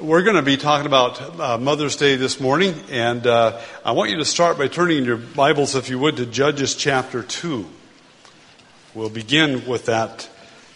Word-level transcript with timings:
We're 0.00 0.24
going 0.24 0.34
to 0.34 0.42
be 0.42 0.56
talking 0.56 0.86
about 0.86 1.38
uh, 1.38 1.56
Mother's 1.56 1.94
Day 1.94 2.16
this 2.16 2.40
morning, 2.40 2.74
and 2.90 3.24
uh, 3.28 3.60
I 3.84 3.92
want 3.92 4.10
you 4.10 4.16
to 4.16 4.24
start 4.24 4.58
by 4.58 4.66
turning 4.66 5.04
your 5.04 5.16
Bibles, 5.16 5.76
if 5.76 5.88
you 5.88 6.00
would, 6.00 6.16
to 6.16 6.26
Judges 6.26 6.74
chapter 6.74 7.22
2. 7.22 7.64
We'll 8.92 9.08
begin 9.08 9.64
with 9.68 9.86
that 9.86 10.28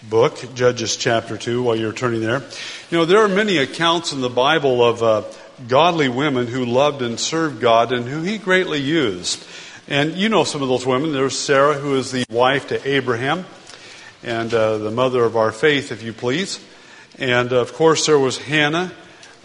book, 0.09 0.55
Judges 0.55 0.97
chapter 0.97 1.37
2, 1.37 1.65
while 1.65 1.75
you're 1.75 1.93
turning 1.93 2.21
there. 2.21 2.45
You 2.93 2.99
know, 2.99 3.07
there 3.07 3.19
are 3.19 3.29
many 3.29 3.57
accounts 3.57 4.13
in 4.13 4.21
the 4.21 4.29
Bible 4.29 4.85
of 4.85 5.03
uh, 5.03 5.25
godly 5.67 6.09
women 6.09 6.47
who 6.47 6.65
loved 6.65 7.03
and 7.03 7.19
served 7.19 7.61
God 7.61 7.91
and 7.91 8.07
who 8.07 8.23
He 8.23 8.39
greatly 8.39 8.79
used. 8.79 9.45
And 9.89 10.13
you 10.13 10.29
know 10.29 10.45
some 10.45 10.63
of 10.63 10.69
those 10.69 10.87
women. 10.87 11.11
There's 11.13 11.37
Sarah, 11.37 11.75
who 11.75 11.97
is 11.97 12.13
the 12.13 12.25
wife 12.31 12.69
to 12.69 12.89
Abraham, 12.89 13.47
and 14.23 14.55
uh, 14.55 14.79
the 14.79 14.93
mother 14.93 15.25
of 15.25 15.37
our 15.37 15.51
faith, 15.51 15.91
if 15.91 16.05
you 16.05 16.13
please. 16.13 16.65
And 17.19 17.53
of 17.53 17.73
course, 17.73 18.07
there 18.07 18.17
was 18.17 18.39
Hannah 18.39 18.93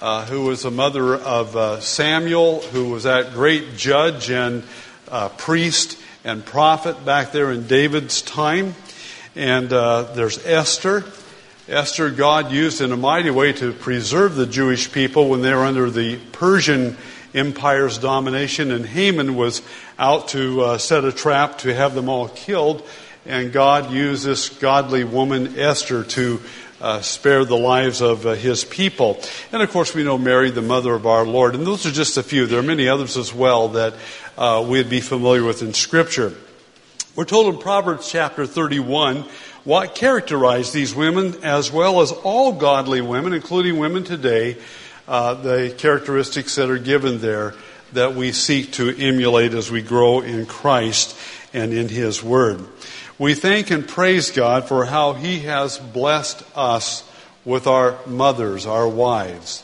uh, 0.04 0.26
who 0.26 0.42
was 0.42 0.64
the 0.64 0.70
mother 0.70 1.16
of 1.16 1.55
uh, 1.55 1.80
Samuel, 1.80 2.59
who 2.59 2.90
was 2.90 3.04
that 3.04 3.32
great 3.32 3.77
judge 3.77 4.30
and 4.30 4.62
uh, 5.10 5.30
priest 5.30 5.98
and 6.26 6.46
prophet 6.46 7.05
back 7.05 7.32
there 7.32 7.54
in 7.54 7.68
David's 7.68 8.22
time. 8.22 8.76
And 9.34 9.72
uh, 9.72 10.12
there's 10.13 10.46
Esther. 10.46 11.05
Esther, 11.70 12.10
God 12.10 12.52
used 12.52 12.82
in 12.82 12.91
a 12.91 12.98
mighty 12.98 13.30
way 13.30 13.54
to 13.54 13.72
preserve 13.72 14.36
the 14.36 14.46
Jewish 14.46 14.91
people 14.91 15.30
when 15.30 15.41
they 15.41 15.54
were 15.54 15.63
under 15.63 15.90
the 15.90 16.18
Persian 16.34 16.98
Empire's 17.34 17.98
domination, 17.98 18.72
and 18.72 18.85
Haman 18.85 19.35
was 19.38 19.62
out 19.98 20.27
to 20.30 20.63
uh, 20.63 20.77
set 20.80 21.05
a 21.05 21.13
trap 21.13 21.60
to 21.60 21.74
have 21.74 21.96
them 21.96 22.10
all 22.10 22.27
killed. 22.27 22.85
And 23.26 23.54
God 23.54 23.90
used 23.90 24.26
this 24.26 24.49
godly 24.49 25.05
woman, 25.05 25.58
Esther, 25.58 26.04
to 26.04 26.41
uh, 26.84 27.02
spare 27.02 27.46
the 27.46 27.58
lives 27.58 28.02
of 28.02 28.26
uh, 28.26 28.34
his 28.34 28.66
people. 28.66 29.18
And 29.54 29.62
of 29.62 29.72
course, 29.72 29.96
we 29.96 30.04
know 30.04 30.18
Mary, 30.18 30.52
the 30.52 30.62
mother 30.62 30.94
of 30.94 31.08
our 31.08 31.26
Lord. 31.26 31.55
And 31.55 31.66
those 31.66 31.86
are 31.86 31.91
just 31.91 32.18
a 32.18 32.24
few. 32.24 32.46
There 32.46 32.60
are 32.60 32.64
many 32.64 32.90
others 32.90 33.16
as 33.16 33.34
well 33.34 33.70
that 33.70 33.94
uh, 34.38 34.66
we'd 34.68 34.90
be 34.90 34.99
familiar 34.99 35.46
with 35.46 35.62
in 35.62 35.74
Scripture. 35.74 36.34
We're 37.16 37.24
told 37.24 37.54
in 37.54 37.62
Proverbs 37.62 38.12
chapter 38.12 38.46
31 38.46 39.24
what 39.63 39.96
characterized 39.96 40.74
these 40.74 40.94
women, 40.94 41.41
as 41.46 41.72
well 41.72 42.02
as 42.02 42.12
all 42.12 42.52
godly 42.52 43.00
women, 43.00 43.32
including 43.32 43.77
women 43.77 44.04
today, 44.04 44.57
uh, 45.07 45.35
the 45.35 45.74
characteristics 45.77 46.55
that 46.55 46.70
are 46.70 46.77
given 46.77 47.20
there 47.20 47.54
that 47.94 48.13
we 48.13 48.34
seek 48.34 48.74
to 48.74 48.90
emulate 48.98 49.54
as 49.54 49.72
we 49.72 49.82
grow 49.82 50.20
in 50.20 50.46
Christ 50.46 51.18
and 51.54 51.72
in 51.72 51.88
His 51.88 52.22
Word. 52.22 52.60
We 53.24 53.35
thank 53.35 53.71
and 53.71 53.88
praise 53.88 54.32
God 54.32 54.68
for 54.68 54.84
how 54.84 55.13
He 55.13 55.40
has 55.43 55.77
blessed 55.77 56.43
us 56.57 57.10
with 57.46 57.68
our 57.68 57.98
mothers, 58.05 58.66
our 58.66 58.85
wives, 58.85 59.63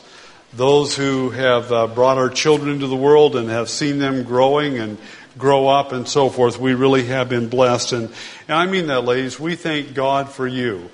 those 0.54 0.96
who 0.96 1.28
have 1.28 1.70
uh, 1.70 1.86
brought 1.88 2.16
our 2.16 2.30
children 2.30 2.70
into 2.70 2.86
the 2.86 2.96
world 2.96 3.36
and 3.36 3.50
have 3.50 3.68
seen 3.68 3.98
them 3.98 4.22
growing 4.22 4.78
and 4.78 4.96
grow 5.36 5.68
up 5.68 5.92
and 5.92 6.08
so 6.08 6.30
forth. 6.30 6.58
We 6.58 6.72
really 6.72 7.04
have 7.08 7.28
been 7.28 7.50
blessed. 7.50 7.92
And, 7.92 8.04
and 8.48 8.56
I 8.56 8.64
mean 8.64 8.86
that, 8.86 9.04
ladies. 9.04 9.38
We 9.38 9.56
thank 9.56 9.92
God 9.92 10.30
for 10.30 10.46
you. 10.46 10.88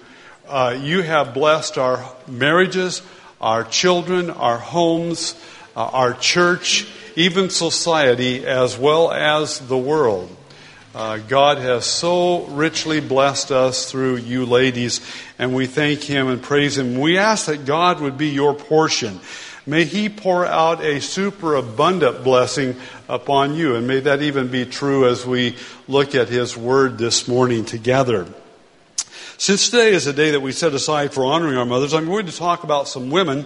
Uh, 0.48 0.76
you 0.82 1.02
have 1.02 1.34
blessed 1.34 1.78
our 1.78 2.04
marriages, 2.26 3.00
our 3.40 3.62
children, 3.62 4.28
our 4.28 4.58
homes, 4.58 5.40
uh, 5.76 5.84
our 5.84 6.14
church, 6.14 6.88
even 7.14 7.48
society, 7.48 8.44
as 8.44 8.76
well 8.76 9.12
as 9.12 9.60
the 9.60 9.78
world. 9.78 10.36
Uh, 10.96 11.18
God 11.18 11.58
has 11.58 11.84
so 11.84 12.46
richly 12.46 13.00
blessed 13.00 13.52
us 13.52 13.90
through 13.90 14.16
you 14.16 14.46
ladies, 14.46 15.02
and 15.38 15.54
we 15.54 15.66
thank 15.66 16.02
Him 16.02 16.28
and 16.28 16.42
praise 16.42 16.78
Him. 16.78 16.98
We 16.98 17.18
ask 17.18 17.48
that 17.48 17.66
God 17.66 18.00
would 18.00 18.16
be 18.16 18.28
your 18.28 18.54
portion. 18.54 19.20
May 19.66 19.84
He 19.84 20.08
pour 20.08 20.46
out 20.46 20.82
a 20.82 21.02
superabundant 21.02 22.24
blessing 22.24 22.76
upon 23.10 23.56
you, 23.56 23.74
and 23.74 23.86
may 23.86 24.00
that 24.00 24.22
even 24.22 24.48
be 24.48 24.64
true 24.64 25.06
as 25.06 25.26
we 25.26 25.56
look 25.86 26.14
at 26.14 26.30
His 26.30 26.56
Word 26.56 26.96
this 26.96 27.28
morning 27.28 27.66
together. 27.66 28.26
Since 29.36 29.68
today 29.68 29.90
is 29.90 30.06
a 30.06 30.14
day 30.14 30.30
that 30.30 30.40
we 30.40 30.52
set 30.52 30.72
aside 30.72 31.12
for 31.12 31.26
honoring 31.26 31.58
our 31.58 31.66
mothers, 31.66 31.92
I'm 31.92 32.06
going 32.06 32.24
to 32.24 32.34
talk 32.34 32.64
about 32.64 32.88
some 32.88 33.10
women 33.10 33.44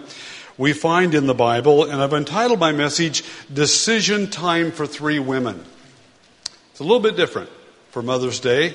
we 0.57 0.73
find 0.73 1.17
in 1.17 1.27
the 1.27 1.35
Bible, 1.35 1.83
and 1.91 2.01
I've 2.01 2.13
entitled 2.13 2.61
my 2.61 2.71
message, 2.71 3.25
Decision 3.53 4.31
Time 4.31 4.71
for 4.71 4.87
Three 4.87 5.19
Women. 5.19 5.65
It's 6.81 6.87
a 6.87 6.89
little 6.89 7.03
bit 7.03 7.15
different 7.15 7.51
for 7.91 8.01
Mother's 8.01 8.41
Day, 8.41 8.75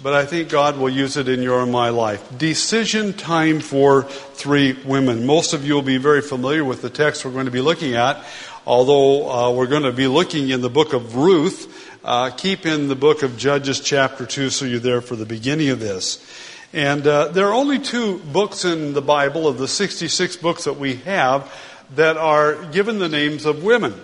but 0.00 0.14
I 0.14 0.24
think 0.24 0.50
God 0.50 0.78
will 0.78 0.88
use 0.88 1.16
it 1.16 1.28
in 1.28 1.42
your 1.42 1.64
and 1.64 1.72
my 1.72 1.88
life. 1.88 2.38
Decision 2.38 3.12
time 3.12 3.58
for 3.58 4.04
three 4.04 4.74
women. 4.84 5.26
Most 5.26 5.52
of 5.52 5.66
you 5.66 5.74
will 5.74 5.82
be 5.82 5.96
very 5.96 6.22
familiar 6.22 6.64
with 6.64 6.80
the 6.80 6.90
text 6.90 7.24
we're 7.24 7.32
going 7.32 7.46
to 7.46 7.50
be 7.50 7.60
looking 7.60 7.96
at, 7.96 8.24
although 8.64 9.28
uh, 9.28 9.50
we're 9.50 9.66
going 9.66 9.82
to 9.82 9.90
be 9.90 10.06
looking 10.06 10.50
in 10.50 10.60
the 10.60 10.70
book 10.70 10.92
of 10.92 11.16
Ruth. 11.16 11.90
Uh, 12.04 12.30
keep 12.30 12.66
in 12.66 12.86
the 12.86 12.94
book 12.94 13.24
of 13.24 13.36
Judges, 13.36 13.80
chapter 13.80 14.26
2, 14.26 14.48
so 14.50 14.64
you're 14.64 14.78
there 14.78 15.00
for 15.00 15.16
the 15.16 15.26
beginning 15.26 15.70
of 15.70 15.80
this. 15.80 16.24
And 16.72 17.04
uh, 17.04 17.32
there 17.32 17.48
are 17.48 17.54
only 17.54 17.80
two 17.80 18.18
books 18.18 18.64
in 18.64 18.92
the 18.92 19.02
Bible 19.02 19.48
of 19.48 19.58
the 19.58 19.66
66 19.66 20.36
books 20.36 20.66
that 20.66 20.74
we 20.74 20.98
have 20.98 21.52
that 21.96 22.16
are 22.16 22.64
given 22.66 23.00
the 23.00 23.08
names 23.08 23.44
of 23.44 23.64
women. 23.64 24.00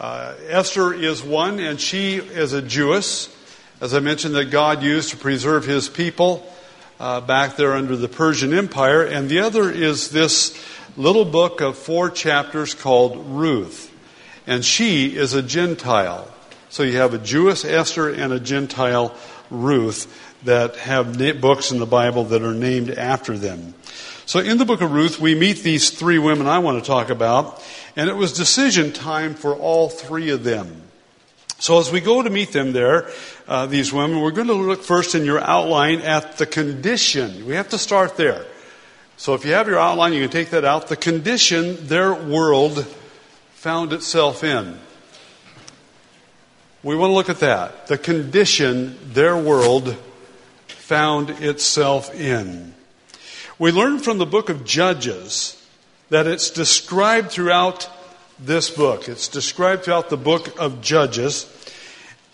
Uh, 0.00 0.34
Esther 0.48 0.94
is 0.94 1.22
one, 1.22 1.60
and 1.60 1.78
she 1.78 2.16
is 2.16 2.54
a 2.54 2.62
Jewess, 2.62 3.28
as 3.82 3.92
I 3.92 4.00
mentioned, 4.00 4.34
that 4.34 4.46
God 4.46 4.82
used 4.82 5.10
to 5.10 5.18
preserve 5.18 5.66
his 5.66 5.90
people 5.90 6.50
uh, 6.98 7.20
back 7.20 7.56
there 7.56 7.74
under 7.74 7.94
the 7.96 8.08
Persian 8.08 8.54
Empire. 8.54 9.02
And 9.02 9.28
the 9.28 9.40
other 9.40 9.70
is 9.70 10.08
this 10.08 10.58
little 10.96 11.26
book 11.26 11.60
of 11.60 11.76
four 11.76 12.08
chapters 12.08 12.72
called 12.72 13.26
Ruth. 13.26 13.94
And 14.46 14.64
she 14.64 15.14
is 15.14 15.34
a 15.34 15.42
Gentile. 15.42 16.32
So 16.70 16.82
you 16.82 16.96
have 16.96 17.12
a 17.12 17.18
Jewess 17.18 17.66
Esther 17.66 18.08
and 18.08 18.32
a 18.32 18.40
Gentile 18.40 19.14
Ruth 19.50 20.34
that 20.44 20.76
have 20.76 21.18
books 21.42 21.72
in 21.72 21.78
the 21.78 21.84
Bible 21.84 22.24
that 22.24 22.42
are 22.42 22.54
named 22.54 22.88
after 22.88 23.36
them. 23.36 23.74
So 24.30 24.38
in 24.38 24.58
the 24.58 24.64
book 24.64 24.80
of 24.80 24.92
Ruth, 24.92 25.18
we 25.18 25.34
meet 25.34 25.64
these 25.64 25.90
three 25.90 26.20
women 26.20 26.46
I 26.46 26.60
want 26.60 26.80
to 26.80 26.86
talk 26.86 27.10
about. 27.10 27.60
And 27.96 28.08
it 28.08 28.14
was 28.14 28.32
decision 28.32 28.92
time 28.92 29.34
for 29.34 29.56
all 29.56 29.88
three 29.88 30.30
of 30.30 30.44
them. 30.44 30.82
So 31.58 31.80
as 31.80 31.90
we 31.90 32.00
go 32.00 32.22
to 32.22 32.30
meet 32.30 32.52
them 32.52 32.70
there, 32.70 33.10
uh, 33.48 33.66
these 33.66 33.92
women, 33.92 34.20
we're 34.20 34.30
going 34.30 34.46
to 34.46 34.54
look 34.54 34.84
first 34.84 35.16
in 35.16 35.24
your 35.24 35.40
outline 35.40 36.02
at 36.02 36.38
the 36.38 36.46
condition. 36.46 37.44
We 37.44 37.56
have 37.56 37.70
to 37.70 37.78
start 37.78 38.16
there. 38.16 38.46
So 39.16 39.34
if 39.34 39.44
you 39.44 39.50
have 39.50 39.66
your 39.66 39.80
outline, 39.80 40.12
you 40.12 40.20
can 40.20 40.30
take 40.30 40.50
that 40.50 40.64
out. 40.64 40.86
The 40.86 40.96
condition 40.96 41.88
their 41.88 42.14
world 42.14 42.86
found 43.54 43.92
itself 43.92 44.44
in. 44.44 44.78
We 46.84 46.94
want 46.94 47.10
to 47.10 47.14
look 47.14 47.30
at 47.30 47.40
that. 47.40 47.88
The 47.88 47.98
condition 47.98 48.96
their 49.12 49.36
world 49.36 49.96
found 50.68 51.30
itself 51.30 52.14
in. 52.14 52.76
We 53.60 53.72
learn 53.72 53.98
from 53.98 54.16
the 54.16 54.24
book 54.24 54.48
of 54.48 54.64
Judges 54.64 55.62
that 56.08 56.26
it's 56.26 56.48
described 56.48 57.30
throughout 57.30 57.90
this 58.38 58.70
book. 58.70 59.06
It's 59.06 59.28
described 59.28 59.84
throughout 59.84 60.08
the 60.08 60.16
book 60.16 60.58
of 60.58 60.80
Judges. 60.80 61.44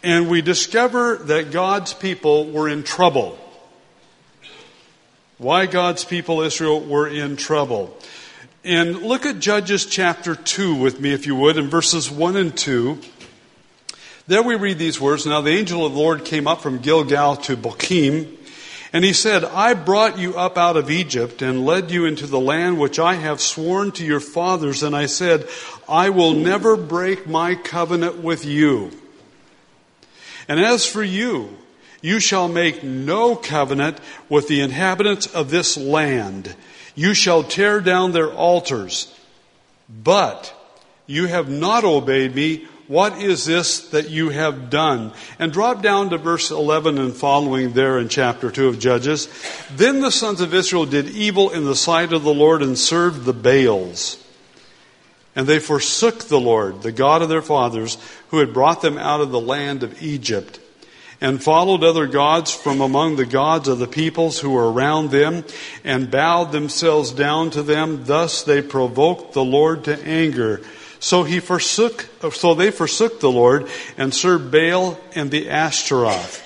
And 0.04 0.30
we 0.30 0.40
discover 0.40 1.16
that 1.16 1.50
God's 1.50 1.92
people 1.94 2.48
were 2.52 2.68
in 2.68 2.84
trouble. 2.84 3.36
Why 5.38 5.66
God's 5.66 6.04
people, 6.04 6.42
Israel, 6.42 6.80
were 6.80 7.08
in 7.08 7.34
trouble. 7.34 7.98
And 8.62 9.02
look 9.02 9.26
at 9.26 9.40
Judges 9.40 9.84
chapter 9.84 10.36
2 10.36 10.76
with 10.76 11.00
me, 11.00 11.12
if 11.12 11.26
you 11.26 11.34
would, 11.34 11.56
in 11.56 11.66
verses 11.68 12.08
1 12.08 12.36
and 12.36 12.56
2. 12.56 13.00
There 14.28 14.44
we 14.44 14.54
read 14.54 14.78
these 14.78 15.00
words 15.00 15.26
Now 15.26 15.40
the 15.40 15.50
angel 15.50 15.84
of 15.84 15.92
the 15.92 15.98
Lord 15.98 16.24
came 16.24 16.46
up 16.46 16.60
from 16.60 16.78
Gilgal 16.78 17.34
to 17.38 17.56
Bochim 17.56 18.36
and 18.92 19.04
he 19.04 19.12
said, 19.12 19.44
I 19.44 19.74
brought 19.74 20.18
you 20.18 20.36
up 20.36 20.56
out 20.56 20.76
of 20.76 20.90
Egypt 20.90 21.42
and 21.42 21.66
led 21.66 21.90
you 21.90 22.06
into 22.06 22.26
the 22.26 22.40
land 22.40 22.78
which 22.78 22.98
I 22.98 23.14
have 23.14 23.40
sworn 23.40 23.92
to 23.92 24.04
your 24.04 24.20
fathers. 24.20 24.82
And 24.82 24.94
I 24.94 25.06
said, 25.06 25.48
I 25.88 26.10
will 26.10 26.34
never 26.34 26.76
break 26.76 27.26
my 27.26 27.54
covenant 27.54 28.18
with 28.18 28.44
you. 28.44 28.92
And 30.48 30.60
as 30.60 30.86
for 30.86 31.02
you, 31.02 31.56
you 32.00 32.20
shall 32.20 32.46
make 32.46 32.84
no 32.84 33.34
covenant 33.34 33.98
with 34.28 34.46
the 34.46 34.60
inhabitants 34.60 35.26
of 35.26 35.50
this 35.50 35.76
land. 35.76 36.54
You 36.94 37.14
shall 37.14 37.42
tear 37.42 37.80
down 37.80 38.12
their 38.12 38.32
altars. 38.32 39.12
But 39.88 40.54
you 41.06 41.26
have 41.26 41.48
not 41.48 41.84
obeyed 41.84 42.34
me 42.34 42.66
what 42.88 43.20
is 43.20 43.44
this 43.44 43.88
that 43.90 44.10
you 44.10 44.30
have 44.30 44.70
done? 44.70 45.12
And 45.38 45.52
drop 45.52 45.82
down 45.82 46.10
to 46.10 46.18
verse 46.18 46.50
11 46.50 46.98
and 46.98 47.12
following 47.12 47.72
there 47.72 47.98
in 47.98 48.08
chapter 48.08 48.50
2 48.50 48.68
of 48.68 48.78
Judges. 48.78 49.28
Then 49.74 50.00
the 50.00 50.12
sons 50.12 50.40
of 50.40 50.54
Israel 50.54 50.86
did 50.86 51.08
evil 51.08 51.50
in 51.50 51.64
the 51.64 51.74
sight 51.74 52.12
of 52.12 52.22
the 52.22 52.34
Lord 52.34 52.62
and 52.62 52.78
served 52.78 53.24
the 53.24 53.32
Baals. 53.32 54.22
And 55.34 55.46
they 55.46 55.58
forsook 55.58 56.24
the 56.24 56.40
Lord, 56.40 56.82
the 56.82 56.92
God 56.92 57.22
of 57.22 57.28
their 57.28 57.42
fathers, 57.42 57.98
who 58.28 58.38
had 58.38 58.54
brought 58.54 58.82
them 58.82 58.96
out 58.96 59.20
of 59.20 59.30
the 59.30 59.40
land 59.40 59.82
of 59.82 60.00
Egypt. 60.02 60.60
and 61.20 61.42
followed 61.42 61.82
other 61.82 62.06
gods 62.06 62.52
from 62.52 62.80
among 62.80 63.16
the 63.16 63.26
gods 63.26 63.68
of 63.68 63.78
the 63.78 63.86
peoples 63.86 64.40
who 64.40 64.50
were 64.50 64.70
around 64.70 65.10
them 65.10 65.44
and 65.82 66.10
bowed 66.10 66.52
themselves 66.52 67.10
down 67.12 67.50
to 67.50 67.62
them. 67.62 68.04
Thus 68.04 68.42
they 68.42 68.60
provoked 68.60 69.32
the 69.32 69.44
Lord 69.44 69.84
to 69.84 70.02
anger. 70.04 70.60
So 70.98 71.22
he 71.22 71.40
forsook, 71.40 72.08
so 72.32 72.54
they 72.54 72.70
forsook 72.70 73.20
the 73.20 73.30
Lord 73.30 73.68
and 73.96 74.14
served 74.14 74.50
Baal 74.50 74.98
and 75.14 75.30
the 75.30 75.50
Ashtaroth. 75.50 76.42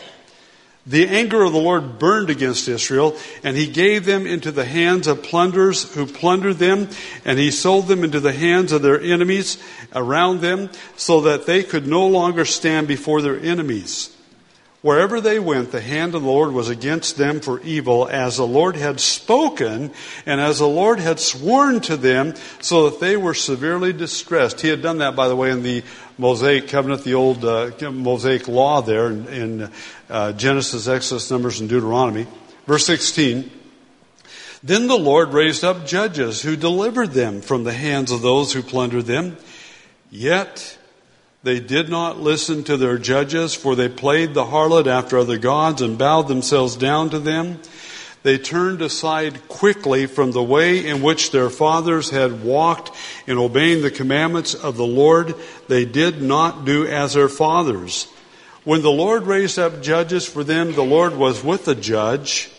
The 0.87 1.06
anger 1.06 1.43
of 1.43 1.52
the 1.52 1.58
Lord 1.58 1.99
burned 1.99 2.31
against 2.31 2.67
Israel, 2.67 3.17
and 3.44 3.56
he 3.56 3.67
gave 3.67 4.06
them 4.06 4.26
into 4.26 4.50
the 4.50 4.64
hands 4.64 5.06
of 5.06 5.23
plunderers 5.23 5.94
who 5.94 6.06
plundered 6.06 6.56
them, 6.56 6.88
and 7.25 7.38
he 7.38 7.50
sold 7.50 7.87
them 7.87 8.02
into 8.02 8.19
the 8.19 8.32
hands 8.32 8.73
of 8.73 8.82
their 8.82 9.00
enemies 9.00 9.58
around 9.94 10.41
them, 10.41 10.70
so 10.97 11.20
that 11.20 11.47
they 11.47 11.62
could 11.62 11.87
no 11.87 12.06
longer 12.06 12.44
stand 12.44 12.88
before 12.88 13.20
their 13.20 13.38
enemies. 13.38 14.17
Wherever 14.82 15.21
they 15.21 15.38
went, 15.38 15.73
the 15.73 15.81
hand 15.82 16.15
of 16.15 16.23
the 16.23 16.29
Lord 16.29 16.53
was 16.53 16.71
against 16.71 17.19
them 17.19 17.41
for 17.41 17.61
evil, 17.61 18.09
as 18.09 18.38
the 18.38 18.47
Lord 18.47 18.77
had 18.77 18.99
spoken, 18.99 19.93
and 20.25 20.41
as 20.41 20.59
the 20.59 20.69
Lord 20.69 20.99
had 20.99 21.21
sworn 21.21 21.81
to 21.82 21.99
them, 21.99 22.35
so 22.62 22.88
that 22.88 22.99
they 22.99 23.15
were 23.15 23.35
severely 23.35 23.93
distressed. 23.93 24.62
He 24.62 24.69
had 24.69 24.81
done 24.81 24.99
that, 24.99 25.15
by 25.15 25.29
the 25.29 25.37
way, 25.37 25.50
in 25.50 25.62
the 25.62 25.82
Mosaic 26.17 26.69
covenant, 26.69 27.05
the 27.05 27.12
old 27.12 27.44
uh, 27.44 27.73
Mosaic 27.91 28.49
law 28.49 28.81
there 28.81 29.09
in, 29.09 29.29
in 29.29 29.71
uh, 30.09 30.32
Genesis, 30.32 30.88
Exodus, 30.88 31.31
Numbers, 31.31 31.61
and 31.61 31.69
Deuteronomy. 31.69 32.26
Verse 32.67 32.87
16. 32.87 33.50
Then 34.62 34.87
the 34.87 34.99
Lord 34.99 35.35
raised 35.35 35.62
up 35.62 35.87
judges 35.87 36.41
who 36.41 36.56
delivered 36.56 37.12
them 37.12 37.43
from 37.43 37.65
the 37.65 37.73
hands 37.73 38.11
of 38.11 38.23
those 38.23 38.55
who 38.55 38.62
plundered 38.62 39.05
them. 39.05 39.37
Yet 40.11 40.79
they 41.42 41.60
did 41.60 41.88
not 41.88 42.20
listen 42.20 42.64
to 42.64 42.76
their 42.76 42.98
judges, 42.98 43.54
for 43.54 43.75
they 43.75 43.88
played 43.88 44.34
the 44.34 44.44
harlot 44.44 44.87
after 44.87 45.19
other 45.19 45.38
gods 45.38 45.81
and 45.81 45.96
bowed 45.96 46.28
themselves 46.28 46.76
down 46.76 47.10
to 47.10 47.19
them. 47.19 47.58
They 48.22 48.37
turned 48.37 48.82
aside 48.82 49.48
quickly 49.48 50.04
from 50.04 50.32
the 50.32 50.42
way 50.42 50.87
in 50.87 51.00
which 51.00 51.31
their 51.31 51.48
fathers 51.48 52.10
had 52.10 52.44
walked 52.44 52.94
in 53.26 53.38
obeying 53.38 53.81
the 53.81 53.90
commandments 53.90 54.54
of 54.54 54.76
the 54.76 54.87
Lord. 54.87 55.34
They 55.69 55.87
did 55.87 56.20
not 56.20 56.66
do 56.66 56.87
as 56.87 57.14
their 57.14 57.31
fathers. 57.31 58.08
When 58.64 58.82
the 58.82 58.90
Lord 58.90 59.22
raised 59.22 59.58
up 59.58 59.81
judges 59.81 60.26
for 60.26 60.44
them, 60.44 60.75
the 60.75 60.82
Lord 60.82 61.16
was 61.16 61.42
with 61.42 61.64
the 61.64 61.75
judge 61.75 62.50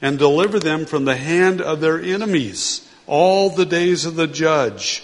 and 0.00 0.18
delivered 0.18 0.62
them 0.62 0.86
from 0.86 1.04
the 1.04 1.16
hand 1.16 1.60
of 1.60 1.80
their 1.80 2.00
enemies 2.00 2.88
all 3.06 3.50
the 3.50 3.66
days 3.66 4.06
of 4.06 4.16
the 4.16 4.26
judge. 4.26 5.02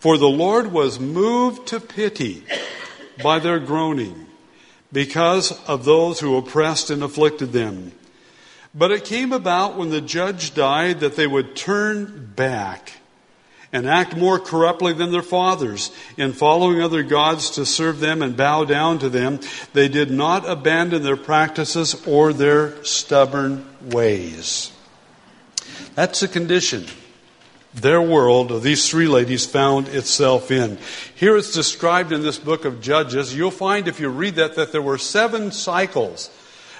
For 0.00 0.16
the 0.16 0.28
Lord 0.28 0.72
was 0.72 0.98
moved 0.98 1.68
to 1.68 1.78
pity 1.78 2.42
by 3.22 3.38
their 3.38 3.58
groaning 3.60 4.26
because 4.90 5.52
of 5.68 5.84
those 5.84 6.20
who 6.20 6.38
oppressed 6.38 6.88
and 6.88 7.02
afflicted 7.02 7.52
them. 7.52 7.92
But 8.74 8.92
it 8.92 9.04
came 9.04 9.30
about 9.30 9.76
when 9.76 9.90
the 9.90 10.00
judge 10.00 10.54
died 10.54 11.00
that 11.00 11.16
they 11.16 11.26
would 11.26 11.54
turn 11.54 12.32
back 12.34 12.94
and 13.74 13.86
act 13.86 14.16
more 14.16 14.38
corruptly 14.38 14.94
than 14.94 15.12
their 15.12 15.22
fathers 15.22 15.90
in 16.16 16.32
following 16.32 16.80
other 16.80 17.02
gods 17.02 17.50
to 17.50 17.66
serve 17.66 18.00
them 18.00 18.22
and 18.22 18.36
bow 18.36 18.64
down 18.64 18.98
to 19.00 19.10
them. 19.10 19.38
They 19.74 19.88
did 19.88 20.10
not 20.10 20.48
abandon 20.48 21.02
their 21.02 21.16
practices 21.16 22.06
or 22.06 22.32
their 22.32 22.82
stubborn 22.84 23.68
ways. 23.82 24.72
That's 25.94 26.20
the 26.20 26.28
condition 26.28 26.86
their 27.74 28.02
world, 28.02 28.62
these 28.62 28.88
three 28.88 29.06
ladies, 29.06 29.46
found 29.46 29.88
itself 29.88 30.50
in. 30.50 30.78
Here 31.14 31.36
it's 31.36 31.52
described 31.52 32.12
in 32.12 32.22
this 32.22 32.38
book 32.38 32.64
of 32.64 32.80
Judges. 32.80 33.34
You'll 33.34 33.50
find 33.50 33.86
if 33.86 34.00
you 34.00 34.08
read 34.08 34.36
that, 34.36 34.56
that 34.56 34.72
there 34.72 34.82
were 34.82 34.98
seven 34.98 35.52
cycles 35.52 36.30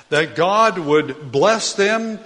that 0.08 0.34
God 0.34 0.78
would 0.78 1.30
bless 1.30 1.74
them 1.74 2.18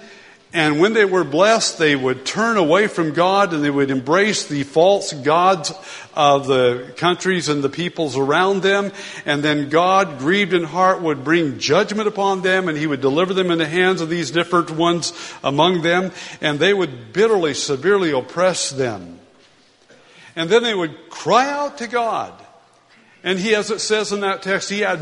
and 0.55 0.79
when 0.79 0.93
they 0.93 1.03
were 1.03 1.25
blessed, 1.25 1.79
they 1.79 1.97
would 1.97 2.25
turn 2.25 2.55
away 2.55 2.87
from 2.87 3.11
God 3.11 3.53
and 3.53 3.61
they 3.61 3.69
would 3.69 3.91
embrace 3.91 4.45
the 4.45 4.63
false 4.63 5.11
gods 5.11 5.73
of 6.13 6.47
the 6.47 6.93
countries 6.95 7.49
and 7.49 7.61
the 7.61 7.67
peoples 7.67 8.15
around 8.15 8.61
them. 8.61 8.93
And 9.25 9.43
then 9.43 9.67
God, 9.67 10.17
grieved 10.17 10.53
in 10.53 10.63
heart, 10.63 11.01
would 11.01 11.25
bring 11.25 11.59
judgment 11.59 12.07
upon 12.07 12.41
them 12.41 12.69
and 12.69 12.77
he 12.77 12.87
would 12.87 13.01
deliver 13.01 13.33
them 13.33 13.51
in 13.51 13.57
the 13.57 13.67
hands 13.67 13.99
of 13.99 14.07
these 14.07 14.31
different 14.31 14.71
ones 14.71 15.11
among 15.43 15.81
them. 15.81 16.13
And 16.39 16.57
they 16.57 16.73
would 16.73 17.11
bitterly, 17.11 17.53
severely 17.53 18.13
oppress 18.13 18.69
them. 18.69 19.19
And 20.37 20.49
then 20.49 20.63
they 20.63 20.73
would 20.73 21.09
cry 21.09 21.49
out 21.49 21.79
to 21.79 21.87
God. 21.87 22.31
And 23.25 23.37
he, 23.37 23.55
as 23.55 23.71
it 23.71 23.79
says 23.79 24.13
in 24.13 24.21
that 24.21 24.41
text, 24.41 24.69
he 24.69 24.79
had 24.79 25.01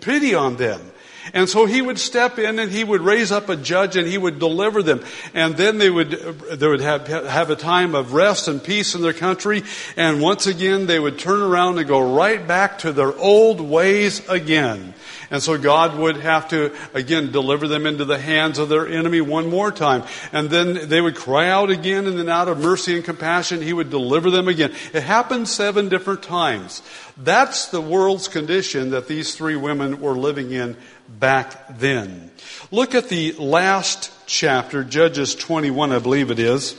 pity 0.00 0.36
on 0.36 0.54
them. 0.54 0.92
And 1.32 1.48
so 1.48 1.64
he 1.64 1.80
would 1.80 1.98
step 1.98 2.38
in 2.38 2.58
and 2.58 2.70
he 2.70 2.84
would 2.84 3.00
raise 3.00 3.32
up 3.32 3.48
a 3.48 3.56
judge 3.56 3.96
and 3.96 4.06
he 4.06 4.18
would 4.18 4.38
deliver 4.38 4.82
them. 4.82 5.02
And 5.32 5.56
then 5.56 5.78
they 5.78 5.90
would, 5.90 6.10
they 6.10 6.68
would 6.68 6.80
have, 6.80 7.06
have 7.06 7.50
a 7.50 7.56
time 7.56 7.94
of 7.94 8.12
rest 8.12 8.46
and 8.48 8.62
peace 8.62 8.94
in 8.94 9.00
their 9.00 9.14
country. 9.14 9.62
And 9.96 10.20
once 10.20 10.46
again, 10.46 10.86
they 10.86 11.00
would 11.00 11.18
turn 11.18 11.40
around 11.40 11.78
and 11.78 11.88
go 11.88 12.14
right 12.14 12.46
back 12.46 12.78
to 12.80 12.92
their 12.92 13.16
old 13.16 13.60
ways 13.60 14.28
again. 14.28 14.94
And 15.30 15.42
so 15.42 15.58
God 15.58 15.98
would 15.98 16.18
have 16.18 16.48
to, 16.50 16.72
again, 16.92 17.32
deliver 17.32 17.66
them 17.66 17.86
into 17.86 18.04
the 18.04 18.18
hands 18.18 18.58
of 18.58 18.68
their 18.68 18.86
enemy 18.86 19.20
one 19.20 19.48
more 19.48 19.72
time. 19.72 20.04
And 20.32 20.50
then 20.50 20.88
they 20.88 21.00
would 21.00 21.16
cry 21.16 21.48
out 21.48 21.70
again, 21.70 22.06
and 22.06 22.18
then 22.18 22.28
out 22.28 22.48
of 22.48 22.60
mercy 22.60 22.94
and 22.94 23.04
compassion, 23.04 23.62
He 23.62 23.72
would 23.72 23.90
deliver 23.90 24.30
them 24.30 24.48
again. 24.48 24.72
It 24.92 25.02
happened 25.02 25.48
seven 25.48 25.88
different 25.88 26.22
times. 26.22 26.82
That's 27.16 27.66
the 27.66 27.80
world's 27.80 28.28
condition 28.28 28.90
that 28.90 29.08
these 29.08 29.34
three 29.34 29.56
women 29.56 30.00
were 30.00 30.16
living 30.16 30.52
in 30.52 30.76
back 31.08 31.78
then. 31.78 32.30
Look 32.70 32.94
at 32.94 33.08
the 33.08 33.32
last 33.32 34.10
chapter, 34.26 34.84
Judges 34.84 35.34
21, 35.34 35.92
I 35.92 35.98
believe 35.98 36.30
it 36.30 36.38
is. 36.38 36.76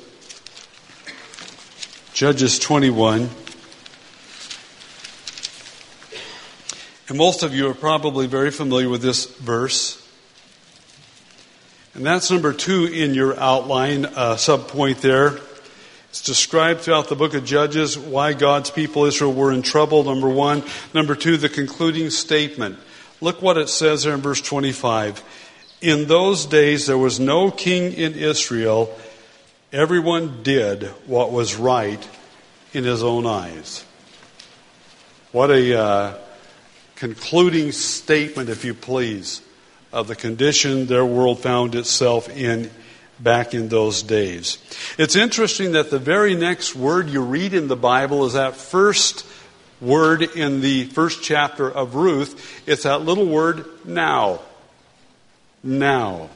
Judges 2.13 2.59
21. 2.59 3.29
And 7.07 7.17
most 7.17 7.43
of 7.43 7.53
you 7.53 7.69
are 7.69 7.75
probably 7.75 8.25
very 8.25 8.51
familiar 8.51 8.89
with 8.89 9.01
this 9.01 9.25
verse. 9.25 10.01
And 11.93 12.05
that's 12.05 12.31
number 12.31 12.51
two 12.51 12.85
in 12.85 13.13
your 13.13 13.39
outline, 13.39 14.05
uh, 14.05 14.35
subpoint 14.35 15.01
there. 15.01 15.39
It's 16.09 16.21
described 16.21 16.81
throughout 16.81 17.09
the 17.09 17.15
book 17.15 17.33
of 17.33 17.45
Judges 17.45 17.97
why 17.97 18.33
God's 18.33 18.71
people 18.71 19.05
Israel 19.05 19.33
were 19.33 19.51
in 19.51 19.61
trouble, 19.61 20.03
number 20.03 20.29
one. 20.29 20.63
Number 20.93 21.13
two, 21.13 21.37
the 21.37 21.49
concluding 21.49 22.09
statement. 22.09 22.79
Look 23.25 23.41
what 23.41 23.57
it 23.57 23.69
says 23.69 24.03
there 24.03 24.13
in 24.13 24.21
verse 24.21 24.39
25. 24.39 25.23
In 25.81 26.07
those 26.07 26.45
days 26.45 26.85
there 26.85 26.95
was 26.95 27.19
no 27.19 27.49
king 27.49 27.91
in 27.91 28.13
Israel. 28.13 28.95
Everyone 29.73 30.43
did 30.43 30.83
what 31.07 31.31
was 31.31 31.55
right 31.55 32.07
in 32.71 32.83
his 32.83 33.01
own 33.01 33.25
eyes. 33.25 33.83
What 35.31 35.49
a 35.49 35.75
uh, 35.75 36.17
concluding 36.97 37.71
statement, 37.71 38.49
if 38.49 38.63
you 38.63 38.75
please, 38.75 39.41
of 39.91 40.07
the 40.07 40.15
condition 40.15 40.85
their 40.85 41.03
world 41.03 41.39
found 41.39 41.73
itself 41.73 42.29
in 42.29 42.69
back 43.19 43.55
in 43.55 43.69
those 43.69 44.03
days. 44.03 44.59
It's 44.99 45.15
interesting 45.15 45.71
that 45.71 45.89
the 45.89 45.97
very 45.97 46.35
next 46.35 46.75
word 46.75 47.09
you 47.09 47.23
read 47.23 47.55
in 47.55 47.69
the 47.69 47.75
Bible 47.75 48.27
is 48.27 48.33
that 48.33 48.55
first 48.55 49.25
word 49.85 50.23
in 50.23 50.61
the 50.61 50.85
first 50.85 51.23
chapter 51.23 51.69
of 51.69 51.95
Ruth. 51.95 52.63
It's 52.67 52.83
that 52.83 53.01
little 53.01 53.25
word 53.25 53.65
now. 53.85 54.41
Now. 55.63 56.29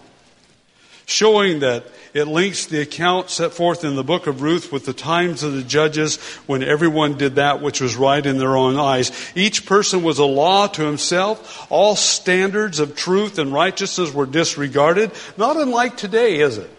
Showing 1.06 1.60
that 1.60 1.86
it 2.14 2.26
links 2.26 2.66
the 2.66 2.82
account 2.82 3.30
set 3.30 3.54
forth 3.54 3.84
in 3.84 3.96
the 3.96 4.04
book 4.04 4.28
of 4.28 4.42
Ruth 4.42 4.72
with 4.72 4.86
the 4.86 4.94
times 4.94 5.44
of 5.44 5.54
the 5.54 5.64
judges 5.64 6.18
when 6.48 6.64
everyone 6.64 7.18
did 7.18 7.36
that 7.36 7.62
which 7.62 7.82
was 7.82 7.96
right 7.96 8.26
in 8.26 8.38
their 8.38 8.58
own 8.58 8.78
eyes. 8.78 9.12
Each 9.36 9.66
person 9.66 10.02
was 10.02 10.18
a 10.18 10.26
law 10.26 10.68
to 10.68 10.84
himself. 10.84 11.68
All 11.72 11.96
standards 11.96 12.80
of 12.80 12.96
truth 12.96 13.38
and 13.38 13.54
righteousness 13.54 14.14
were 14.14 14.26
disregarded. 14.26 15.12
Not 15.38 15.58
unlike 15.58 15.98
today, 15.98 16.40
is 16.40 16.58
it? 16.58 16.70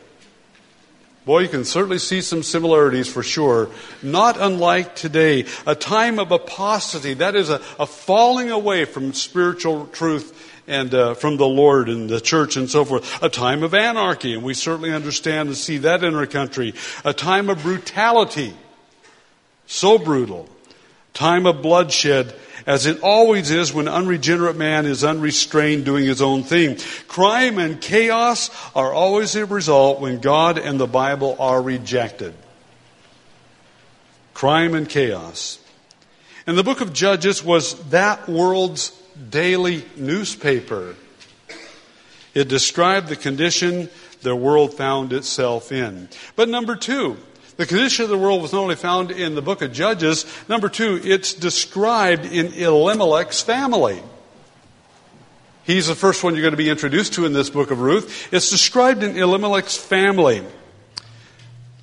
Boy, 1.31 1.43
you 1.43 1.49
can 1.49 1.65
certainly 1.65 1.99
see 1.99 2.23
some 2.23 2.43
similarities 2.43 3.07
for 3.07 3.23
sure. 3.23 3.71
Not 4.03 4.37
unlike 4.37 4.97
today, 4.97 5.47
a 5.65 5.77
time 5.77 6.19
of 6.19 6.33
apostasy. 6.33 7.15
That 7.15 7.37
is 7.37 7.51
a, 7.51 7.63
a 7.79 7.87
falling 7.87 8.51
away 8.51 8.85
from 8.85 9.13
spiritual 9.13 9.87
truth 9.87 10.37
and 10.67 10.93
uh, 10.93 11.15
from 11.15 11.37
the 11.37 11.47
Lord 11.47 11.89
and 11.89 12.11
the 12.11 12.21
church 12.21 12.57
and 12.57 12.69
so 12.69 12.85
forth. 12.85 13.23
A 13.23 13.29
time 13.29 13.63
of 13.63 13.75
anarchy, 13.75 14.35
and 14.35 14.43
we 14.43 14.55
certainly 14.55 14.91
understand 14.91 15.51
and 15.51 15.57
see 15.57 15.79
that 15.79 16.03
in 16.03 16.17
our 16.17 16.27
country. 16.27 16.75
A 17.05 17.13
time 17.13 17.49
of 17.49 17.63
brutality. 17.63 18.53
So 19.67 19.99
brutal. 19.99 20.49
Time 21.15 21.47
of 21.47 21.63
bloodshed 21.63 22.35
as 22.67 22.87
it 22.87 23.01
always 23.03 23.51
is 23.51 23.73
when 23.73 23.89
unregenerate 23.89 24.57
man 24.57 24.87
is 24.87 25.05
unrestrained 25.05 25.85
doing 25.85 26.05
his 26.05 26.23
own 26.23 26.43
thing. 26.43 26.79
Crime 27.09 27.59
and 27.59 27.81
chaos 27.81 28.51
are 28.75 28.93
always 28.93 29.37
a 29.37 29.47
result 29.47 30.01
when 30.01 30.21
God 30.21 30.59
and 30.59 30.79
the 30.79 30.87
Bible 30.87 31.37
are 31.39 31.61
rejected. 31.61 32.35
Crime 34.35 34.75
and 34.75 34.89
chaos. 34.89 35.59
And 36.47 36.57
the 36.57 36.65
book 36.65 36.81
of 36.81 36.93
Judges 36.93 37.45
was 37.45 37.75
that 37.91 38.29
world's 38.29 38.91
daily 39.29 39.85
newspaper. 39.97 40.97
It 42.35 42.49
described 42.49 43.09
the 43.09 43.17
condition 43.17 43.89
the 44.23 44.37
world 44.37 44.75
found 44.75 45.13
itself 45.13 45.73
in. 45.73 46.09
But 46.37 46.49
number 46.49 46.77
two, 46.77 47.17
the 47.61 47.67
condition 47.67 48.05
of 48.05 48.09
the 48.09 48.17
world 48.17 48.41
was 48.41 48.55
not 48.55 48.63
only 48.63 48.75
found 48.75 49.11
in 49.11 49.35
the 49.35 49.43
book 49.43 49.61
of 49.61 49.71
Judges, 49.71 50.25
number 50.49 50.71
two, 50.71 50.99
it's 51.05 51.35
described 51.35 52.25
in 52.25 52.55
Elimelech's 52.55 53.43
family. 53.43 54.03
He's 55.65 55.87
the 55.87 55.95
first 55.95 56.25
one 56.25 56.35
you're 56.35 56.43
going 56.43 56.53
to 56.53 56.57
be 56.57 56.71
introduced 56.71 57.13
to 57.15 57.27
in 57.27 57.35
this 57.35 57.51
book 57.51 57.71
of 57.71 57.83
Ruth. 57.83 58.33
It's 58.33 58.49
described 58.49 59.03
in 59.03 59.15
Elimelech's 59.15 59.77
family. 59.77 60.43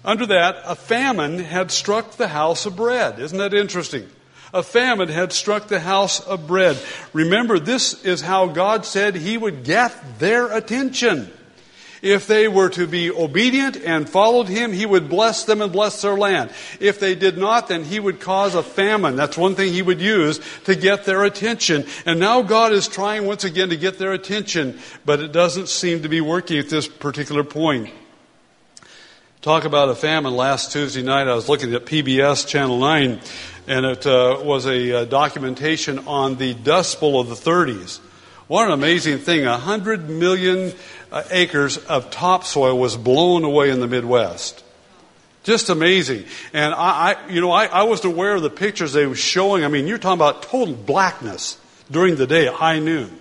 Under 0.03 0.25
that, 0.25 0.55
a 0.65 0.73
famine 0.73 1.37
had 1.37 1.69
struck 1.69 2.13
the 2.13 2.29
house 2.29 2.65
of 2.65 2.75
bread. 2.75 3.19
Isn't 3.19 3.37
that 3.37 3.53
interesting? 3.53 4.09
A 4.55 4.63
famine 4.63 5.09
had 5.09 5.31
struck 5.31 5.67
the 5.67 5.79
house 5.79 6.19
of 6.21 6.47
bread. 6.47 6.79
Remember, 7.13 7.59
this 7.59 8.03
is 8.03 8.21
how 8.21 8.47
God 8.47 8.83
said 8.83 9.13
He 9.15 9.37
would 9.37 9.63
get 9.63 9.93
their 10.17 10.51
attention. 10.51 11.31
If 12.01 12.27
they 12.27 12.47
were 12.47 12.69
to 12.69 12.85
be 12.85 13.09
obedient 13.09 13.77
and 13.77 14.07
followed 14.07 14.47
him, 14.47 14.71
he 14.71 14.85
would 14.85 15.09
bless 15.09 15.45
them 15.45 15.61
and 15.61 15.71
bless 15.71 16.01
their 16.01 16.15
land. 16.15 16.51
If 16.79 16.99
they 16.99 17.15
did 17.15 17.37
not, 17.37 17.67
then 17.67 17.83
he 17.83 17.99
would 17.99 18.19
cause 18.19 18.53
a 18.53 18.63
famine. 18.63 19.15
That's 19.15 19.37
one 19.37 19.55
thing 19.55 19.73
he 19.73 19.81
would 19.81 20.01
use 20.01 20.39
to 20.65 20.75
get 20.75 21.05
their 21.05 21.23
attention. 21.23 21.85
And 22.05 22.19
now 22.19 22.43
God 22.43 22.71
is 22.71 22.87
trying 22.87 23.25
once 23.25 23.43
again 23.43 23.69
to 23.69 23.77
get 23.77 23.97
their 23.97 24.13
attention, 24.13 24.79
but 25.05 25.19
it 25.19 25.31
doesn't 25.31 25.69
seem 25.69 26.03
to 26.03 26.09
be 26.09 26.21
working 26.21 26.59
at 26.59 26.69
this 26.69 26.87
particular 26.87 27.43
point. 27.43 27.89
Talk 29.41 29.65
about 29.65 29.89
a 29.89 29.95
famine. 29.95 30.35
Last 30.35 30.71
Tuesday 30.71 31.03
night, 31.03 31.27
I 31.27 31.33
was 31.33 31.47
looking 31.47 31.73
at 31.73 31.85
PBS 31.85 32.47
Channel 32.47 32.79
9, 32.79 33.21
and 33.67 33.85
it 33.85 34.05
uh, 34.05 34.41
was 34.43 34.65
a 34.65 34.91
uh, 34.91 35.05
documentation 35.05 35.99
on 35.99 36.35
the 36.35 36.53
Dust 36.53 36.99
Bowl 36.99 37.19
of 37.19 37.29
the 37.29 37.35
30s. 37.35 37.99
What 38.47 38.67
an 38.67 38.71
amazing 38.71 39.17
thing. 39.17 39.45
A 39.45 39.57
hundred 39.57 40.09
million 40.09 40.73
Uh, 41.11 41.23
acres 41.31 41.77
of 41.77 42.11
topsoil 42.11 42.77
was 42.77 42.97
blown 42.97 43.43
away 43.43 43.69
in 43.69 43.79
the 43.79 43.87
Midwest. 43.87 44.63
Just 45.43 45.69
amazing. 45.69 46.25
And 46.51 46.73
I, 46.73 47.13
I 47.13 47.29
you 47.29 47.39
know, 47.39 47.51
I, 47.51 47.67
I 47.67 47.83
wasn't 47.83 48.13
aware 48.13 48.35
of 48.35 48.41
the 48.41 48.49
pictures 48.49 48.91
they 48.91 49.05
were 49.05 49.15
showing. 49.15 49.63
I 49.63 49.69
mean, 49.69 49.87
you're 49.87 49.97
talking 49.97 50.17
about 50.17 50.43
total 50.43 50.75
blackness 50.75 51.57
during 51.89 52.17
the 52.17 52.27
day 52.27 52.47
at 52.47 52.53
high 52.53 52.79
noon. 52.79 53.17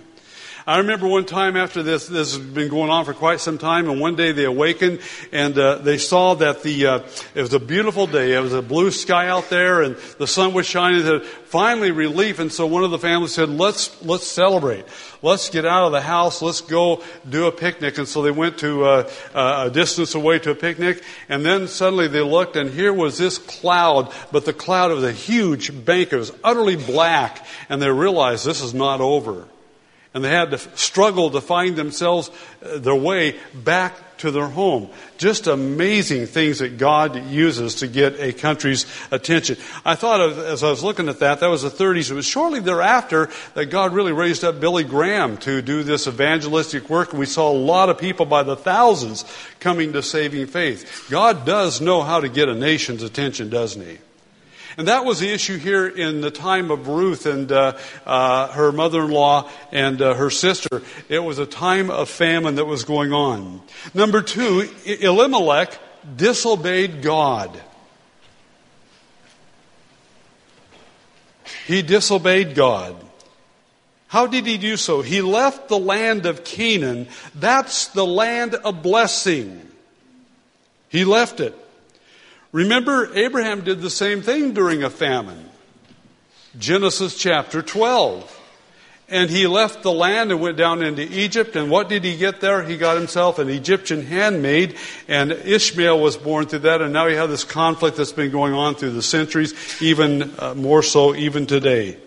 I 0.67 0.79
remember 0.79 1.07
one 1.07 1.23
time 1.23 1.55
after 1.55 1.81
this, 1.81 2.07
this 2.07 2.35
has 2.35 2.45
been 2.45 2.67
going 2.67 2.89
on 2.89 3.05
for 3.05 3.13
quite 3.13 3.39
some 3.39 3.57
time, 3.57 3.89
and 3.89 4.01
one 4.01 4.17
day 4.17 4.33
they 4.33 4.43
awakened 4.43 4.99
and 5.31 5.57
uh, 5.57 5.77
they 5.77 5.97
saw 5.97 6.33
that 6.33 6.61
the 6.61 6.85
uh, 6.85 6.99
it 7.33 7.41
was 7.41 7.53
a 7.53 7.59
beautiful 7.59 8.05
day. 8.05 8.33
It 8.33 8.41
was 8.41 8.51
a 8.51 8.61
blue 8.61 8.91
sky 8.91 9.29
out 9.29 9.49
there, 9.49 9.81
and 9.81 9.95
the 10.17 10.27
sun 10.27 10.51
was 10.51 10.65
shining. 10.65 11.07
It 11.07 11.23
finally 11.23 11.91
relief, 11.91 12.39
and 12.39 12.51
so 12.51 12.67
one 12.67 12.83
of 12.83 12.91
the 12.91 12.99
families 12.99 13.33
said, 13.33 13.47
"Let's 13.47 14.03
let's 14.03 14.27
celebrate. 14.27 14.83
Let's 15.21 15.49
get 15.49 15.65
out 15.65 15.85
of 15.85 15.93
the 15.93 16.01
house. 16.01 16.41
Let's 16.41 16.59
go 16.59 17.01
do 17.29 17.47
a 17.47 17.51
picnic." 17.53 17.97
And 17.97 18.05
so 18.05 18.21
they 18.21 18.31
went 18.31 18.57
to 18.57 18.83
uh, 18.83 19.09
uh 19.33 19.67
a 19.67 19.71
distance 19.71 20.15
away 20.15 20.39
to 20.39 20.51
a 20.51 20.55
picnic, 20.55 21.01
and 21.29 21.45
then 21.45 21.69
suddenly 21.69 22.09
they 22.09 22.19
looked, 22.19 22.57
and 22.57 22.69
here 22.69 22.91
was 22.91 23.17
this 23.17 23.37
cloud, 23.37 24.13
but 24.33 24.43
the 24.43 24.51
cloud 24.51 24.91
was 24.91 25.05
a 25.05 25.13
huge 25.13 25.85
bank. 25.85 26.11
It 26.11 26.17
was 26.17 26.33
utterly 26.43 26.75
black, 26.75 27.45
and 27.69 27.81
they 27.81 27.89
realized 27.89 28.45
this 28.45 28.61
is 28.61 28.73
not 28.73 28.99
over 28.99 29.47
and 30.17 30.25
they 30.25 30.31
had 30.31 30.49
to 30.49 30.57
struggle 30.75 31.29
to 31.29 31.41
find 31.41 31.75
themselves 31.75 32.31
uh, 32.65 32.79
their 32.79 32.95
way 32.95 33.35
back 33.53 34.17
to 34.17 34.31
their 34.31 34.47
home. 34.47 34.89
Just 35.19 35.45
amazing 35.45 36.25
things 36.25 36.57
that 36.57 36.79
God 36.79 37.27
uses 37.27 37.75
to 37.75 37.87
get 37.87 38.19
a 38.19 38.33
country's 38.33 38.87
attention. 39.11 39.57
I 39.85 39.93
thought 39.93 40.19
of, 40.19 40.39
as 40.39 40.63
I 40.63 40.71
was 40.71 40.83
looking 40.83 41.07
at 41.07 41.19
that, 41.19 41.39
that 41.41 41.51
was 41.51 41.61
the 41.61 41.69
30s. 41.69 42.09
It 42.09 42.15
was 42.15 42.25
shortly 42.25 42.59
thereafter 42.59 43.29
that 43.53 43.67
God 43.67 43.93
really 43.93 44.11
raised 44.11 44.43
up 44.43 44.59
Billy 44.59 44.83
Graham 44.83 45.37
to 45.37 45.61
do 45.61 45.83
this 45.83 46.07
evangelistic 46.07 46.89
work. 46.89 47.11
And 47.11 47.19
we 47.19 47.27
saw 47.27 47.51
a 47.51 47.53
lot 47.53 47.89
of 47.89 47.99
people 47.99 48.25
by 48.25 48.41
the 48.41 48.55
thousands 48.55 49.23
coming 49.59 49.93
to 49.93 50.01
saving 50.01 50.47
faith. 50.47 51.05
God 51.11 51.45
does 51.45 51.79
know 51.79 52.01
how 52.01 52.21
to 52.21 52.27
get 52.27 52.49
a 52.49 52.55
nation's 52.55 53.03
attention, 53.03 53.51
doesn't 53.51 53.85
he? 53.85 53.99
And 54.77 54.87
that 54.87 55.05
was 55.05 55.19
the 55.19 55.33
issue 55.33 55.57
here 55.57 55.87
in 55.87 56.21
the 56.21 56.29
time 56.29 56.69
of 56.69 56.87
Ruth 56.87 57.25
and 57.25 57.51
uh, 57.51 57.77
uh, 58.05 58.49
her 58.49 58.71
mother 58.71 59.01
in 59.05 59.09
law 59.09 59.49
and 59.71 59.99
uh, 59.99 60.13
her 60.13 60.29
sister. 60.29 60.83
It 61.09 61.17
was 61.17 61.39
a 61.39 61.47
time 61.47 61.89
of 61.89 62.09
famine 62.09 62.55
that 62.55 62.65
was 62.65 62.83
going 62.83 63.11
on. 63.11 63.63
Number 63.95 64.21
two, 64.21 64.69
Elimelech 64.85 65.79
disobeyed 66.15 67.01
God. 67.01 67.59
He 71.65 71.81
disobeyed 71.81 72.53
God. 72.53 72.95
How 74.07 74.27
did 74.27 74.45
he 74.45 74.59
do 74.59 74.77
so? 74.77 75.01
He 75.01 75.21
left 75.21 75.69
the 75.69 75.79
land 75.79 76.27
of 76.27 76.43
Canaan. 76.43 77.07
That's 77.33 77.87
the 77.87 78.05
land 78.05 78.53
of 78.53 78.83
blessing. 78.83 79.67
He 80.89 81.03
left 81.03 81.39
it. 81.39 81.57
Remember, 82.51 83.13
Abraham 83.13 83.61
did 83.61 83.81
the 83.81 83.89
same 83.89 84.21
thing 84.21 84.53
during 84.53 84.83
a 84.83 84.89
famine. 84.89 85.49
Genesis 86.57 87.17
chapter 87.17 87.61
12. 87.61 88.33
And 89.09 89.29
he 89.29 89.47
left 89.47 89.83
the 89.83 89.91
land 89.91 90.31
and 90.31 90.41
went 90.41 90.57
down 90.57 90.83
into 90.83 91.01
Egypt. 91.01 91.55
And 91.55 91.71
what 91.71 91.87
did 91.87 92.03
he 92.03 92.17
get 92.17 92.41
there? 92.41 92.63
He 92.63 92.77
got 92.77 92.97
himself 92.97 93.39
an 93.39 93.47
Egyptian 93.49 94.05
handmaid, 94.05 94.75
and 95.07 95.31
Ishmael 95.31 95.97
was 95.97 96.17
born 96.17 96.47
through 96.47 96.59
that. 96.59 96.81
And 96.81 96.91
now 96.91 97.05
you 97.05 97.15
have 97.15 97.29
this 97.29 97.45
conflict 97.45 97.95
that's 97.95 98.11
been 98.11 98.31
going 98.31 98.53
on 98.53 98.75
through 98.75 98.91
the 98.91 99.01
centuries, 99.01 99.53
even 99.81 100.33
uh, 100.39 100.55
more 100.55 100.83
so 100.83 101.15
even 101.15 101.45
today. 101.45 101.97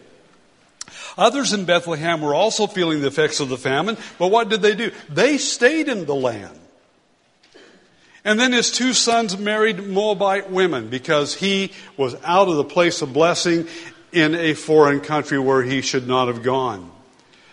Others 1.17 1.55
in 1.55 1.65
Bethlehem 1.65 2.21
were 2.21 2.35
also 2.35 2.67
feeling 2.67 3.01
the 3.01 3.07
effects 3.07 3.41
of 3.41 3.49
the 3.49 3.57
famine, 3.57 3.97
but 4.19 4.29
what 4.29 4.49
did 4.49 4.63
they 4.63 4.75
do? 4.75 4.91
They 5.09 5.39
stayed 5.39 5.89
in 5.89 6.05
the 6.05 6.15
land. 6.15 6.59
And 8.25 8.39
then 8.39 8.53
his 8.53 8.71
two 8.71 8.93
sons 8.93 9.39
married 9.39 9.87
Moabite 9.87 10.51
women 10.51 10.89
because 10.89 11.35
he 11.35 11.73
was 11.97 12.15
out 12.25 12.49
of 12.49 12.57
the 12.57 12.65
place 12.65 13.01
of 13.03 13.13
blessing 13.13 13.67
in 14.13 14.35
a 14.35 14.55
foreign 14.55 15.01
country 15.01 15.39
where 15.39 15.63
he 15.63 15.81
should 15.81 16.07
not 16.07 16.29
have 16.29 16.43
gone. 16.43 16.91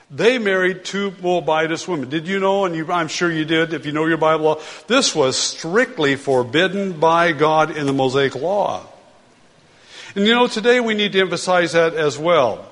They 0.10 0.40
married 0.40 0.86
two 0.86 1.14
Moabitess 1.22 1.88
women. 1.88 2.10
Did 2.10 2.28
you 2.28 2.40
know, 2.40 2.66
and 2.66 2.76
you, 2.76 2.90
I'm 2.92 3.10
sure 3.10 3.32
you 3.32 3.46
did 3.46 3.74
if 3.74 3.86
you 3.86 3.92
know 3.92 4.06
your 4.06 4.18
Bible 4.18 4.46
law, 4.46 4.62
this 4.88 5.14
was 5.14 5.38
strictly 5.38 6.16
forbidden 6.16 7.00
by 7.00 7.34
God 7.34 7.76
in 7.76 7.86
the 7.86 7.94
Mosaic 7.94 8.36
Law. 8.36 8.86
And 10.16 10.26
you 10.26 10.34
know, 10.34 10.48
today 10.48 10.80
we 10.80 10.96
need 10.96 11.12
to 11.14 11.20
emphasize 11.20 11.74
that 11.74 11.94
as 11.94 12.18
well 12.18 12.68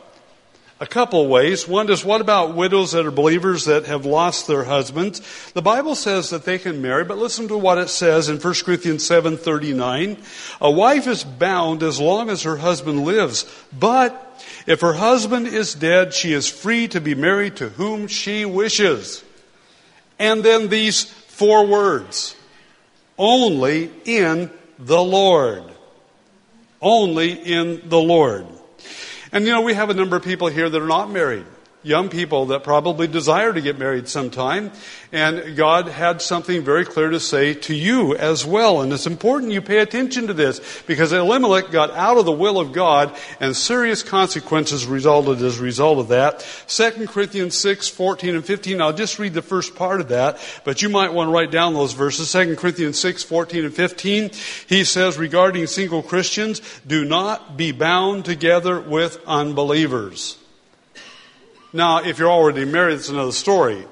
a 0.79 0.85
couple 0.85 1.27
ways. 1.27 1.67
One 1.67 1.89
is, 1.89 2.03
what 2.03 2.21
about 2.21 2.53
widows 2.53 2.91
that 2.91 3.05
are 3.05 3.11
believers 3.11 3.65
that 3.65 3.85
have 3.85 4.05
lost 4.05 4.47
their 4.47 4.65
husbands? 4.65 5.21
The 5.53 5.61
Bible 5.61 5.95
says 5.95 6.29
that 6.31 6.43
they 6.43 6.57
can 6.57 6.81
marry, 6.81 7.05
but 7.05 7.17
listen 7.17 7.47
to 7.47 7.57
what 7.57 7.77
it 7.77 7.89
says 7.89 8.27
in 8.27 8.39
1 8.39 8.65
Corinthians 8.65 9.07
7:39. 9.07 10.17
A 10.59 10.71
wife 10.71 11.07
is 11.07 11.23
bound 11.23 11.81
as 11.81 11.99
long 11.99 12.29
as 12.29 12.43
her 12.43 12.57
husband 12.57 13.05
lives, 13.05 13.45
but 13.77 14.21
if 14.67 14.81
her 14.81 14.93
husband 14.93 15.47
is 15.47 15.73
dead, 15.73 16.13
she 16.13 16.33
is 16.33 16.47
free 16.47 16.87
to 16.89 16.99
be 16.99 17.15
married 17.15 17.55
to 17.57 17.69
whom 17.69 18.07
she 18.07 18.45
wishes. 18.45 19.23
And 20.19 20.43
then 20.43 20.69
these 20.69 21.03
four 21.03 21.65
words. 21.65 22.35
Only 23.17 23.91
in 24.03 24.51
the 24.77 25.01
Lord. 25.01 25.63
Only 26.81 27.31
in 27.31 27.87
the 27.87 27.99
Lord. 27.99 28.45
And 29.35 29.45
you 29.45 29.51
know, 29.51 29.59
we 29.59 29.73
have 29.73 29.89
a 29.89 29.93
number 29.93 30.15
of 30.15 30.23
people 30.23 30.47
here 30.47 30.69
that 30.69 30.81
are 30.81 30.87
not 30.87 31.11
married 31.11 31.45
young 31.85 32.09
people 32.09 32.47
that 32.47 32.63
probably 32.63 33.05
desire 33.05 33.53
to 33.53 33.61
get 33.61 33.77
married 33.77 34.07
sometime. 34.07 34.71
And 35.11 35.55
God 35.55 35.87
had 35.87 36.19
something 36.19 36.63
very 36.63 36.83
clear 36.83 37.11
to 37.11 37.19
say 37.19 37.53
to 37.53 37.75
you 37.75 38.15
as 38.15 38.43
well. 38.43 38.81
And 38.81 38.91
it's 38.91 39.05
important 39.05 39.51
you 39.51 39.61
pay 39.61 39.77
attention 39.77 40.27
to 40.27 40.33
this 40.33 40.81
because 40.87 41.13
Elimelech 41.13 41.69
got 41.69 41.91
out 41.91 42.17
of 42.17 42.25
the 42.25 42.31
will 42.31 42.59
of 42.59 42.73
God 42.73 43.15
and 43.39 43.55
serious 43.55 44.01
consequences 44.01 44.87
resulted 44.87 45.41
as 45.43 45.59
a 45.59 45.63
result 45.63 45.99
of 45.99 46.07
that. 46.07 46.45
2 46.67 47.07
Corinthians 47.07 47.55
6, 47.55 47.87
14 47.87 48.35
and 48.35 48.43
15. 48.43 48.81
I'll 48.81 48.91
just 48.91 49.19
read 49.19 49.35
the 49.35 49.43
first 49.43 49.75
part 49.75 50.01
of 50.01 50.07
that, 50.07 50.39
but 50.63 50.81
you 50.81 50.89
might 50.89 51.13
want 51.13 51.27
to 51.27 51.33
write 51.33 51.51
down 51.51 51.75
those 51.75 51.93
verses. 51.93 52.31
2 52.31 52.55
Corinthians 52.55 52.99
6, 52.99 53.21
14 53.23 53.65
and 53.65 53.73
15. 53.73 54.31
He 54.67 54.83
says 54.83 55.19
regarding 55.19 55.67
single 55.67 56.01
Christians, 56.01 56.61
do 56.87 57.05
not 57.05 57.57
be 57.57 57.71
bound 57.71 58.25
together 58.25 58.81
with 58.81 59.19
unbelievers. 59.27 60.39
Now, 61.75 62.03
if 62.03 62.19
you're 62.19 62.31
already 62.31 62.63
married, 62.63 62.93
it's 62.93 63.09
another 63.09 63.33
story. 63.33 63.85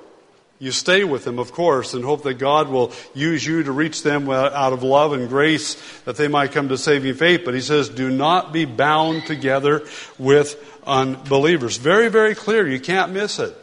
You 0.58 0.72
stay 0.72 1.04
with 1.04 1.26
them, 1.26 1.38
of 1.38 1.52
course, 1.52 1.94
and 1.94 2.06
hope 2.06 2.24
that 2.24 2.36
God 2.36 2.70
will 2.70 2.94
use 3.14 3.46
you 3.46 3.64
to 3.64 3.74
reach 3.74 4.04
them 4.04 4.30
out 4.30 4.72
of 4.72 4.84
love 4.84 5.12
and 5.12 5.28
grace 5.28 5.76
that 6.06 6.16
they 6.16 6.30
might 6.30 6.54
come 6.54 6.70
to 6.70 6.78
saving 6.78 7.16
faith. 7.16 7.42
But 7.44 7.56
he 7.56 7.60
says, 7.60 7.90
do 7.90 8.10
not 8.10 8.54
be 8.54 8.64
bound 8.64 9.26
together 9.26 9.86
with 10.18 10.56
unbelievers. 10.88 11.76
Very, 11.76 12.08
very 12.08 12.36
clear. 12.36 12.66
You 12.66 12.80
can't 12.80 13.12
miss 13.12 13.38
it. 13.38 13.54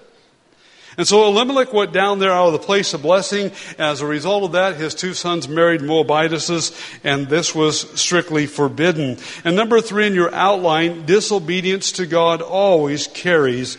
And 0.99 1.09
so 1.09 1.27
Elimelech 1.27 1.73
went 1.73 1.95
down 1.95 2.19
there 2.19 2.33
out 2.33 2.49
of 2.49 2.53
the 2.53 2.59
place 2.59 2.93
of 2.93 3.01
blessing. 3.01 3.53
As 3.79 4.03
a 4.03 4.07
result 4.07 4.45
of 4.45 4.53
that, 4.53 4.77
his 4.77 4.95
two 4.95 5.15
sons 5.15 5.49
married 5.49 5.81
Moabitesses, 5.81 6.79
and 7.05 7.27
this 7.27 7.55
was 7.55 7.99
strictly 7.99 8.47
forbidden. 8.47 9.17
And 9.45 9.57
number 9.57 9.81
three 9.81 10.07
in 10.07 10.15
your 10.15 10.35
outline, 10.35 11.07
disobedience 11.07 11.93
to 11.93 12.05
God 12.05 12.43
always 12.43 13.07
carries 13.07 13.79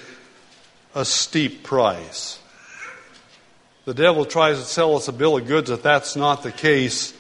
a 0.93 1.05
steep 1.05 1.63
price. 1.63 2.39
The 3.86 3.93
devil 3.93 4.25
tries 4.25 4.57
to 4.57 4.65
sell 4.65 4.95
us 4.95 5.07
a 5.07 5.13
bill 5.13 5.38
of 5.38 5.48
goods 5.48 5.69
that 5.69 5.83
that's 5.83 6.15
not 6.15 6.43
the 6.43 6.51
case, 6.51 7.13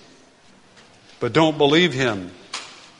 but 1.19 1.33
don't 1.33 1.57
believe 1.57 1.93
him. 1.93 2.31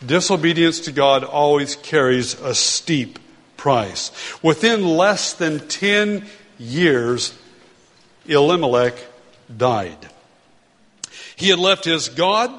Disobedience 0.06 0.82
to 0.82 0.92
God 0.92 1.24
always 1.24 1.76
carries 1.76 2.34
a 2.42 2.56
steep 2.56 3.20
price. 3.56 4.12
Within 4.42 4.84
less 4.98 5.34
than 5.34 5.68
10 5.68 6.26
years, 6.58 7.38
Elimelech 8.26 8.96
died. 9.56 10.10
He 11.36 11.50
had 11.50 11.60
left 11.60 11.86
his 11.86 12.10
God, 12.10 12.52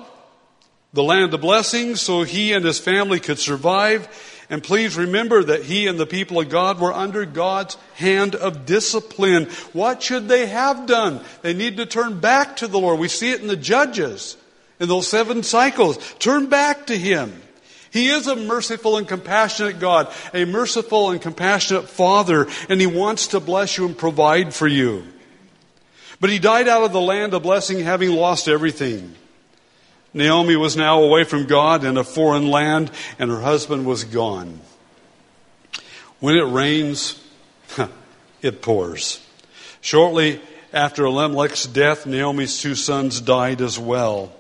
the 0.93 1.03
land 1.03 1.35
of 1.35 1.41
blessings, 1.41 2.01
so 2.01 2.23
he 2.23 2.53
and 2.53 2.65
his 2.65 2.79
family 2.79 3.19
could 3.19 3.39
survive. 3.39 4.09
And 4.53 4.63
please 4.63 4.99
remember 4.99 5.43
that 5.45 5.65
he 5.65 5.87
and 5.87 5.99
the 5.99 6.05
people 6.05 6.39
of 6.39 6.51
God 6.51 6.79
were 6.79 6.93
under 6.93 7.25
God's 7.25 7.79
hand 7.95 8.35
of 8.35 8.67
discipline. 8.67 9.47
What 9.73 10.03
should 10.03 10.29
they 10.29 10.45
have 10.45 10.85
done? 10.85 11.25
They 11.41 11.55
need 11.55 11.79
to 11.79 11.87
turn 11.87 12.21
back 12.21 12.57
to 12.57 12.69
the 12.69 12.79
Lord. 12.79 13.01
We 13.01 13.09
see 13.09 13.31
it 13.31 13.41
in 13.41 13.47
the 13.47 13.57
Judges, 13.57 14.37
in 14.79 14.91
those 14.91 15.09
seven 15.09 15.43
cycles. 15.43 15.97
Turn 16.19 16.51
back 16.51 16.89
to 16.89 16.99
Him. 16.99 17.33
He 17.91 18.11
is 18.11 18.27
a 18.27 18.37
merciful 18.37 18.99
and 18.99 19.09
compassionate 19.09 19.81
God, 19.81 20.13
a 20.35 20.45
merciful 20.45 21.13
and 21.13 21.23
compassionate 21.23 21.89
Father, 21.89 22.47
and 22.69 22.79
He 22.79 22.87
wants 22.87 23.29
to 23.29 23.41
bless 23.41 23.79
you 23.79 23.87
and 23.87 23.97
provide 23.97 24.53
for 24.53 24.69
you. 24.69 25.03
But 26.21 26.29
he 26.29 26.39
died 26.39 26.69
out 26.69 26.85
of 26.85 26.93
the 26.93 27.01
land 27.01 27.33
of 27.33 27.43
blessing, 27.43 27.81
having 27.81 28.11
lost 28.11 28.49
everything. 28.49 29.17
Naomi 30.15 30.57
was 30.57 30.77
now 30.77 31.03
away 31.03 31.25
from 31.25 31.47
God 31.47 31.85
in 31.85 31.97
a 31.97 32.05
foreign 32.05 32.49
land, 32.49 32.91
and 33.19 33.31
her 33.31 33.41
husband 33.41 33.87
was 33.87 34.05
gone. 34.05 34.61
When 36.21 36.37
it 36.37 36.43
rains, 36.43 37.23
it 38.43 38.63
pours. 38.63 39.25
Shortly 39.81 40.41
after 40.73 41.05
Elimelech's 41.05 41.67
death, 41.67 42.07
Naomi's 42.07 42.61
two 42.61 42.75
sons 42.75 43.21
died 43.21 43.61
as 43.61 43.79
well 43.79 44.33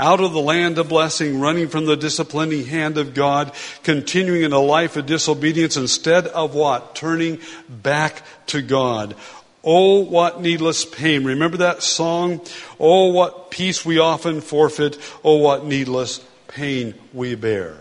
out 0.00 0.20
of 0.20 0.32
the 0.32 0.40
land 0.40 0.78
of 0.78 0.88
blessing, 0.88 1.38
running 1.40 1.68
from 1.68 1.84
the 1.84 1.96
disciplining 1.96 2.64
hand 2.64 2.96
of 2.96 3.12
God, 3.12 3.52
continuing 3.82 4.42
in 4.42 4.52
a 4.52 4.58
life 4.58 4.96
of 4.96 5.04
disobedience 5.04 5.76
instead 5.76 6.26
of 6.26 6.54
what? 6.54 6.94
Turning 6.94 7.38
back 7.68 8.22
to 8.46 8.62
God. 8.62 9.14
Oh, 9.62 10.00
what 10.00 10.40
needless 10.40 10.84
pain. 10.84 11.24
Remember 11.24 11.58
that 11.58 11.82
song? 11.82 12.40
Oh, 12.78 13.08
what 13.08 13.50
peace 13.50 13.84
we 13.84 13.98
often 13.98 14.40
forfeit. 14.40 14.98
Oh, 15.22 15.36
what 15.36 15.66
needless 15.66 16.24
pain 16.48 16.94
we 17.12 17.34
bear. 17.34 17.76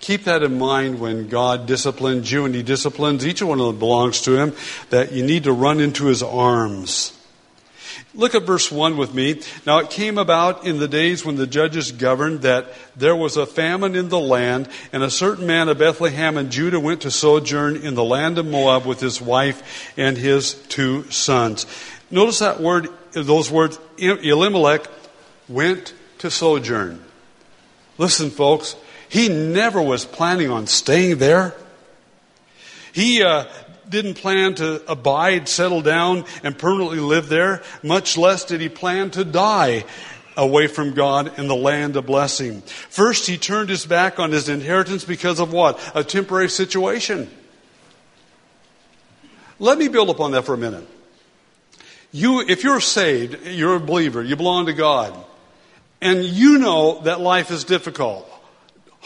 Keep 0.00 0.24
that 0.24 0.42
in 0.42 0.58
mind 0.58 1.00
when 1.00 1.28
God 1.28 1.66
disciplines 1.66 2.30
you 2.30 2.44
and 2.44 2.54
He 2.54 2.62
disciplines 2.62 3.26
each 3.26 3.42
one 3.42 3.58
of 3.58 3.66
them 3.66 3.78
belongs 3.78 4.20
to 4.22 4.36
Him, 4.36 4.54
that 4.90 5.12
you 5.12 5.24
need 5.24 5.44
to 5.44 5.52
run 5.52 5.80
into 5.80 6.06
His 6.06 6.22
arms. 6.22 7.15
Look 8.16 8.34
at 8.34 8.44
verse 8.44 8.72
1 8.72 8.96
with 8.96 9.12
me. 9.12 9.42
Now 9.66 9.78
it 9.78 9.90
came 9.90 10.16
about 10.16 10.66
in 10.66 10.78
the 10.78 10.88
days 10.88 11.22
when 11.22 11.36
the 11.36 11.46
judges 11.46 11.92
governed 11.92 12.42
that 12.42 12.72
there 12.96 13.14
was 13.14 13.36
a 13.36 13.44
famine 13.44 13.94
in 13.94 14.08
the 14.08 14.18
land, 14.18 14.70
and 14.90 15.02
a 15.02 15.10
certain 15.10 15.46
man 15.46 15.68
of 15.68 15.78
Bethlehem 15.78 16.38
in 16.38 16.50
Judah 16.50 16.80
went 16.80 17.02
to 17.02 17.10
sojourn 17.10 17.76
in 17.76 17.94
the 17.94 18.04
land 18.04 18.38
of 18.38 18.46
Moab 18.46 18.86
with 18.86 19.00
his 19.00 19.20
wife 19.20 19.92
and 19.98 20.16
his 20.16 20.54
two 20.54 21.08
sons. 21.10 21.66
Notice 22.10 22.38
that 22.38 22.58
word, 22.60 22.88
those 23.12 23.50
words, 23.50 23.78
Elimelech 23.98 24.86
went 25.46 25.92
to 26.18 26.30
sojourn. 26.30 27.04
Listen, 27.98 28.30
folks, 28.30 28.76
he 29.10 29.28
never 29.28 29.82
was 29.82 30.06
planning 30.06 30.50
on 30.50 30.66
staying 30.66 31.18
there. 31.18 31.54
He 32.92 33.22
uh, 33.22 33.44
didn't 33.88 34.14
plan 34.14 34.54
to 34.56 34.82
abide, 34.90 35.48
settle 35.48 35.82
down, 35.82 36.24
and 36.42 36.58
permanently 36.58 37.00
live 37.00 37.28
there, 37.28 37.62
much 37.82 38.16
less 38.16 38.44
did 38.44 38.60
he 38.60 38.68
plan 38.68 39.10
to 39.12 39.24
die 39.24 39.84
away 40.36 40.66
from 40.66 40.92
God 40.92 41.38
in 41.38 41.48
the 41.48 41.56
land 41.56 41.96
of 41.96 42.06
blessing. 42.06 42.60
First, 42.60 43.26
he 43.26 43.38
turned 43.38 43.70
his 43.70 43.86
back 43.86 44.18
on 44.18 44.32
his 44.32 44.48
inheritance 44.48 45.04
because 45.04 45.40
of 45.40 45.52
what? 45.52 45.80
A 45.94 46.04
temporary 46.04 46.50
situation. 46.50 47.30
Let 49.58 49.78
me 49.78 49.88
build 49.88 50.10
upon 50.10 50.32
that 50.32 50.44
for 50.44 50.54
a 50.54 50.58
minute. 50.58 50.86
You, 52.12 52.40
if 52.46 52.62
you're 52.62 52.80
saved, 52.80 53.46
you're 53.46 53.76
a 53.76 53.80
believer, 53.80 54.22
you 54.22 54.36
belong 54.36 54.66
to 54.66 54.72
God, 54.72 55.14
and 56.00 56.24
you 56.24 56.58
know 56.58 57.00
that 57.02 57.20
life 57.20 57.50
is 57.50 57.64
difficult. 57.64 58.30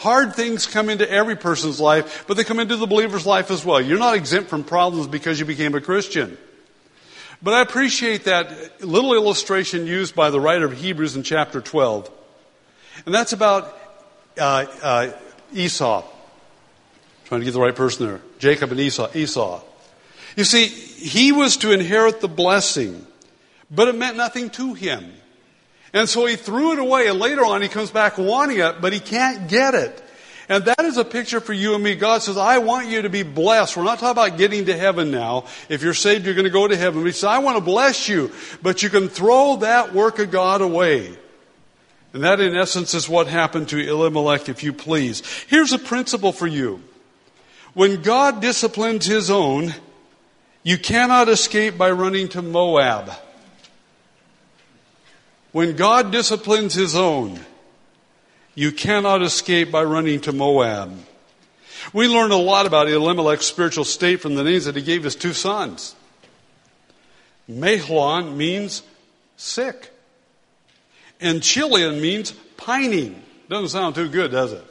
Hard 0.01 0.33
things 0.33 0.65
come 0.65 0.89
into 0.89 1.07
every 1.07 1.35
person's 1.35 1.79
life, 1.79 2.25
but 2.27 2.35
they 2.35 2.43
come 2.43 2.59
into 2.59 2.75
the 2.75 2.87
believer's 2.87 3.27
life 3.27 3.51
as 3.51 3.63
well. 3.63 3.79
You're 3.79 3.99
not 3.99 4.15
exempt 4.15 4.49
from 4.49 4.63
problems 4.63 5.05
because 5.05 5.39
you 5.39 5.45
became 5.45 5.75
a 5.75 5.79
Christian. 5.79 6.39
But 7.39 7.53
I 7.53 7.61
appreciate 7.61 8.23
that 8.23 8.83
little 8.83 9.13
illustration 9.13 9.85
used 9.85 10.15
by 10.15 10.31
the 10.31 10.39
writer 10.39 10.65
of 10.65 10.73
Hebrews 10.73 11.15
in 11.15 11.21
chapter 11.21 11.61
12. 11.61 12.09
And 13.05 13.13
that's 13.13 13.31
about 13.33 13.77
uh, 14.39 14.65
uh, 14.81 15.11
Esau. 15.53 16.03
trying 17.25 17.41
to 17.41 17.45
get 17.45 17.53
the 17.53 17.61
right 17.61 17.75
person 17.75 18.07
there. 18.07 18.21
Jacob 18.39 18.71
and 18.71 18.79
Esau. 18.79 19.07
Esau. 19.13 19.61
You 20.35 20.45
see, 20.45 20.65
he 20.65 21.31
was 21.31 21.57
to 21.57 21.73
inherit 21.73 22.21
the 22.21 22.27
blessing, 22.27 23.05
but 23.69 23.87
it 23.87 23.93
meant 23.93 24.17
nothing 24.17 24.49
to 24.49 24.73
him. 24.73 25.13
And 25.93 26.07
so 26.07 26.25
he 26.25 26.35
threw 26.35 26.73
it 26.73 26.79
away, 26.79 27.07
and 27.07 27.19
later 27.19 27.43
on 27.45 27.61
he 27.61 27.67
comes 27.67 27.91
back 27.91 28.17
wanting 28.17 28.59
it, 28.59 28.81
but 28.81 28.93
he 28.93 28.99
can't 28.99 29.49
get 29.49 29.73
it. 29.73 30.01
And 30.47 30.65
that 30.65 30.81
is 30.81 30.97
a 30.97 31.05
picture 31.05 31.39
for 31.39 31.53
you 31.53 31.75
and 31.75 31.83
me. 31.83 31.95
God 31.95 32.21
says, 32.21 32.37
I 32.37 32.57
want 32.57 32.87
you 32.87 33.03
to 33.03 33.09
be 33.09 33.23
blessed. 33.23 33.77
We're 33.77 33.83
not 33.83 33.99
talking 33.99 34.21
about 34.21 34.37
getting 34.37 34.65
to 34.65 34.77
heaven 34.77 35.09
now. 35.09 35.45
If 35.69 35.81
you're 35.81 35.93
saved, 35.93 36.25
you're 36.25 36.35
going 36.35 36.43
to 36.43 36.51
go 36.51 36.67
to 36.67 36.75
heaven. 36.75 37.05
He 37.05 37.11
says, 37.13 37.25
I 37.25 37.37
want 37.37 37.57
to 37.57 37.63
bless 37.63 38.09
you, 38.09 38.31
but 38.61 38.83
you 38.83 38.89
can 38.89 39.07
throw 39.07 39.57
that 39.57 39.93
work 39.93 40.19
of 40.19 40.31
God 40.31 40.61
away. 40.61 41.17
And 42.13 42.23
that, 42.23 42.41
in 42.41 42.55
essence, 42.55 42.93
is 42.93 43.07
what 43.07 43.27
happened 43.27 43.69
to 43.69 43.79
Elimelech, 43.79 44.49
if 44.49 44.63
you 44.63 44.73
please. 44.73 45.25
Here's 45.47 45.71
a 45.71 45.79
principle 45.79 46.33
for 46.33 46.47
you. 46.47 46.83
When 47.73 48.01
God 48.01 48.41
disciplines 48.41 49.05
his 49.05 49.29
own, 49.29 49.73
you 50.63 50.77
cannot 50.77 51.29
escape 51.29 51.77
by 51.77 51.91
running 51.91 52.27
to 52.29 52.41
Moab. 52.41 53.11
When 55.51 55.75
God 55.75 56.11
disciplines 56.11 56.73
his 56.73 56.95
own, 56.95 57.39
you 58.55 58.71
cannot 58.71 59.21
escape 59.21 59.71
by 59.71 59.83
running 59.83 60.21
to 60.21 60.31
Moab. 60.31 60.97
We 61.93 62.07
learn 62.07 62.31
a 62.31 62.37
lot 62.37 62.65
about 62.65 62.87
Elimelech's 62.87 63.45
spiritual 63.45 63.85
state 63.85 64.21
from 64.21 64.35
the 64.35 64.43
names 64.43 64.65
that 64.65 64.75
he 64.75 64.81
gave 64.81 65.03
his 65.03 65.15
two 65.15 65.33
sons. 65.33 65.95
Mahlon 67.49 68.35
means 68.35 68.83
sick. 69.35 69.91
And 71.19 71.41
Chilion 71.41 72.01
means 72.01 72.31
pining. 72.57 73.21
Doesn't 73.49 73.69
sound 73.69 73.95
too 73.95 74.09
good, 74.09 74.31
does 74.31 74.53
it? 74.53 74.63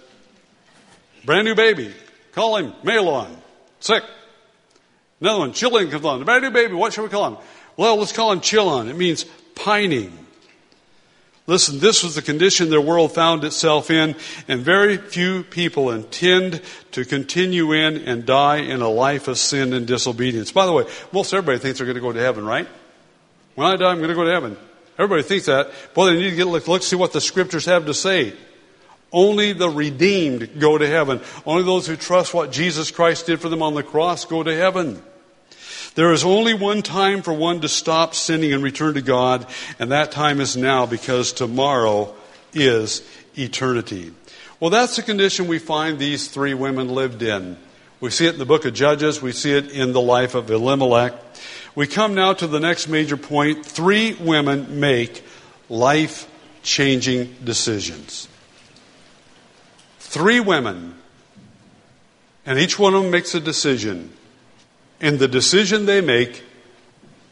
Brand 1.25 1.45
new 1.45 1.55
baby. 1.55 1.93
Call 2.33 2.57
him 2.57 2.73
Mahlon. 2.85 3.31
Sick. 3.81 4.03
Another 5.21 5.41
one, 5.41 5.53
Chilion 5.53 5.91
comes 5.91 6.05
on. 6.05 6.25
Brand 6.25 6.43
new 6.43 6.51
baby. 6.51 6.75
What 6.75 6.93
should 6.93 7.03
we 7.03 7.09
call 7.09 7.35
him? 7.35 7.37
Well, 7.77 7.97
let's 7.97 8.13
call 8.13 8.33
him 8.33 8.41
Chilion. 8.41 8.89
It 8.89 8.97
means 8.97 9.25
pining. 9.55 10.20
Listen, 11.51 11.81
this 11.81 12.05
was 12.05 12.15
the 12.15 12.23
condition 12.23 12.71
their 12.71 12.81
world 12.81 13.13
found 13.13 13.43
itself 13.43 13.91
in, 13.91 14.15
and 14.47 14.61
very 14.61 14.97
few 14.97 15.43
people 15.43 15.91
intend 15.91 16.63
to 16.93 17.05
continue 17.05 17.73
in 17.73 17.97
and 18.07 18.25
die 18.25 18.59
in 18.59 18.83
a 18.83 18.89
life 18.89 19.27
of 19.27 19.37
sin 19.37 19.73
and 19.73 19.85
disobedience. 19.85 20.53
By 20.53 20.65
the 20.65 20.73
way, 20.73 20.85
most 21.11 21.35
everybody 21.35 21.59
thinks 21.59 21.79
they're 21.81 21.87
going 21.87 21.97
to 21.97 22.01
go 22.01 22.13
to 22.13 22.21
heaven, 22.21 22.47
right? 22.47 22.69
When 23.57 23.67
I 23.67 23.75
die, 23.75 23.91
I'm 23.91 23.97
going 23.97 24.11
to 24.11 24.15
go 24.15 24.23
to 24.23 24.31
heaven. 24.31 24.57
Everybody 24.97 25.25
thinks 25.25 25.47
that. 25.47 25.73
Boy, 25.93 26.13
they 26.13 26.19
need 26.21 26.31
to 26.31 26.37
get 26.37 26.47
look, 26.47 26.69
look 26.69 26.85
see 26.85 26.95
what 26.95 27.13
the 27.13 27.21
scriptures 27.21 27.65
have 27.65 27.87
to 27.87 27.95
say. 27.95 28.33
Only 29.11 29.53
the 29.53 29.69
redeemed 29.69 30.61
go 30.61 30.79
to 30.79 30.87
heaven. 30.87 31.21
Only 31.45 31.65
those 31.65 31.85
who 31.85 31.97
trust 31.97 32.33
what 32.33 32.53
Jesus 32.53 32.93
Christ 32.93 33.27
did 33.27 33.41
for 33.41 33.49
them 33.49 33.61
on 33.61 33.75
the 33.75 33.83
cross 33.83 34.25
go 34.25 34.45
to 34.45 34.55
heaven. 34.55 35.03
There 35.95 36.13
is 36.13 36.25
only 36.25 36.55
one 36.55 36.83
time 36.83 37.23
for 37.23 37.33
one 37.33 37.61
to 37.63 37.69
stop 37.69 38.15
sinning 38.15 38.53
and 38.53 38.63
return 38.63 38.95
to 38.95 39.03
God, 39.03 39.47
and 39.79 39.91
that 39.91 40.13
time 40.13 40.41
is 40.41 40.57
now 40.57 40.87
because 40.87 41.33
tomorrow 41.33 42.15
is 42.53 43.03
eternity. 43.37 44.13
Well, 44.61 44.71
that's 44.71 44.97
the 44.97 45.03
condition 45.03 45.49
we 45.49 45.59
find 45.59 45.99
these 45.99 46.29
three 46.29 46.55
women 46.55 46.89
lived 46.89 47.23
in. 47.23 47.57
We 47.99 48.11
see 48.11 48.27
it 48.27 48.35
in 48.35 48.39
the 48.39 48.47
book 48.47 48.65
of 48.65 48.75
Judges, 48.75 49.21
we 49.21 49.33
see 49.33 49.53
it 49.53 49.71
in 49.71 49.93
the 49.93 50.01
life 50.01 50.35
of 50.35 50.51
Elimelech. 50.51 51.15
We 51.75 51.87
come 51.87 52.15
now 52.15 52.35
to 52.35 52.47
the 52.47 52.61
next 52.61 52.89
major 52.89 53.17
point. 53.17 53.65
Three 53.65 54.15
women 54.15 54.81
make 54.81 55.25
life 55.69 56.29
changing 56.63 57.37
decisions. 57.45 58.29
Three 59.99 60.41
women, 60.41 60.95
and 62.45 62.59
each 62.59 62.79
one 62.79 62.95
of 62.95 63.03
them 63.03 63.11
makes 63.11 63.35
a 63.35 63.41
decision. 63.41 64.11
And 65.01 65.19
the 65.19 65.29
decision 65.29 65.87
they 65.87 66.01
make 66.01 66.45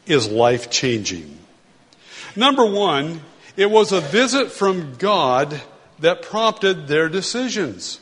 is 0.05 0.27
life 0.27 0.69
changing. 0.69 1.37
Number 2.35 2.65
one, 2.65 3.21
it 3.55 3.69
was 3.69 3.91
a 3.91 4.01
visit 4.01 4.51
from 4.51 4.95
God 4.95 5.61
that 5.99 6.21
prompted 6.21 6.87
their 6.87 7.09
decisions. 7.09 7.99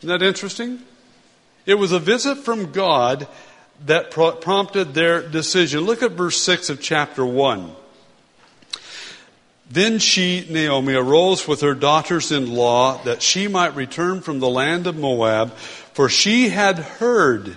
Isn't 0.00 0.08
that 0.10 0.22
interesting? 0.22 0.80
It 1.66 1.74
was 1.74 1.92
a 1.92 1.98
visit 1.98 2.38
from 2.38 2.72
God 2.72 3.26
that 3.86 4.10
pro- 4.10 4.32
prompted 4.32 4.94
their 4.94 5.26
decision. 5.26 5.80
Look 5.80 6.02
at 6.02 6.12
verse 6.12 6.40
6 6.40 6.70
of 6.70 6.80
chapter 6.80 7.24
1. 7.24 7.72
Then 9.70 9.98
she, 9.98 10.46
Naomi, 10.48 10.94
arose 10.94 11.46
with 11.46 11.60
her 11.60 11.74
daughters 11.74 12.32
in 12.32 12.54
law 12.54 13.02
that 13.04 13.22
she 13.22 13.48
might 13.48 13.74
return 13.74 14.22
from 14.22 14.40
the 14.40 14.48
land 14.48 14.86
of 14.86 14.96
Moab, 14.96 15.52
for 15.52 16.08
she 16.08 16.48
had 16.48 16.78
heard 16.78 17.56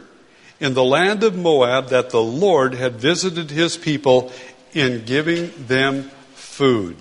in 0.61 0.75
the 0.75 0.83
land 0.83 1.23
of 1.23 1.35
Moab 1.35 1.89
that 1.89 2.11
the 2.11 2.21
Lord 2.21 2.75
had 2.75 2.93
visited 2.93 3.49
his 3.49 3.75
people 3.75 4.31
in 4.73 5.03
giving 5.05 5.51
them 5.65 6.03
food. 6.35 6.95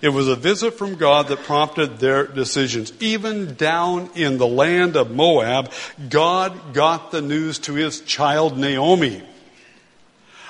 It 0.00 0.08
was 0.08 0.26
a 0.26 0.34
visit 0.34 0.74
from 0.74 0.96
God 0.96 1.28
that 1.28 1.44
prompted 1.44 1.98
their 1.98 2.26
decisions. 2.26 2.92
Even 3.00 3.54
down 3.54 4.10
in 4.14 4.38
the 4.38 4.46
land 4.46 4.96
of 4.96 5.10
Moab, 5.10 5.70
God 6.08 6.72
got 6.72 7.10
the 7.10 7.22
news 7.22 7.58
to 7.60 7.74
his 7.74 8.00
child 8.00 8.58
Naomi. 8.58 9.22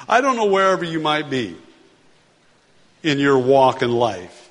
I 0.08 0.20
don't 0.20 0.36
know 0.36 0.46
wherever 0.46 0.84
you 0.84 1.00
might 1.00 1.28
be 1.28 1.56
in 3.02 3.18
your 3.18 3.38
walk 3.38 3.82
in 3.82 3.90
life. 3.90 4.44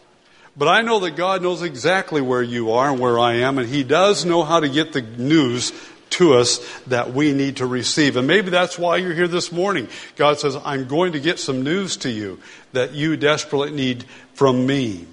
But 0.56 0.68
I 0.68 0.82
know 0.82 1.00
that 1.00 1.16
God 1.16 1.42
knows 1.42 1.64
exactly 1.64 2.22
where 2.22 2.44
you 2.44 2.74
are 2.74 2.92
and 2.92 3.00
where 3.00 3.18
I 3.18 3.38
am, 3.38 3.58
and 3.58 3.68
He 3.68 3.84
does 3.84 4.24
know 4.24 4.44
how 4.44 4.60
to 4.60 4.70
get 4.70 4.94
the 4.94 5.02
news 5.02 5.72
to 6.14 6.34
us 6.34 6.60
that 6.88 7.14
we 7.14 7.34
need 7.34 7.58
to 7.58 7.66
receive. 7.66 8.18
And 8.18 8.28
maybe 8.28 8.50
that's 8.50 8.78
why 8.78 8.98
you're 8.98 9.14
here 9.14 9.28
this 9.28 9.52
morning. 9.52 9.88
God 10.16 10.40
says, 10.40 10.56
I'm 10.64 10.88
going 10.88 11.14
to 11.14 11.20
get 11.20 11.40
some 11.40 11.64
news 11.64 11.98
to 11.98 12.10
you 12.10 12.40
that 12.74 12.94
you 12.94 13.18
desperately 13.18 13.72
need 13.72 14.06
from 14.34 14.66
me. 14.66 15.06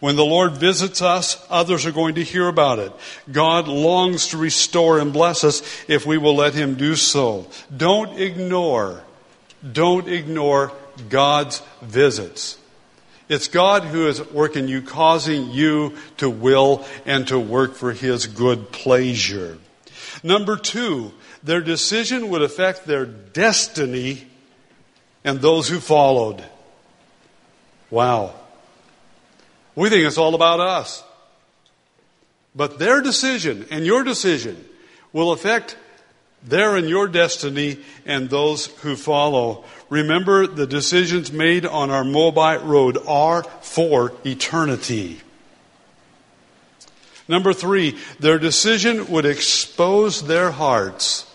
When 0.00 0.16
the 0.16 0.24
Lord 0.24 0.52
visits 0.52 1.00
us, 1.00 1.44
others 1.48 1.86
are 1.86 1.92
going 1.92 2.16
to 2.16 2.24
hear 2.24 2.46
about 2.46 2.78
it. 2.78 2.92
God 3.30 3.68
longs 3.68 4.28
to 4.28 4.36
restore 4.36 4.98
and 4.98 5.12
bless 5.12 5.44
us 5.44 5.62
if 5.88 6.04
we 6.04 6.18
will 6.18 6.36
let 6.36 6.54
Him 6.54 6.74
do 6.74 6.94
so. 6.94 7.46
Don't 7.74 8.18
ignore, 8.18 9.02
don't 9.70 10.08
ignore 10.08 10.72
God's 11.08 11.62
visits. 11.80 12.58
It's 13.28 13.48
God 13.48 13.84
who 13.84 14.08
is 14.08 14.22
working 14.30 14.68
you, 14.68 14.82
causing 14.82 15.50
you 15.50 15.96
to 16.18 16.28
will 16.28 16.84
and 17.06 17.26
to 17.28 17.38
work 17.38 17.74
for 17.74 17.92
His 17.92 18.26
good 18.26 18.72
pleasure. 18.72 19.56
Number 20.22 20.56
two, 20.56 21.12
their 21.42 21.60
decision 21.60 22.28
would 22.30 22.42
affect 22.42 22.86
their 22.86 23.04
destiny 23.04 24.26
and 25.24 25.40
those 25.40 25.68
who 25.68 25.80
followed. 25.80 26.44
Wow. 27.90 28.34
We 29.74 29.88
think 29.88 30.06
it's 30.06 30.18
all 30.18 30.34
about 30.34 30.60
us. 30.60 31.02
But 32.54 32.78
their 32.78 33.00
decision 33.00 33.66
and 33.70 33.86
your 33.86 34.04
decision 34.04 34.64
will 35.12 35.32
affect 35.32 35.76
their 36.42 36.76
and 36.76 36.88
your 36.88 37.08
destiny 37.08 37.78
and 38.04 38.28
those 38.28 38.66
who 38.66 38.96
follow. 38.96 39.64
Remember, 39.88 40.46
the 40.46 40.66
decisions 40.66 41.32
made 41.32 41.64
on 41.64 41.90
our 41.90 42.04
Moabite 42.04 42.62
road 42.64 42.98
are 43.06 43.42
for 43.42 44.12
eternity. 44.24 45.20
Number 47.28 47.52
three, 47.52 47.98
their 48.18 48.38
decision 48.38 49.08
would 49.08 49.24
expose 49.24 50.26
their 50.26 50.50
hearts. 50.50 51.26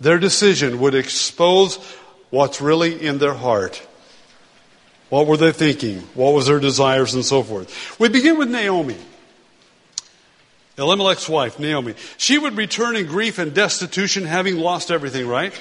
Their 0.00 0.18
decision 0.18 0.80
would 0.80 0.94
expose 0.94 1.76
what's 2.30 2.60
really 2.60 3.04
in 3.04 3.18
their 3.18 3.34
heart. 3.34 3.86
What 5.08 5.26
were 5.26 5.36
they 5.36 5.52
thinking? 5.52 6.00
What 6.14 6.34
was 6.34 6.46
their 6.46 6.60
desires 6.60 7.14
and 7.14 7.24
so 7.24 7.42
forth? 7.42 7.98
We 7.98 8.08
begin 8.08 8.38
with 8.38 8.50
Naomi. 8.50 8.96
Elimelech's 10.78 11.28
wife, 11.28 11.58
Naomi. 11.58 11.94
She 12.18 12.38
would 12.38 12.56
return 12.56 12.96
in 12.96 13.06
grief 13.06 13.38
and 13.38 13.54
destitution, 13.54 14.24
having 14.24 14.56
lost 14.58 14.90
everything, 14.90 15.26
right? 15.26 15.58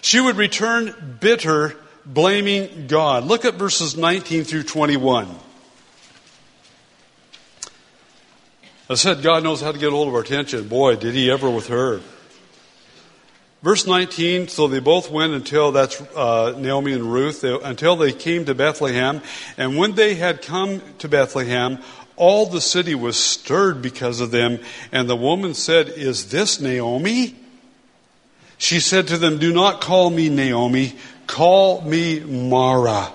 She 0.00 0.20
would 0.20 0.36
return 0.36 1.18
bitter, 1.20 1.76
blaming 2.04 2.88
God. 2.88 3.24
Look 3.24 3.44
at 3.44 3.54
verses 3.54 3.96
19 3.96 4.44
through 4.44 4.64
21. 4.64 5.28
I 8.90 8.94
said 8.94 9.20
God 9.22 9.42
knows 9.42 9.60
how 9.60 9.70
to 9.70 9.78
get 9.78 9.88
a 9.88 9.90
hold 9.90 10.08
of 10.08 10.14
our 10.14 10.22
attention. 10.22 10.66
Boy, 10.66 10.96
did 10.96 11.14
he 11.14 11.30
ever 11.30 11.50
with 11.50 11.66
her. 11.68 12.00
Verse 13.62 13.86
19, 13.86 14.48
so 14.48 14.68
they 14.68 14.78
both 14.78 15.10
went 15.10 15.34
until, 15.34 15.72
that's 15.72 16.00
uh, 16.14 16.54
Naomi 16.56 16.92
and 16.92 17.12
Ruth, 17.12 17.40
they, 17.40 17.52
until 17.52 17.96
they 17.96 18.12
came 18.12 18.44
to 18.44 18.54
Bethlehem. 18.54 19.20
And 19.56 19.76
when 19.76 19.94
they 19.94 20.14
had 20.14 20.42
come 20.42 20.80
to 20.98 21.08
Bethlehem, 21.08 21.82
all 22.16 22.46
the 22.46 22.60
city 22.60 22.94
was 22.94 23.18
stirred 23.18 23.82
because 23.82 24.20
of 24.20 24.30
them. 24.30 24.60
And 24.90 25.10
the 25.10 25.16
woman 25.16 25.54
said, 25.54 25.88
Is 25.88 26.30
this 26.30 26.60
Naomi? 26.60 27.34
She 28.58 28.80
said 28.80 29.08
to 29.08 29.18
them, 29.18 29.38
Do 29.38 29.52
not 29.52 29.80
call 29.80 30.08
me 30.08 30.28
Naomi, 30.28 30.96
call 31.26 31.82
me 31.82 32.20
Mara. 32.20 33.12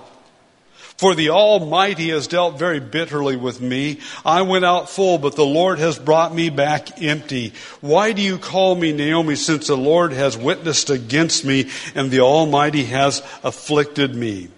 For 0.96 1.16
the 1.16 1.30
Almighty 1.30 2.10
has 2.10 2.28
dealt 2.28 2.56
very 2.56 2.78
bitterly 2.78 3.36
with 3.36 3.60
me. 3.60 3.98
I 4.24 4.42
went 4.42 4.64
out 4.64 4.88
full, 4.88 5.18
but 5.18 5.34
the 5.34 5.44
Lord 5.44 5.80
has 5.80 5.98
brought 5.98 6.32
me 6.32 6.50
back 6.50 7.02
empty. 7.02 7.52
Why 7.80 8.12
do 8.12 8.22
you 8.22 8.38
call 8.38 8.76
me 8.76 8.92
Naomi, 8.92 9.34
since 9.34 9.66
the 9.66 9.76
Lord 9.76 10.12
has 10.12 10.36
witnessed 10.36 10.90
against 10.90 11.44
me 11.44 11.68
and 11.96 12.10
the 12.10 12.20
Almighty 12.20 12.84
has 12.84 13.22
afflicted 13.42 14.14
me? 14.14 14.48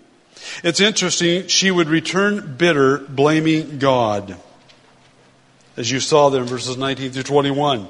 It's 0.62 0.80
interesting, 0.80 1.46
she 1.46 1.70
would 1.70 1.88
return 1.88 2.56
bitter, 2.56 2.98
blaming 2.98 3.78
God. 3.78 4.36
As 5.76 5.90
you 5.90 6.00
saw 6.00 6.28
there 6.28 6.42
in 6.42 6.48
verses 6.48 6.76
19 6.76 7.12
through 7.12 7.22
21. 7.22 7.88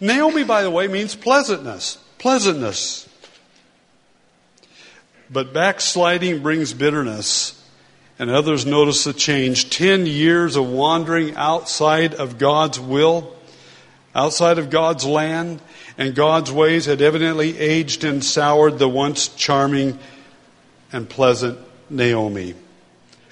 Naomi, 0.00 0.44
by 0.44 0.62
the 0.62 0.70
way, 0.70 0.88
means 0.88 1.14
pleasantness. 1.14 1.98
Pleasantness. 2.18 3.08
But 5.30 5.52
backsliding 5.52 6.42
brings 6.42 6.72
bitterness 6.72 7.55
and 8.18 8.30
others 8.30 8.64
notice 8.66 9.04
the 9.04 9.12
change. 9.12 9.70
Ten 9.70 10.06
years 10.06 10.56
of 10.56 10.68
wandering 10.68 11.36
outside 11.36 12.14
of 12.14 12.38
God's 12.38 12.80
will, 12.80 13.34
outside 14.14 14.58
of 14.58 14.70
God's 14.70 15.04
land, 15.04 15.60
and 15.98 16.14
God's 16.14 16.50
ways 16.50 16.86
had 16.86 17.02
evidently 17.02 17.58
aged 17.58 18.04
and 18.04 18.24
soured 18.24 18.78
the 18.78 18.88
once 18.88 19.28
charming 19.28 19.98
and 20.92 21.08
pleasant 21.08 21.58
Naomi. 21.90 22.54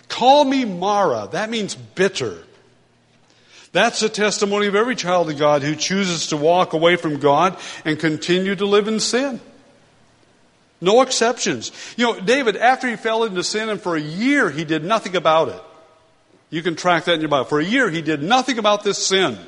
Call 0.09 0.45
me 0.45 0.65
Mara. 0.65 1.29
That 1.33 1.51
means 1.51 1.75
bitter. 1.75 2.39
That's 3.73 4.01
the 4.01 4.09
testimony 4.09 4.67
of 4.69 4.77
every 4.77 4.95
child 4.95 5.29
of 5.31 5.39
God 5.39 5.63
who 5.63 5.75
chooses 5.75 6.29
to 6.29 6.37
walk 6.37 6.75
away 6.75 6.95
from 6.97 7.19
God 7.19 7.59
and 7.85 7.99
continue 7.99 8.55
to 8.55 8.67
live 8.67 8.87
in 8.87 9.01
sin. 9.01 9.41
No 10.85 11.01
exceptions. 11.01 11.73
You 11.97 12.05
know, 12.05 12.21
David, 12.21 12.57
after 12.57 12.87
he 12.89 12.97
fell 12.97 13.25
into 13.25 13.43
sin 13.43 13.71
and 13.71 13.81
for 13.81 13.97
a 13.97 14.01
year 14.01 14.51
he 14.51 14.65
did 14.65 14.85
nothing 14.85 15.17
about 15.17 15.49
it. 15.49 15.63
You 16.51 16.63
can 16.63 16.77
track 16.77 17.07
that 17.07 17.15
in 17.15 17.21
your 17.21 17.31
Bible. 17.31 17.47
For 17.47 17.59
a 17.59 17.65
year 17.65 17.89
he 17.89 18.03
did 18.03 18.23
nothing 18.23 18.59
about 18.59 18.85
this 18.85 19.05
sin. 19.05 19.39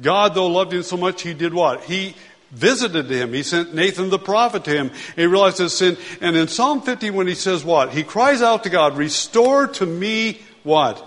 God, 0.00 0.34
though, 0.34 0.46
loved 0.46 0.72
him 0.72 0.84
so 0.84 0.96
much, 0.96 1.22
he 1.22 1.34
did 1.34 1.52
what? 1.52 1.82
He 1.82 2.14
visited 2.52 3.10
him. 3.10 3.32
He 3.32 3.42
sent 3.42 3.74
Nathan 3.74 4.10
the 4.10 4.18
prophet 4.18 4.62
to 4.64 4.70
him. 4.70 4.92
He 5.16 5.26
realized 5.26 5.58
his 5.58 5.76
sin. 5.76 5.96
And 6.20 6.36
in 6.36 6.46
Psalm 6.46 6.82
50, 6.82 7.10
when 7.10 7.26
he 7.26 7.34
says 7.34 7.64
what? 7.64 7.92
He 7.92 8.04
cries 8.04 8.40
out 8.40 8.62
to 8.62 8.70
God, 8.70 8.96
restore 8.96 9.66
to 9.66 9.86
me 9.86 10.40
what? 10.62 11.04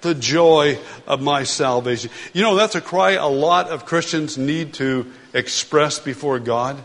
The 0.00 0.14
joy 0.14 0.78
of 1.06 1.20
my 1.20 1.44
salvation. 1.44 2.10
You 2.32 2.40
know, 2.40 2.56
that's 2.56 2.74
a 2.74 2.80
cry 2.80 3.12
a 3.12 3.28
lot 3.28 3.68
of 3.68 3.84
Christians 3.84 4.38
need 4.38 4.72
to 4.74 5.12
express 5.34 5.98
before 5.98 6.38
God. 6.38 6.82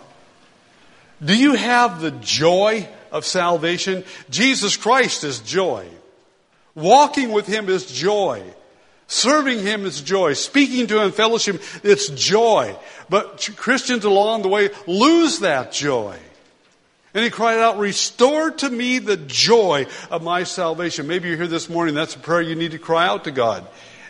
Do 1.23 1.37
you 1.37 1.53
have 1.53 2.01
the 2.01 2.11
joy 2.11 2.87
of 3.11 3.25
salvation? 3.25 4.03
Jesus 4.29 4.77
Christ 4.77 5.23
is 5.23 5.39
joy. 5.39 5.87
Walking 6.73 7.31
with 7.31 7.47
Him 7.47 7.69
is 7.69 7.85
joy. 7.85 8.43
Serving 9.07 9.59
Him 9.59 9.85
is 9.85 10.01
joy. 10.01 10.33
Speaking 10.33 10.87
to 10.87 11.03
Him, 11.03 11.11
fellowship, 11.11 11.61
it's 11.83 12.07
joy. 12.09 12.75
But 13.09 13.49
Christians 13.55 14.05
along 14.05 14.41
the 14.41 14.47
way 14.49 14.69
lose 14.87 15.39
that 15.39 15.71
joy. 15.71 16.17
And 17.13 17.25
he 17.25 17.29
cried 17.29 17.59
out, 17.59 17.77
Restore 17.77 18.51
to 18.51 18.69
me 18.69 18.99
the 18.99 19.17
joy 19.17 19.87
of 20.09 20.23
my 20.23 20.43
salvation. 20.43 21.07
Maybe 21.07 21.27
you're 21.27 21.37
here 21.37 21.47
this 21.47 21.69
morning, 21.69 21.93
that's 21.93 22.15
a 22.15 22.19
prayer 22.19 22.41
you 22.41 22.55
need 22.55 22.71
to 22.71 22.79
cry 22.79 23.05
out 23.05 23.25
to 23.25 23.31
God 23.31 23.67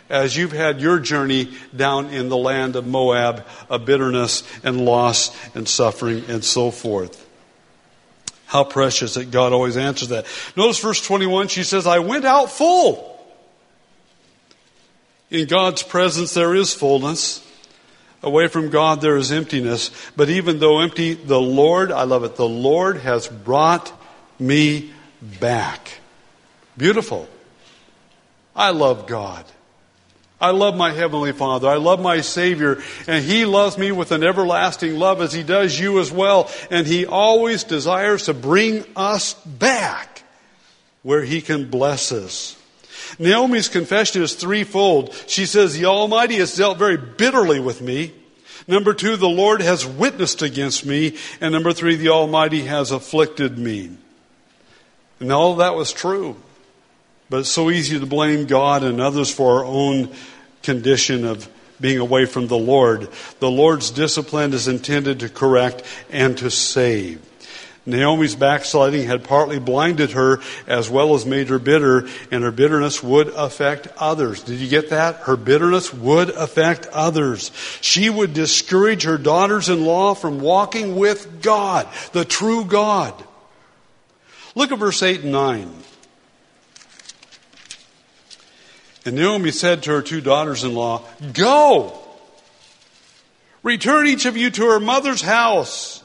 as 0.08 0.36
you've 0.36 0.52
had 0.52 0.80
your 0.80 0.98
journey 0.98 1.52
down 1.74 2.10
in 2.10 2.28
the 2.28 2.36
land 2.36 2.76
of 2.76 2.86
Moab 2.86 3.46
of 3.68 3.84
bitterness 3.84 4.42
and 4.62 4.84
loss 4.84 5.34
and 5.54 5.68
suffering 5.68 6.24
and 6.28 6.44
so 6.44 6.70
forth. 6.70 7.26
How 8.46 8.64
precious 8.64 9.14
that 9.14 9.30
God 9.30 9.52
always 9.52 9.76
answers 9.76 10.10
that. 10.10 10.26
Notice 10.56 10.78
verse 10.78 11.00
21, 11.00 11.48
she 11.48 11.62
says, 11.62 11.86
I 11.86 12.00
went 12.00 12.26
out 12.26 12.50
full. 12.50 13.08
In 15.30 15.48
God's 15.48 15.82
presence 15.82 16.34
there 16.34 16.54
is 16.54 16.74
fullness. 16.74 17.42
Away 18.22 18.48
from 18.48 18.68
God 18.68 19.00
there 19.00 19.16
is 19.16 19.32
emptiness. 19.32 19.90
But 20.14 20.28
even 20.28 20.58
though 20.58 20.80
empty, 20.80 21.14
the 21.14 21.40
Lord, 21.40 21.90
I 21.90 22.02
love 22.02 22.24
it, 22.24 22.36
the 22.36 22.46
Lord 22.46 22.98
has 22.98 23.26
brought 23.26 23.90
me 24.38 24.92
back. 25.40 26.00
Beautiful. 26.76 27.28
I 28.54 28.70
love 28.70 29.06
God. 29.06 29.46
I 30.42 30.50
love 30.50 30.76
my 30.76 30.90
Heavenly 30.90 31.32
Father. 31.32 31.68
I 31.68 31.76
love 31.76 32.00
my 32.00 32.20
Savior. 32.20 32.82
And 33.06 33.24
He 33.24 33.44
loves 33.44 33.78
me 33.78 33.92
with 33.92 34.10
an 34.10 34.24
everlasting 34.24 34.98
love 34.98 35.22
as 35.22 35.32
He 35.32 35.44
does 35.44 35.78
you 35.78 36.00
as 36.00 36.10
well. 36.10 36.50
And 36.68 36.86
He 36.86 37.06
always 37.06 37.62
desires 37.62 38.24
to 38.24 38.34
bring 38.34 38.84
us 38.96 39.34
back 39.44 40.24
where 41.02 41.22
He 41.22 41.40
can 41.40 41.70
bless 41.70 42.10
us. 42.10 42.58
Naomi's 43.18 43.68
confession 43.68 44.22
is 44.22 44.34
threefold. 44.34 45.14
She 45.28 45.46
says, 45.46 45.78
The 45.78 45.84
Almighty 45.84 46.36
has 46.36 46.56
dealt 46.56 46.76
very 46.76 46.96
bitterly 46.96 47.60
with 47.60 47.80
me. 47.80 48.12
Number 48.66 48.94
two, 48.94 49.16
the 49.16 49.28
Lord 49.28 49.60
has 49.60 49.86
witnessed 49.86 50.42
against 50.42 50.84
me. 50.84 51.16
And 51.40 51.52
number 51.52 51.72
three, 51.72 51.96
the 51.96 52.08
Almighty 52.08 52.64
has 52.64 52.90
afflicted 52.90 53.58
me. 53.58 53.96
And 55.20 55.30
all 55.30 55.56
that 55.56 55.76
was 55.76 55.92
true. 55.92 56.36
But 57.32 57.38
it's 57.38 57.50
so 57.50 57.70
easy 57.70 57.98
to 57.98 58.04
blame 58.04 58.44
God 58.44 58.84
and 58.84 59.00
others 59.00 59.32
for 59.32 59.60
our 59.60 59.64
own 59.64 60.10
condition 60.62 61.24
of 61.24 61.48
being 61.80 61.96
away 61.96 62.26
from 62.26 62.46
the 62.46 62.58
Lord. 62.58 63.08
The 63.38 63.50
Lord's 63.50 63.90
discipline 63.90 64.52
is 64.52 64.68
intended 64.68 65.20
to 65.20 65.30
correct 65.30 65.82
and 66.10 66.36
to 66.36 66.50
save. 66.50 67.22
Naomi's 67.86 68.36
backsliding 68.36 69.06
had 69.06 69.24
partly 69.24 69.58
blinded 69.58 70.10
her 70.10 70.40
as 70.66 70.90
well 70.90 71.14
as 71.14 71.24
made 71.24 71.48
her 71.48 71.58
bitter, 71.58 72.06
and 72.30 72.44
her 72.44 72.50
bitterness 72.50 73.02
would 73.02 73.28
affect 73.28 73.88
others. 73.96 74.42
Did 74.42 74.60
you 74.60 74.68
get 74.68 74.90
that? 74.90 75.20
Her 75.20 75.38
bitterness 75.38 75.90
would 75.90 76.28
affect 76.28 76.86
others. 76.88 77.50
She 77.80 78.10
would 78.10 78.34
discourage 78.34 79.04
her 79.04 79.16
daughters 79.16 79.70
in 79.70 79.86
law 79.86 80.12
from 80.12 80.40
walking 80.40 80.96
with 80.96 81.40
God, 81.40 81.88
the 82.12 82.26
true 82.26 82.66
God. 82.66 83.14
Look 84.54 84.70
at 84.70 84.78
verse 84.78 85.02
8 85.02 85.22
and 85.22 85.32
9. 85.32 85.82
And 89.04 89.16
Naomi 89.16 89.50
said 89.50 89.82
to 89.82 89.92
her 89.92 90.02
two 90.02 90.20
daughters 90.20 90.64
in 90.64 90.74
law, 90.74 91.04
Go! 91.32 91.98
Return 93.62 94.06
each 94.06 94.26
of 94.26 94.36
you 94.36 94.50
to 94.50 94.66
her 94.66 94.80
mother's 94.80 95.22
house. 95.22 96.02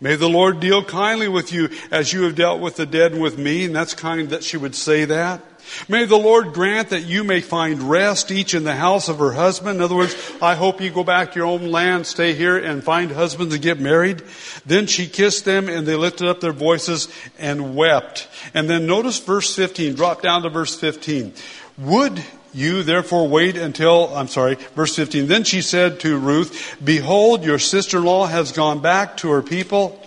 May 0.00 0.14
the 0.14 0.28
Lord 0.28 0.60
deal 0.60 0.84
kindly 0.84 1.28
with 1.28 1.52
you 1.52 1.70
as 1.90 2.12
you 2.12 2.22
have 2.22 2.36
dealt 2.36 2.60
with 2.60 2.76
the 2.76 2.86
dead 2.86 3.12
and 3.12 3.20
with 3.20 3.36
me. 3.36 3.64
And 3.64 3.74
that's 3.74 3.94
kind 3.94 4.30
that 4.30 4.44
she 4.44 4.56
would 4.56 4.74
say 4.74 5.06
that. 5.06 5.42
May 5.88 6.04
the 6.04 6.16
Lord 6.16 6.54
grant 6.54 6.90
that 6.90 7.04
you 7.04 7.24
may 7.24 7.40
find 7.40 7.82
rest 7.82 8.30
each 8.30 8.54
in 8.54 8.64
the 8.64 8.76
house 8.76 9.08
of 9.08 9.18
her 9.18 9.32
husband. 9.32 9.76
In 9.76 9.82
other 9.82 9.96
words, 9.96 10.16
I 10.40 10.54
hope 10.54 10.80
you 10.80 10.90
go 10.90 11.04
back 11.04 11.32
to 11.32 11.38
your 11.38 11.46
own 11.46 11.70
land, 11.70 12.06
stay 12.06 12.34
here 12.34 12.56
and 12.56 12.82
find 12.82 13.10
husbands 13.10 13.52
and 13.52 13.62
get 13.62 13.80
married. 13.80 14.22
Then 14.64 14.86
she 14.86 15.06
kissed 15.06 15.44
them 15.44 15.68
and 15.68 15.86
they 15.86 15.96
lifted 15.96 16.28
up 16.28 16.40
their 16.40 16.52
voices 16.52 17.08
and 17.38 17.74
wept. 17.74 18.28
And 18.54 18.70
then 18.70 18.86
notice 18.86 19.18
verse 19.18 19.54
15, 19.54 19.94
drop 19.94 20.22
down 20.22 20.42
to 20.42 20.48
verse 20.48 20.78
15. 20.78 21.34
Would 21.78 22.22
you 22.52 22.82
therefore 22.82 23.28
wait 23.28 23.56
until, 23.56 24.14
I'm 24.14 24.28
sorry, 24.28 24.56
verse 24.74 24.96
15. 24.96 25.26
Then 25.26 25.44
she 25.44 25.62
said 25.62 26.00
to 26.00 26.18
Ruth, 26.18 26.76
Behold, 26.82 27.44
your 27.44 27.58
sister 27.58 27.98
in 27.98 28.04
law 28.04 28.26
has 28.26 28.52
gone 28.52 28.80
back 28.80 29.18
to 29.18 29.30
her 29.30 29.42
people 29.42 30.02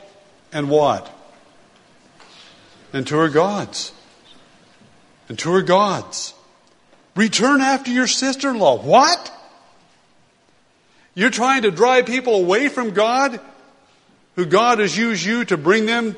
and 0.51 0.69
what? 0.69 1.09
And 2.91 3.07
to 3.07 3.15
her 3.17 3.29
gods. 3.29 3.93
And 5.29 5.39
to 5.39 5.53
her 5.53 5.61
gods. 5.61 6.33
Return 7.15 7.61
after 7.61 7.91
your 7.91 8.07
sister 8.07 8.49
in 8.49 8.59
law. 8.59 8.77
What? 8.77 9.31
You're 11.15 11.29
trying 11.29 11.61
to 11.63 11.71
drive 11.71 12.05
people 12.05 12.35
away 12.35 12.67
from 12.67 12.91
God, 12.91 13.39
who 14.35 14.45
God 14.45 14.79
has 14.79 14.97
used 14.97 15.23
you 15.23 15.45
to 15.45 15.57
bring 15.57 15.85
them 15.85 16.15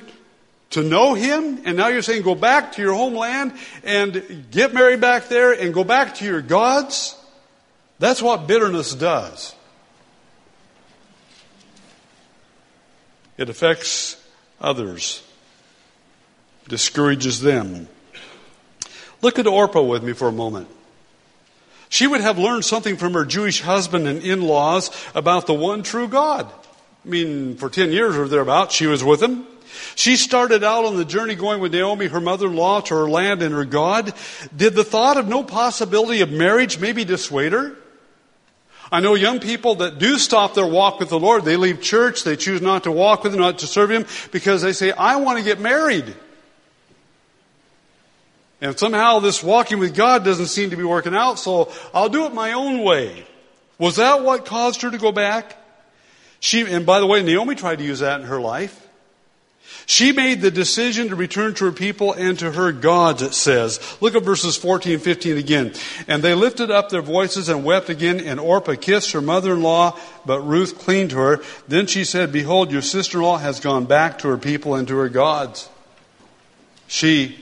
to 0.74 0.84
know 0.84 1.14
Him, 1.14 1.62
and 1.66 1.78
now 1.78 1.88
you're 1.88 2.02
saying 2.02 2.22
go 2.22 2.36
back 2.36 2.74
to 2.74 2.82
your 2.82 2.94
homeland 2.94 3.54
and 3.84 4.46
get 4.52 4.74
married 4.74 5.02
back 5.02 5.30
there 5.30 5.52
and 5.52 5.74
go 5.74 5.84
back 5.84 6.16
to 6.16 6.26
your 6.26 6.42
gods? 6.42 7.16
That's 8.00 8.22
what 8.22 8.48
bitterness 8.48 8.94
does. 8.94 9.56
It 13.38 13.50
affects 13.50 14.22
others, 14.62 15.24
discourages 16.68 17.42
them. 17.42 17.88
Look 19.22 19.40
at 19.40 19.48
Orpah 19.48 19.82
with 19.82 20.04
me 20.04 20.14
for 20.14 20.28
a 20.28 20.32
moment. 20.32 20.68
She 21.90 22.08
would 22.08 22.22
have 22.22 22.40
learned 22.40 22.66
something 22.66 22.98
from 22.98 23.14
her 23.14 23.26
Jewish 23.26 23.62
husband 23.62 24.08
and 24.08 24.24
in 24.24 24.42
laws 24.42 24.90
about 25.14 25.46
the 25.46 25.54
one 25.54 25.84
true 25.84 26.08
God. 26.08 26.52
I 27.06 27.10
mean, 27.10 27.56
for 27.58 27.70
10 27.70 27.92
years 27.92 28.18
or 28.18 28.28
thereabouts, 28.28 28.74
she 28.74 28.88
was 28.88 29.04
with 29.04 29.22
him. 29.22 29.46
She 29.96 30.16
started 30.16 30.64
out 30.64 30.86
on 30.86 30.98
the 30.98 31.06
journey 31.06 31.36
going 31.36 31.62
with 31.62 31.74
Naomi, 31.74 32.08
her 32.08 32.22
mother-in-law, 32.22 32.82
to 32.82 32.96
her 32.96 33.10
land 33.10 33.42
and 33.42 33.54
her 33.54 33.66
God. 33.66 34.14
Did 34.56 34.74
the 34.74 34.84
thought 34.84 35.18
of 35.18 35.28
no 35.28 35.44
possibility 35.44 36.22
of 36.22 36.32
marriage 36.32 36.80
maybe 36.80 37.06
dissuade 37.06 37.54
her? 37.54 37.76
I 38.92 39.00
know 39.00 39.16
young 39.16 39.40
people 39.40 39.76
that 39.76 39.98
do 39.98 40.20
stop 40.20 40.54
their 40.54 40.68
walk 40.68 41.00
with 41.00 41.10
the 41.10 41.20
Lord. 41.20 41.46
They 41.46 41.58
leave 41.58 41.82
church. 41.82 42.24
They 42.24 42.36
choose 42.36 42.62
not 42.62 42.84
to 42.84 42.92
walk 42.92 43.24
with 43.24 43.34
Him, 43.34 43.40
not 43.40 43.60
to 43.60 43.68
serve 43.68 43.90
Him, 43.90 44.06
because 44.32 44.62
they 44.62 44.74
say, 44.74 44.92
I 44.92 45.16
want 45.16 45.40
to 45.40 45.44
get 45.44 45.60
married. 45.60 46.14
And 48.62 48.78
somehow 48.78 49.20
this 49.20 49.44
walking 49.44 49.80
with 49.80 49.96
God 49.96 50.24
doesn't 50.24 50.46
seem 50.46 50.70
to 50.70 50.78
be 50.78 50.84
working 50.84 51.16
out, 51.16 51.40
so 51.40 51.72
I'll 51.94 52.08
do 52.08 52.26
it 52.26 52.34
my 52.34 52.54
own 52.54 52.84
way. 52.84 53.26
Was 53.78 53.96
that 53.96 54.24
what 54.24 54.46
caused 54.46 54.84
her 54.84 54.92
to 54.92 54.98
go 54.98 55.12
back? 55.12 55.58
She, 56.40 56.62
and 56.62 56.86
by 56.86 57.00
the 57.00 57.08
way, 57.08 57.24
Naomi 57.24 57.56
tried 57.56 57.80
to 57.80 57.84
use 57.84 58.00
that 58.00 58.22
in 58.22 58.28
her 58.28 58.40
life. 58.40 58.83
She 59.86 60.12
made 60.12 60.42
the 60.42 60.52
decision 60.52 61.10
to 61.10 61.16
return 61.16 61.54
to 61.56 61.66
her 61.66 61.72
people 61.72 62.14
and 62.14 62.38
to 62.40 62.52
her 62.52 62.72
gods, 62.72 63.22
it 63.22 63.34
says. 63.34 63.80
Look 64.02 64.16
at 64.16 64.24
verses 64.24 64.56
14 64.56 64.94
and 64.94 65.02
15 65.02 65.38
again. 65.38 65.74
And 66.08 66.24
they 66.24 66.34
lifted 66.34 66.72
up 66.72 66.90
their 66.90 67.02
voices 67.02 67.50
and 67.50 67.66
wept 67.66 67.90
again, 67.90 68.20
and 68.20 68.40
Orpah 68.40 68.76
kissed 68.76 69.12
her 69.12 69.22
mother-in-law, 69.22 70.00
but 70.26 70.42
Ruth 70.42 70.80
cleaned 70.80 71.10
to 71.12 71.18
her. 71.18 71.42
Then 71.68 71.88
she 71.88 72.06
said, 72.06 72.32
Behold, 72.32 72.72
your 72.72 72.82
sister-in-law 72.82 73.40
has 73.40 73.60
gone 73.60 73.86
back 73.86 74.20
to 74.20 74.30
her 74.30 74.38
people 74.38 74.76
and 74.76 74.88
to 74.88 74.98
her 74.98 75.10
gods. 75.10 75.70
She 76.88 77.38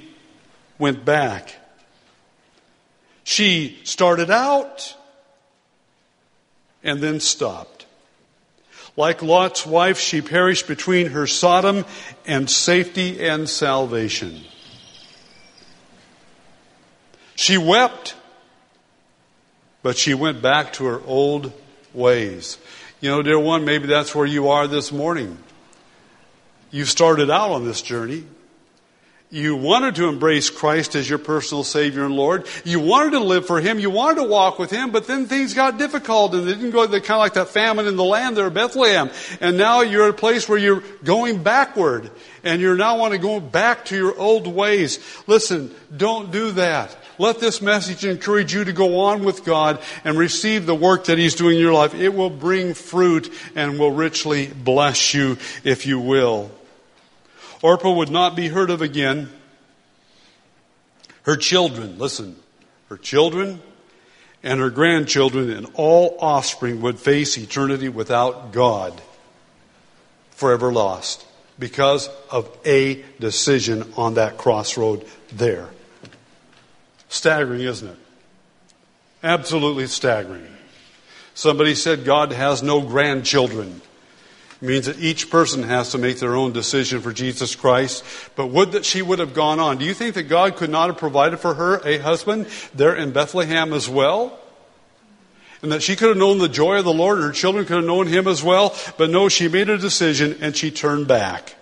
went 0.79 1.05
back. 1.05 1.55
She 3.23 3.79
started 3.83 4.31
out 4.31 4.95
and 6.83 6.99
then 6.99 7.19
stopped. 7.19 7.80
Like 8.97 9.21
Lot's 9.21 9.65
wife, 9.65 9.99
she 9.99 10.21
perished 10.21 10.67
between 10.67 11.07
her 11.07 11.25
Sodom 11.25 11.85
and 12.25 12.49
safety 12.49 13.25
and 13.25 13.49
salvation. 13.49 14.41
She 17.35 17.57
wept, 17.57 18.15
but 19.81 19.97
she 19.97 20.13
went 20.13 20.41
back 20.41 20.73
to 20.73 20.85
her 20.85 21.01
old 21.05 21.53
ways. 21.93 22.57
You 22.99 23.09
know, 23.09 23.21
dear 23.21 23.39
one, 23.39 23.65
maybe 23.65 23.87
that's 23.87 24.13
where 24.13 24.27
you 24.27 24.49
are 24.49 24.67
this 24.67 24.91
morning. 24.91 25.37
You 26.69 26.85
started 26.85 27.31
out 27.31 27.51
on 27.51 27.65
this 27.65 27.81
journey. 27.81 28.25
You 29.33 29.55
wanted 29.55 29.95
to 29.95 30.09
embrace 30.09 30.49
Christ 30.49 30.93
as 30.93 31.09
your 31.09 31.17
personal 31.17 31.63
Savior 31.63 32.03
and 32.03 32.13
Lord. 32.13 32.45
You 32.65 32.81
wanted 32.81 33.11
to 33.11 33.21
live 33.21 33.47
for 33.47 33.61
Him. 33.61 33.79
You 33.79 33.89
wanted 33.89 34.23
to 34.23 34.27
walk 34.27 34.59
with 34.59 34.71
Him, 34.71 34.91
but 34.91 35.07
then 35.07 35.25
things 35.25 35.53
got 35.53 35.77
difficult 35.77 36.35
and 36.35 36.45
they 36.45 36.53
didn't 36.53 36.71
go, 36.71 36.85
they 36.85 36.99
kind 36.99 37.11
of 37.11 37.19
like 37.19 37.33
that 37.35 37.47
famine 37.47 37.87
in 37.87 37.95
the 37.95 38.03
land 38.03 38.35
there 38.35 38.47
at 38.47 38.53
Bethlehem. 38.53 39.09
And 39.39 39.57
now 39.57 39.81
you're 39.81 40.03
at 40.03 40.09
a 40.09 40.13
place 40.13 40.49
where 40.49 40.57
you're 40.57 40.83
going 41.05 41.43
backward 41.43 42.11
and 42.43 42.61
you're 42.61 42.75
now 42.75 42.97
want 42.97 43.13
to 43.13 43.19
go 43.19 43.39
back 43.39 43.85
to 43.85 43.95
your 43.95 44.19
old 44.19 44.47
ways. 44.47 44.99
Listen, 45.27 45.73
don't 45.95 46.29
do 46.33 46.51
that. 46.51 46.97
Let 47.17 47.39
this 47.39 47.61
message 47.61 48.03
encourage 48.03 48.53
you 48.53 48.65
to 48.65 48.73
go 48.73 48.99
on 48.99 49.23
with 49.23 49.45
God 49.45 49.79
and 50.03 50.17
receive 50.17 50.65
the 50.65 50.75
work 50.75 51.05
that 51.05 51.17
He's 51.17 51.35
doing 51.35 51.55
in 51.55 51.61
your 51.61 51.73
life. 51.73 51.95
It 51.95 52.13
will 52.13 52.29
bring 52.29 52.73
fruit 52.73 53.31
and 53.55 53.79
will 53.79 53.91
richly 53.91 54.47
bless 54.47 55.13
you 55.13 55.37
if 55.63 55.85
you 55.85 56.01
will. 56.01 56.51
Orpah 57.61 57.91
would 57.91 58.09
not 58.09 58.35
be 58.35 58.47
heard 58.47 58.69
of 58.69 58.81
again. 58.81 59.29
Her 61.23 61.35
children, 61.35 61.99
listen, 61.99 62.35
her 62.89 62.97
children 62.97 63.61
and 64.43 64.59
her 64.59 64.71
grandchildren 64.71 65.51
and 65.51 65.67
all 65.75 66.17
offspring 66.19 66.81
would 66.81 66.99
face 66.99 67.37
eternity 67.37 67.89
without 67.89 68.51
God, 68.51 68.99
forever 70.31 70.71
lost, 70.71 71.25
because 71.59 72.09
of 72.31 72.49
a 72.65 73.03
decision 73.19 73.93
on 73.95 74.15
that 74.15 74.37
crossroad 74.37 75.05
there. 75.31 75.69
Staggering, 77.09 77.61
isn't 77.61 77.89
it? 77.89 77.97
Absolutely 79.21 79.85
staggering. 79.85 80.47
Somebody 81.35 81.75
said 81.75 82.03
God 82.03 82.31
has 82.31 82.63
no 82.63 82.81
grandchildren. 82.81 83.81
Means 84.63 84.85
that 84.85 84.99
each 84.99 85.31
person 85.31 85.63
has 85.63 85.91
to 85.91 85.97
make 85.97 86.19
their 86.19 86.35
own 86.35 86.53
decision 86.53 87.01
for 87.01 87.11
Jesus 87.11 87.55
Christ. 87.55 88.03
But 88.35 88.47
would 88.47 88.73
that 88.73 88.85
she 88.85 89.01
would 89.01 89.17
have 89.17 89.33
gone 89.33 89.59
on. 89.59 89.79
Do 89.79 89.85
you 89.85 89.95
think 89.95 90.13
that 90.13 90.23
God 90.23 90.55
could 90.55 90.69
not 90.69 90.87
have 90.87 90.99
provided 90.99 91.39
for 91.39 91.55
her 91.55 91.81
a 91.83 91.97
husband 91.97 92.47
there 92.75 92.95
in 92.95 93.11
Bethlehem 93.11 93.73
as 93.73 93.89
well? 93.89 94.37
And 95.63 95.71
that 95.71 95.81
she 95.81 95.95
could 95.95 96.09
have 96.09 96.17
known 96.17 96.37
the 96.37 96.47
joy 96.47 96.77
of 96.77 96.85
the 96.85 96.93
Lord 96.93 97.17
and 97.17 97.25
her 97.25 97.33
children 97.33 97.65
could 97.65 97.77
have 97.77 97.85
known 97.85 98.05
him 98.05 98.27
as 98.27 98.43
well. 98.43 98.75
But 98.97 99.09
no, 99.09 99.29
she 99.29 99.47
made 99.47 99.69
a 99.69 99.79
decision 99.79 100.37
and 100.41 100.55
she 100.55 100.69
turned 100.69 101.07
back. 101.07 101.55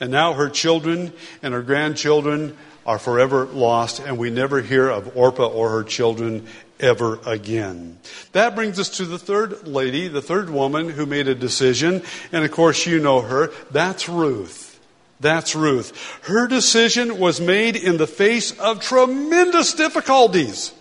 And 0.00 0.10
now 0.10 0.32
her 0.32 0.48
children 0.48 1.12
and 1.42 1.52
her 1.52 1.62
grandchildren 1.62 2.56
are 2.86 2.98
forever 2.98 3.46
lost, 3.46 3.98
and 3.98 4.16
we 4.16 4.30
never 4.30 4.62
hear 4.62 4.88
of 4.88 5.16
Orpah 5.16 5.46
or 5.46 5.70
her 5.70 5.82
children 5.82 6.46
ever 6.80 7.18
again. 7.26 7.98
That 8.32 8.54
brings 8.54 8.78
us 8.78 8.88
to 8.98 9.04
the 9.04 9.18
third 9.18 9.66
lady, 9.66 10.08
the 10.08 10.22
third 10.22 10.50
woman 10.50 10.88
who 10.88 11.06
made 11.06 11.28
a 11.28 11.34
decision, 11.34 12.02
and 12.32 12.44
of 12.44 12.50
course 12.50 12.86
you 12.86 12.98
know 12.98 13.20
her. 13.20 13.52
That's 13.70 14.08
Ruth. 14.08 14.78
That's 15.20 15.54
Ruth. 15.54 16.20
Her 16.22 16.46
decision 16.46 17.18
was 17.18 17.40
made 17.40 17.76
in 17.76 17.96
the 17.96 18.06
face 18.06 18.58
of 18.58 18.80
tremendous 18.80 19.74
difficulties. 19.74 20.72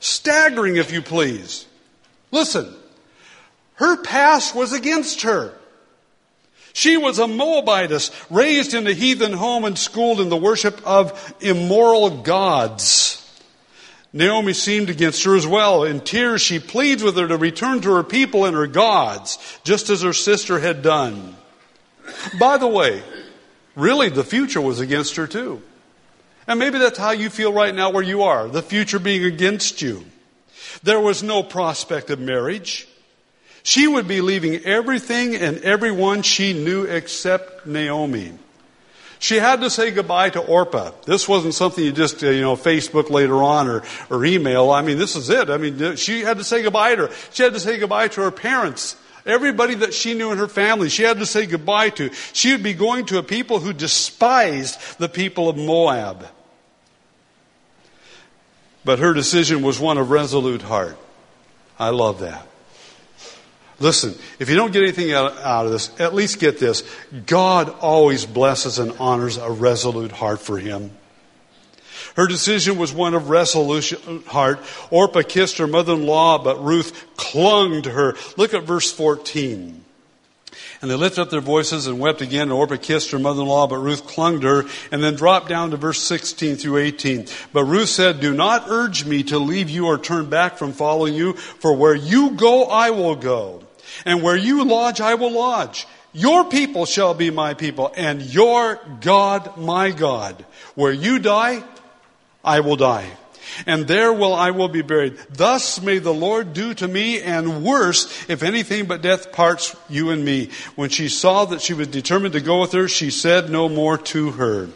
Staggering, 0.00 0.76
if 0.76 0.92
you 0.92 1.02
please. 1.02 1.66
Listen, 2.30 2.74
her 3.74 4.02
past 4.02 4.54
was 4.54 4.72
against 4.72 5.22
her. 5.22 5.54
She 6.72 6.96
was 6.96 7.18
a 7.18 7.28
Moabitess, 7.28 8.10
raised 8.30 8.72
in 8.72 8.86
a 8.86 8.94
heathen 8.94 9.34
home 9.34 9.64
and 9.64 9.78
schooled 9.78 10.20
in 10.20 10.30
the 10.30 10.36
worship 10.36 10.80
of 10.86 11.34
immoral 11.40 12.22
gods. 12.22 13.21
Naomi 14.12 14.52
seemed 14.52 14.90
against 14.90 15.24
her 15.24 15.34
as 15.34 15.46
well. 15.46 15.84
In 15.84 16.00
tears, 16.00 16.42
she 16.42 16.58
pleads 16.58 17.02
with 17.02 17.16
her 17.16 17.26
to 17.26 17.36
return 17.36 17.80
to 17.80 17.94
her 17.94 18.02
people 18.02 18.44
and 18.44 18.54
her 18.54 18.66
gods, 18.66 19.38
just 19.64 19.88
as 19.88 20.02
her 20.02 20.12
sister 20.12 20.58
had 20.58 20.82
done. 20.82 21.36
By 22.38 22.58
the 22.58 22.66
way, 22.66 23.02
really 23.74 24.10
the 24.10 24.24
future 24.24 24.60
was 24.60 24.80
against 24.80 25.16
her 25.16 25.26
too. 25.26 25.62
And 26.46 26.58
maybe 26.58 26.78
that's 26.78 26.98
how 26.98 27.12
you 27.12 27.30
feel 27.30 27.52
right 27.52 27.74
now 27.74 27.90
where 27.90 28.02
you 28.02 28.22
are, 28.24 28.48
the 28.48 28.62
future 28.62 28.98
being 28.98 29.24
against 29.24 29.80
you. 29.80 30.04
There 30.82 31.00
was 31.00 31.22
no 31.22 31.42
prospect 31.42 32.10
of 32.10 32.18
marriage. 32.18 32.88
She 33.62 33.86
would 33.86 34.08
be 34.08 34.20
leaving 34.20 34.64
everything 34.64 35.36
and 35.36 35.58
everyone 35.58 36.22
she 36.22 36.52
knew 36.52 36.84
except 36.84 37.66
Naomi. 37.66 38.32
She 39.22 39.36
had 39.36 39.60
to 39.60 39.70
say 39.70 39.92
goodbye 39.92 40.30
to 40.30 40.40
Orpah. 40.40 40.90
This 41.06 41.28
wasn't 41.28 41.54
something 41.54 41.84
you 41.84 41.92
just, 41.92 42.24
uh, 42.24 42.30
you 42.30 42.40
know, 42.40 42.56
Facebook 42.56 43.08
later 43.08 43.40
on 43.40 43.68
or, 43.68 43.84
or 44.10 44.24
email. 44.24 44.72
I 44.72 44.82
mean, 44.82 44.98
this 44.98 45.14
is 45.14 45.30
it. 45.30 45.48
I 45.48 45.58
mean, 45.58 45.94
she 45.94 46.22
had 46.22 46.38
to 46.38 46.44
say 46.44 46.60
goodbye 46.60 46.96
to 46.96 47.06
her. 47.06 47.14
She 47.30 47.44
had 47.44 47.52
to 47.52 47.60
say 47.60 47.78
goodbye 47.78 48.08
to 48.08 48.22
her 48.22 48.32
parents. 48.32 48.96
Everybody 49.24 49.76
that 49.76 49.94
she 49.94 50.14
knew 50.14 50.32
in 50.32 50.38
her 50.38 50.48
family, 50.48 50.88
she 50.88 51.04
had 51.04 51.20
to 51.20 51.26
say 51.26 51.46
goodbye 51.46 51.90
to. 51.90 52.12
She 52.32 52.50
would 52.50 52.64
be 52.64 52.74
going 52.74 53.06
to 53.06 53.18
a 53.18 53.22
people 53.22 53.60
who 53.60 53.72
despised 53.72 54.98
the 54.98 55.08
people 55.08 55.48
of 55.48 55.56
Moab. 55.56 56.26
But 58.84 58.98
her 58.98 59.14
decision 59.14 59.62
was 59.62 59.78
one 59.78 59.98
of 59.98 60.10
resolute 60.10 60.62
heart. 60.62 60.98
I 61.78 61.90
love 61.90 62.18
that. 62.18 62.44
Listen, 63.82 64.14
if 64.38 64.48
you 64.48 64.54
don't 64.54 64.72
get 64.72 64.82
anything 64.82 65.12
out, 65.12 65.36
out, 65.38 65.66
of 65.66 65.72
this, 65.72 65.90
at 65.98 66.14
least 66.14 66.38
get 66.38 66.60
this. 66.60 66.84
God 67.26 67.68
always 67.80 68.24
blesses 68.24 68.78
and 68.78 68.92
honors 69.00 69.38
a 69.38 69.50
resolute 69.50 70.12
heart 70.12 70.40
for 70.40 70.56
him. 70.56 70.92
Her 72.14 72.28
decision 72.28 72.78
was 72.78 72.92
one 72.92 73.14
of 73.14 73.28
resolute 73.28 73.90
heart. 74.26 74.60
Orpah 74.90 75.22
kissed 75.22 75.58
her 75.58 75.66
mother-in-law, 75.66 76.44
but 76.44 76.62
Ruth 76.62 77.16
clung 77.16 77.82
to 77.82 77.90
her. 77.90 78.14
Look 78.36 78.54
at 78.54 78.62
verse 78.62 78.92
14. 78.92 79.82
And 80.80 80.90
they 80.90 80.94
lifted 80.94 81.22
up 81.22 81.30
their 81.30 81.40
voices 81.40 81.86
and 81.88 81.98
wept 81.98 82.20
again. 82.20 82.42
And 82.42 82.52
Orpah 82.52 82.76
kissed 82.76 83.10
her 83.12 83.18
mother-in-law, 83.18 83.66
but 83.68 83.78
Ruth 83.78 84.06
clung 84.06 84.40
to 84.42 84.46
her. 84.46 84.64
And 84.92 85.02
then 85.02 85.14
dropped 85.14 85.48
down 85.48 85.70
to 85.70 85.76
verse 85.76 86.00
16 86.02 86.56
through 86.56 86.78
18. 86.78 87.26
But 87.52 87.64
Ruth 87.64 87.88
said, 87.88 88.20
Do 88.20 88.32
not 88.32 88.64
urge 88.68 89.04
me 89.04 89.22
to 89.24 89.38
leave 89.38 89.70
you 89.70 89.86
or 89.86 89.98
turn 89.98 90.28
back 90.28 90.56
from 90.56 90.72
following 90.72 91.14
you, 91.14 91.32
for 91.32 91.72
where 91.74 91.94
you 91.94 92.32
go, 92.32 92.64
I 92.64 92.90
will 92.90 93.16
go. 93.16 93.61
And 94.04 94.22
where 94.22 94.36
you 94.36 94.64
lodge, 94.64 95.00
I 95.00 95.14
will 95.14 95.32
lodge. 95.32 95.86
Your 96.12 96.44
people 96.44 96.84
shall 96.84 97.14
be 97.14 97.30
my 97.30 97.54
people, 97.54 97.92
and 97.96 98.20
your 98.22 98.78
God 99.00 99.56
my 99.56 99.90
God. 99.90 100.44
Where 100.74 100.92
you 100.92 101.18
die, 101.18 101.62
I 102.44 102.60
will 102.60 102.76
die. 102.76 103.10
And 103.66 103.86
there 103.86 104.12
will 104.12 104.34
I 104.34 104.50
will 104.50 104.68
be 104.68 104.82
buried. 104.82 105.18
Thus 105.30 105.80
may 105.80 105.98
the 105.98 106.14
Lord 106.14 106.52
do 106.52 106.74
to 106.74 106.88
me, 106.88 107.20
and 107.20 107.64
worse, 107.64 108.28
if 108.28 108.42
anything 108.42 108.86
but 108.86 109.02
death 109.02 109.32
parts 109.32 109.76
you 109.88 110.10
and 110.10 110.24
me. 110.24 110.50
When 110.74 110.90
she 110.90 111.08
saw 111.08 111.46
that 111.46 111.62
she 111.62 111.74
was 111.74 111.88
determined 111.88 112.34
to 112.34 112.40
go 112.40 112.60
with 112.60 112.72
her, 112.72 112.88
she 112.88 113.10
said 113.10 113.50
no 113.50 113.68
more 113.68 113.98
to 113.98 114.32
her. 114.32 114.68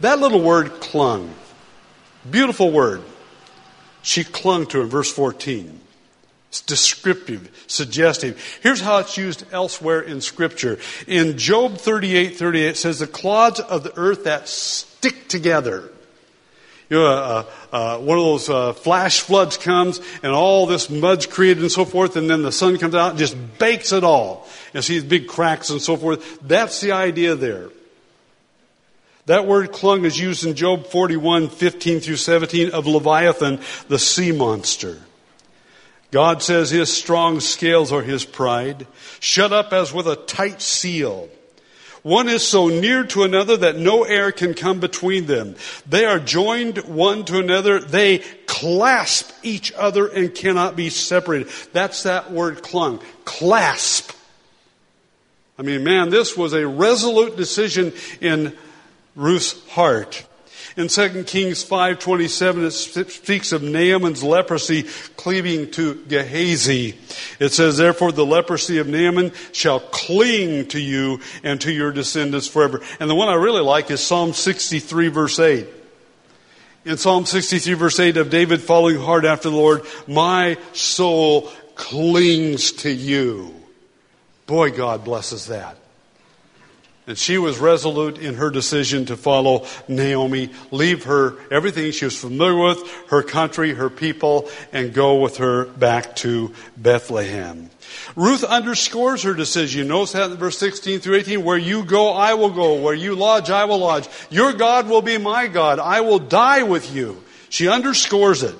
That 0.00 0.18
little 0.18 0.40
word 0.40 0.80
clung. 0.80 1.34
Beautiful 2.30 2.70
word. 2.70 3.02
She 4.02 4.24
clung 4.24 4.66
to 4.66 4.82
him, 4.82 4.88
verse 4.88 5.12
14. 5.12 5.80
It's 6.48 6.62
descriptive, 6.62 7.50
suggestive. 7.66 8.42
Here's 8.62 8.80
how 8.80 8.98
it's 8.98 9.18
used 9.18 9.44
elsewhere 9.52 10.00
in 10.00 10.22
Scripture. 10.22 10.78
In 11.06 11.36
Job 11.36 11.76
38 11.76 12.36
38, 12.36 12.68
it 12.68 12.76
says, 12.76 12.98
The 12.98 13.06
clods 13.06 13.60
of 13.60 13.82
the 13.82 13.96
earth 13.98 14.24
that 14.24 14.48
stick 14.48 15.28
together. 15.28 15.90
You 16.88 16.96
know, 16.96 17.06
uh, 17.06 17.44
uh, 17.70 17.98
one 17.98 18.16
of 18.16 18.24
those 18.24 18.48
uh, 18.48 18.72
flash 18.72 19.20
floods 19.20 19.58
comes 19.58 20.00
and 20.22 20.32
all 20.32 20.64
this 20.64 20.88
mud's 20.88 21.26
created 21.26 21.62
and 21.62 21.70
so 21.70 21.84
forth, 21.84 22.16
and 22.16 22.30
then 22.30 22.42
the 22.42 22.52
sun 22.52 22.78
comes 22.78 22.94
out 22.94 23.10
and 23.10 23.18
just 23.18 23.36
bakes 23.58 23.92
it 23.92 24.04
all. 24.04 24.48
And 24.72 24.82
see 24.82 24.94
these 24.94 25.08
big 25.08 25.28
cracks 25.28 25.68
and 25.68 25.82
so 25.82 25.98
forth. 25.98 26.38
That's 26.40 26.80
the 26.80 26.92
idea 26.92 27.34
there. 27.34 27.68
That 29.26 29.46
word 29.46 29.72
clung 29.72 30.06
is 30.06 30.18
used 30.18 30.46
in 30.46 30.54
Job 30.54 30.86
41, 30.86 31.50
15 31.50 32.00
through 32.00 32.16
17 32.16 32.70
of 32.70 32.86
Leviathan, 32.86 33.60
the 33.88 33.98
sea 33.98 34.32
monster. 34.32 34.98
God 36.10 36.42
says 36.42 36.70
his 36.70 36.92
strong 36.92 37.40
scales 37.40 37.92
are 37.92 38.02
his 38.02 38.24
pride, 38.24 38.86
shut 39.20 39.52
up 39.52 39.72
as 39.72 39.92
with 39.92 40.06
a 40.06 40.16
tight 40.16 40.62
seal. 40.62 41.28
One 42.02 42.28
is 42.28 42.46
so 42.46 42.68
near 42.68 43.04
to 43.04 43.24
another 43.24 43.56
that 43.58 43.76
no 43.76 44.04
air 44.04 44.32
can 44.32 44.54
come 44.54 44.80
between 44.80 45.26
them. 45.26 45.56
They 45.86 46.04
are 46.04 46.18
joined 46.18 46.78
one 46.78 47.24
to 47.26 47.38
another. 47.38 47.80
They 47.80 48.18
clasp 48.46 49.30
each 49.42 49.72
other 49.72 50.06
and 50.06 50.34
cannot 50.34 50.76
be 50.76 50.90
separated. 50.90 51.52
That's 51.72 52.04
that 52.04 52.30
word 52.32 52.62
clung. 52.62 53.00
Clasp. 53.24 54.12
I 55.58 55.62
mean, 55.62 55.82
man, 55.82 56.10
this 56.10 56.36
was 56.36 56.54
a 56.54 56.66
resolute 56.66 57.36
decision 57.36 57.92
in 58.20 58.56
Ruth's 59.16 59.68
heart. 59.70 60.24
In 60.78 60.86
2 60.86 61.24
Kings 61.24 61.64
5:27 61.64 62.64
it 62.64 63.10
speaks 63.10 63.50
of 63.50 63.64
Naaman's 63.64 64.22
leprosy 64.22 64.84
cleaving 65.16 65.72
to 65.72 65.96
Gehazi. 66.06 66.94
It 67.40 67.52
says 67.52 67.78
therefore 67.78 68.12
the 68.12 68.24
leprosy 68.24 68.78
of 68.78 68.86
Naaman 68.86 69.32
shall 69.50 69.80
cling 69.80 70.68
to 70.68 70.78
you 70.78 71.18
and 71.42 71.60
to 71.62 71.72
your 71.72 71.90
descendants 71.90 72.46
forever. 72.46 72.80
And 73.00 73.10
the 73.10 73.16
one 73.16 73.28
I 73.28 73.34
really 73.34 73.60
like 73.60 73.90
is 73.90 74.00
Psalm 74.00 74.32
63 74.32 75.08
verse 75.08 75.40
8. 75.40 75.66
In 76.84 76.96
Psalm 76.96 77.26
63 77.26 77.74
verse 77.74 77.98
8 77.98 78.16
of 78.16 78.30
David 78.30 78.60
following 78.60 79.00
hard 79.00 79.24
after 79.24 79.50
the 79.50 79.56
Lord, 79.56 79.82
my 80.06 80.58
soul 80.74 81.50
clings 81.74 82.70
to 82.70 82.90
you. 82.92 83.52
Boy, 84.46 84.70
God 84.70 85.02
blesses 85.02 85.46
that. 85.46 85.77
And 87.08 87.16
she 87.16 87.38
was 87.38 87.58
resolute 87.58 88.18
in 88.18 88.34
her 88.34 88.50
decision 88.50 89.06
to 89.06 89.16
follow 89.16 89.66
Naomi, 89.88 90.50
leave 90.70 91.04
her 91.04 91.36
everything 91.50 91.90
she 91.90 92.04
was 92.04 92.20
familiar 92.20 92.62
with, 92.62 92.86
her 93.08 93.22
country, 93.22 93.72
her 93.72 93.88
people, 93.88 94.50
and 94.74 94.92
go 94.92 95.16
with 95.16 95.38
her 95.38 95.64
back 95.64 96.16
to 96.16 96.52
Bethlehem. 96.76 97.70
Ruth 98.14 98.44
underscores 98.44 99.22
her 99.22 99.32
decision. 99.32 99.88
Notice 99.88 100.12
that 100.12 100.30
in 100.30 100.36
verse 100.36 100.58
16 100.58 101.00
through 101.00 101.16
18. 101.16 101.44
Where 101.44 101.56
you 101.56 101.82
go, 101.82 102.12
I 102.12 102.34
will 102.34 102.50
go. 102.50 102.74
Where 102.74 102.92
you 102.92 103.14
lodge, 103.14 103.48
I 103.48 103.64
will 103.64 103.78
lodge. 103.78 104.06
Your 104.28 104.52
God 104.52 104.86
will 104.86 105.00
be 105.00 105.16
my 105.16 105.46
God. 105.46 105.78
I 105.78 106.02
will 106.02 106.18
die 106.18 106.62
with 106.64 106.94
you. 106.94 107.24
She 107.48 107.68
underscores 107.68 108.42
it. 108.42 108.54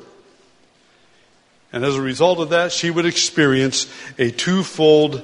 And 1.71 1.85
as 1.85 1.97
a 1.97 2.01
result 2.01 2.39
of 2.39 2.49
that, 2.49 2.73
she 2.73 2.89
would 2.89 3.05
experience 3.05 3.93
a 4.19 4.31
twofold 4.31 5.23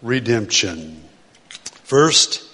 redemption. 0.00 1.02
First, 1.84 2.45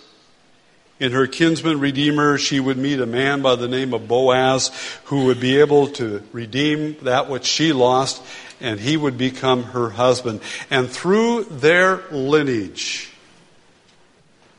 in 1.03 1.11
her 1.11 1.27
kinsman 1.27 1.81
redeemer, 1.81 2.39
she 2.39 2.61
would 2.61 2.79
meet 2.79 3.01
a 3.01 3.07
man 3.07 3.43
by 3.43 3.57
the 3.57 3.67
name 3.67 3.93
of 3.93 4.07
Boaz 4.07 4.71
who 5.07 5.25
would 5.25 5.41
be 5.41 5.59
able 5.59 5.89
to 5.89 6.23
redeem 6.31 6.97
that 7.03 7.29
which 7.29 7.45
she 7.45 7.73
lost, 7.73 8.23
and 8.61 8.79
he 8.79 8.97
would 8.97 9.19
become 9.19 9.65
her 9.65 9.91
husband. 9.91 10.41
And 10.71 10.89
through 10.89 11.47
their 11.51 12.05
lineage, 12.13 13.11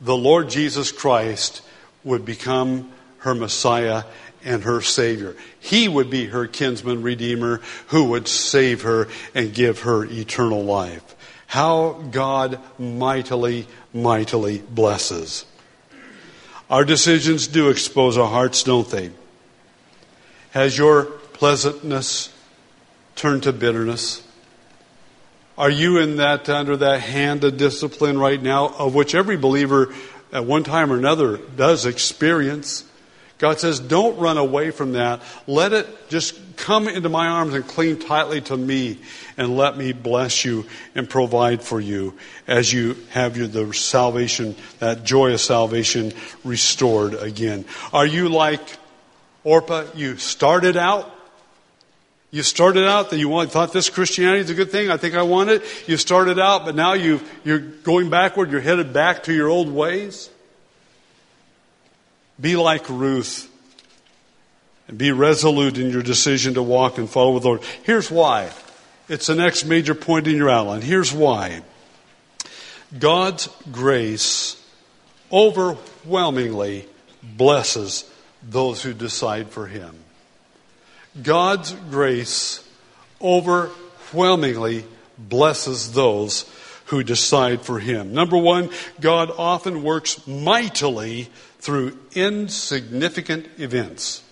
the 0.02 0.14
Lord 0.14 0.50
Jesus 0.50 0.92
Christ 0.92 1.62
would 2.04 2.26
become 2.26 2.92
her 3.20 3.34
Messiah 3.34 4.04
and 4.44 4.64
her 4.64 4.82
Savior. 4.82 5.34
He 5.60 5.88
would 5.88 6.10
be 6.10 6.26
her 6.26 6.46
kinsman 6.46 7.00
redeemer 7.02 7.62
who 7.86 8.10
would 8.10 8.28
save 8.28 8.82
her 8.82 9.08
and 9.34 9.54
give 9.54 9.80
her 9.80 10.04
eternal 10.04 10.62
life. 10.62 11.16
How 11.46 11.92
God 12.10 12.60
mightily, 12.78 13.66
mightily 13.94 14.58
blesses. 14.58 15.46
Our 16.70 16.84
decisions 16.84 17.46
do 17.46 17.68
expose 17.68 18.16
our 18.16 18.28
hearts, 18.28 18.62
don't 18.62 18.88
they? 18.88 19.10
Has 20.52 20.76
your 20.76 21.04
pleasantness 21.04 22.32
turned 23.16 23.42
to 23.44 23.52
bitterness? 23.52 24.22
Are 25.56 25.70
you 25.70 25.98
in 25.98 26.16
that 26.16 26.48
under 26.48 26.76
that 26.76 27.00
hand 27.00 27.44
of 27.44 27.56
discipline 27.56 28.18
right 28.18 28.42
now, 28.42 28.74
of 28.78 28.94
which 28.94 29.14
every 29.14 29.36
believer 29.36 29.94
at 30.34 30.44
one 30.44 30.64
time 30.64 30.92
or 30.92 30.98
another 30.98 31.36
does 31.36 31.86
experience. 31.86 32.84
God 33.38 33.58
says, 33.58 33.80
don't 33.80 34.18
run 34.18 34.38
away 34.38 34.70
from 34.70 34.92
that. 34.92 35.20
Let 35.46 35.72
it 35.72 36.08
just 36.08 36.56
come 36.56 36.88
into 36.88 37.08
my 37.08 37.26
arms 37.26 37.54
and 37.54 37.66
cling 37.66 37.98
tightly 37.98 38.40
to 38.42 38.56
me 38.56 38.98
and 39.36 39.56
let 39.56 39.76
me 39.76 39.92
bless 39.92 40.44
you 40.44 40.66
and 40.94 41.10
provide 41.10 41.62
for 41.62 41.80
you 41.80 42.14
as 42.46 42.72
you 42.72 42.96
have 43.10 43.36
your, 43.36 43.48
the 43.48 43.72
salvation, 43.74 44.54
that 44.78 45.04
joy 45.04 45.34
of 45.34 45.40
salvation 45.40 46.12
restored 46.44 47.14
again. 47.14 47.64
Are 47.92 48.06
you 48.06 48.28
like 48.28 48.62
Orpah? 49.42 49.86
You 49.94 50.16
started 50.16 50.76
out 50.76 51.10
you 52.34 52.42
started 52.42 52.84
out 52.84 53.10
that 53.10 53.18
you 53.18 53.28
want, 53.28 53.52
thought 53.52 53.72
this 53.72 53.88
Christianity 53.88 54.40
is 54.40 54.50
a 54.50 54.54
good 54.54 54.72
thing. 54.72 54.90
I 54.90 54.96
think 54.96 55.14
I 55.14 55.22
want 55.22 55.50
it. 55.50 55.62
You 55.86 55.96
started 55.96 56.36
out, 56.36 56.64
but 56.64 56.74
now 56.74 56.94
you 56.94 57.20
you're 57.44 57.60
going 57.60 58.10
backward. 58.10 58.50
You're 58.50 58.60
headed 58.60 58.92
back 58.92 59.22
to 59.24 59.32
your 59.32 59.48
old 59.48 59.70
ways. 59.70 60.30
Be 62.40 62.56
like 62.56 62.88
Ruth 62.88 63.50
and 64.88 64.98
be 64.98 65.12
resolute 65.12 65.78
in 65.78 65.90
your 65.90 66.02
decision 66.02 66.54
to 66.54 66.62
walk 66.62 66.98
and 66.98 67.08
follow 67.08 67.38
the 67.38 67.48
Lord. 67.48 67.62
Here's 67.84 68.10
why. 68.10 68.50
It's 69.08 69.26
the 69.26 69.34
next 69.34 69.64
major 69.64 69.94
point 69.94 70.26
in 70.26 70.36
your 70.36 70.50
outline. 70.50 70.82
Here's 70.82 71.12
why. 71.12 71.62
God's 72.98 73.48
grace 73.70 74.60
overwhelmingly 75.32 76.86
blesses 77.22 78.10
those 78.42 78.82
who 78.82 78.92
decide 78.92 79.48
for 79.48 79.66
Him. 79.66 79.96
God's 81.22 81.72
grace 81.90 82.66
overwhelmingly 83.20 84.84
blesses 85.18 85.92
those 85.92 86.44
who 86.94 87.02
decide 87.02 87.60
for 87.60 87.80
Him. 87.80 88.14
Number 88.14 88.38
one, 88.38 88.70
God 89.00 89.32
often 89.36 89.82
works 89.82 90.24
mightily 90.28 91.28
through 91.58 91.98
insignificant 92.14 93.48
events. 93.58 94.22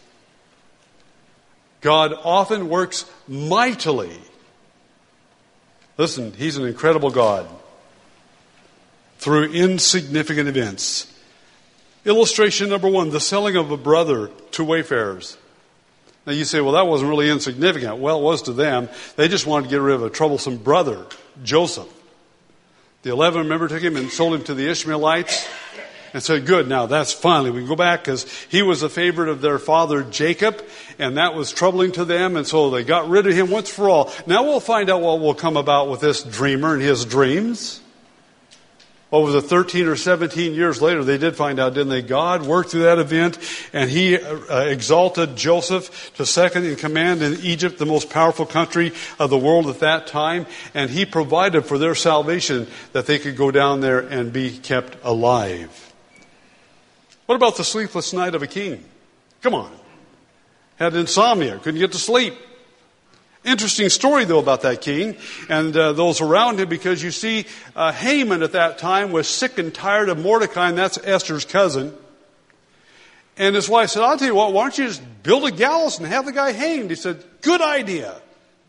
God 1.81 2.15
often 2.23 2.69
works 2.69 3.05
mightily. 3.27 4.17
Listen, 5.99 6.33
He's 6.35 6.57
an 6.57 6.65
incredible 6.65 7.11
God 7.11 7.49
through 9.19 9.53
insignificant 9.53 10.49
events. 10.49 11.13
Illustration 12.05 12.69
number 12.69 12.89
one 12.89 13.11
the 13.11 13.19
selling 13.19 13.57
of 13.57 13.73
a 13.73 13.77
brother 13.77 14.31
to 14.53 14.63
wayfarers. 14.63 15.37
Now 16.29 16.33
you 16.33 16.45
say, 16.45 16.61
well, 16.61 16.75
that 16.75 16.87
wasn't 16.87 17.11
really 17.11 17.29
insignificant. 17.29 17.99
Well, 17.99 18.21
it 18.21 18.23
was 18.23 18.43
to 18.43 18.53
them. 18.53 18.89
They 19.17 19.27
just 19.27 19.49
wanted 19.49 19.65
to 19.65 19.71
get 19.71 19.81
rid 19.81 19.97
of 19.97 20.05
a 20.05 20.11
troublesome 20.11 20.59
brother, 20.59 21.07
Joseph. 21.43 21.89
The 23.03 23.11
eleven, 23.11 23.43
remember, 23.43 23.67
took 23.67 23.83
him 23.83 23.97
and 23.97 24.11
sold 24.11 24.35
him 24.35 24.45
to 24.45 24.55
the 24.55 24.71
Ishmaelites 24.71 25.49
and 26.15 26.23
said, 26.23 26.47
good, 26.47 26.69
now 26.69 26.87
that's 26.87 27.13
finally, 27.13 27.51
we 27.51 27.59
can 27.59 27.69
go 27.69 27.75
back 27.75 28.05
because 28.05 28.31
he 28.49 28.63
was 28.63 28.85
a 28.85 28.89
favorite 28.89 29.29
of 29.29 29.41
their 29.41 29.59
father 29.59 30.05
Jacob 30.05 30.65
and 31.01 31.17
that 31.17 31.35
was 31.35 31.51
troubling 31.51 31.91
to 31.93 32.05
them 32.05 32.37
and 32.37 32.47
so 32.47 32.71
they 32.71 32.85
got 32.85 33.09
rid 33.09 33.27
of 33.27 33.35
him 33.35 33.51
once 33.51 33.69
for 33.69 33.91
all. 33.91 34.13
Now 34.27 34.45
we'll 34.45 34.61
find 34.61 34.89
out 34.89 35.01
what 35.01 35.19
will 35.19 35.35
come 35.35 35.57
about 35.57 35.91
with 35.91 36.01
this 36.01 36.23
dreamer 36.23 36.75
and 36.75 36.83
his 36.83 37.05
dreams. 37.05 37.82
What 39.13 39.31
the 39.31 39.43
13 39.43 39.89
or 39.89 39.97
17 39.97 40.55
years 40.55 40.81
later, 40.81 41.05
they 41.05 41.19
did 41.19 41.37
find 41.37 41.61
out, 41.61 41.75
didn't 41.75 41.91
they? 41.91 42.01
God 42.01 42.47
worked 42.47 42.71
through 42.71 42.85
that 42.85 42.99
event 42.99 43.39
and 43.75 43.91
he 43.91 44.17
uh, 44.17 44.61
exalted 44.61 45.37
Joseph 45.37 46.15
to 46.15 46.25
second 46.25 46.65
in 46.65 46.77
command 46.77 47.21
in 47.21 47.39
Egypt, 47.41 47.77
the 47.77 47.85
most 47.85 48.09
powerful 48.09 48.47
country 48.47 48.93
of 49.19 49.29
the 49.29 49.37
world 49.37 49.67
at 49.67 49.81
that 49.81 50.07
time. 50.07 50.47
And 50.73 50.89
he 50.89 51.05
provided 51.05 51.67
for 51.67 51.77
their 51.77 51.95
salvation 51.95 52.67
that 52.95 53.05
they 53.05 53.19
could 53.19 53.37
go 53.37 53.51
down 53.51 53.81
there 53.81 53.99
and 53.99 54.33
be 54.33 54.57
kept 54.57 54.97
alive. 55.05 55.93
What 57.27 57.35
about 57.35 57.59
the 57.59 57.65
sleepless 57.65 58.15
night 58.15 58.35
of 58.35 58.43
a 58.43 58.47
king? 58.47 58.83
Come 59.43 59.55
on. 59.55 59.71
Had 60.77 60.97
insomnia, 60.97 61.59
couldn't 61.59 61.81
get 61.81 61.93
to 61.93 61.99
sleep. 61.99 62.33
Interesting 63.45 63.89
story, 63.89 64.25
though, 64.25 64.39
about 64.39 64.63
that 64.63 64.81
king 64.81 65.17
and 65.49 65.77
uh, 65.77 65.93
those 65.93 66.21
around 66.21 66.61
him, 66.61 66.69
because 66.69 67.03
you 67.03 67.11
see, 67.11 67.47
uh, 67.75 67.91
Haman 67.91 68.43
at 68.43 68.53
that 68.53 68.79
time 68.79 69.11
was 69.11 69.29
sick 69.29 69.59
and 69.59 69.75
tired 69.75 70.09
of 70.09 70.19
Mordecai, 70.19 70.69
and 70.69 70.79
that's 70.79 70.97
Esther's 70.99 71.45
cousin. 71.45 71.93
And 73.37 73.57
his 73.57 73.69
wife 73.69 73.91
said, 73.91 74.03
I'll 74.03 74.17
tell 74.17 74.29
you 74.29 74.35
what, 74.35 74.53
why 74.53 74.63
don't 74.63 74.79
you 74.79 74.87
just 74.87 75.03
build 75.23 75.45
a 75.45 75.51
gallows 75.51 75.99
and 75.99 76.07
have 76.07 76.27
the 76.27 76.33
guy 76.33 76.53
hanged? 76.53 76.91
He 76.91 76.97
said, 76.97 77.25
Good 77.41 77.61
idea. 77.61 78.21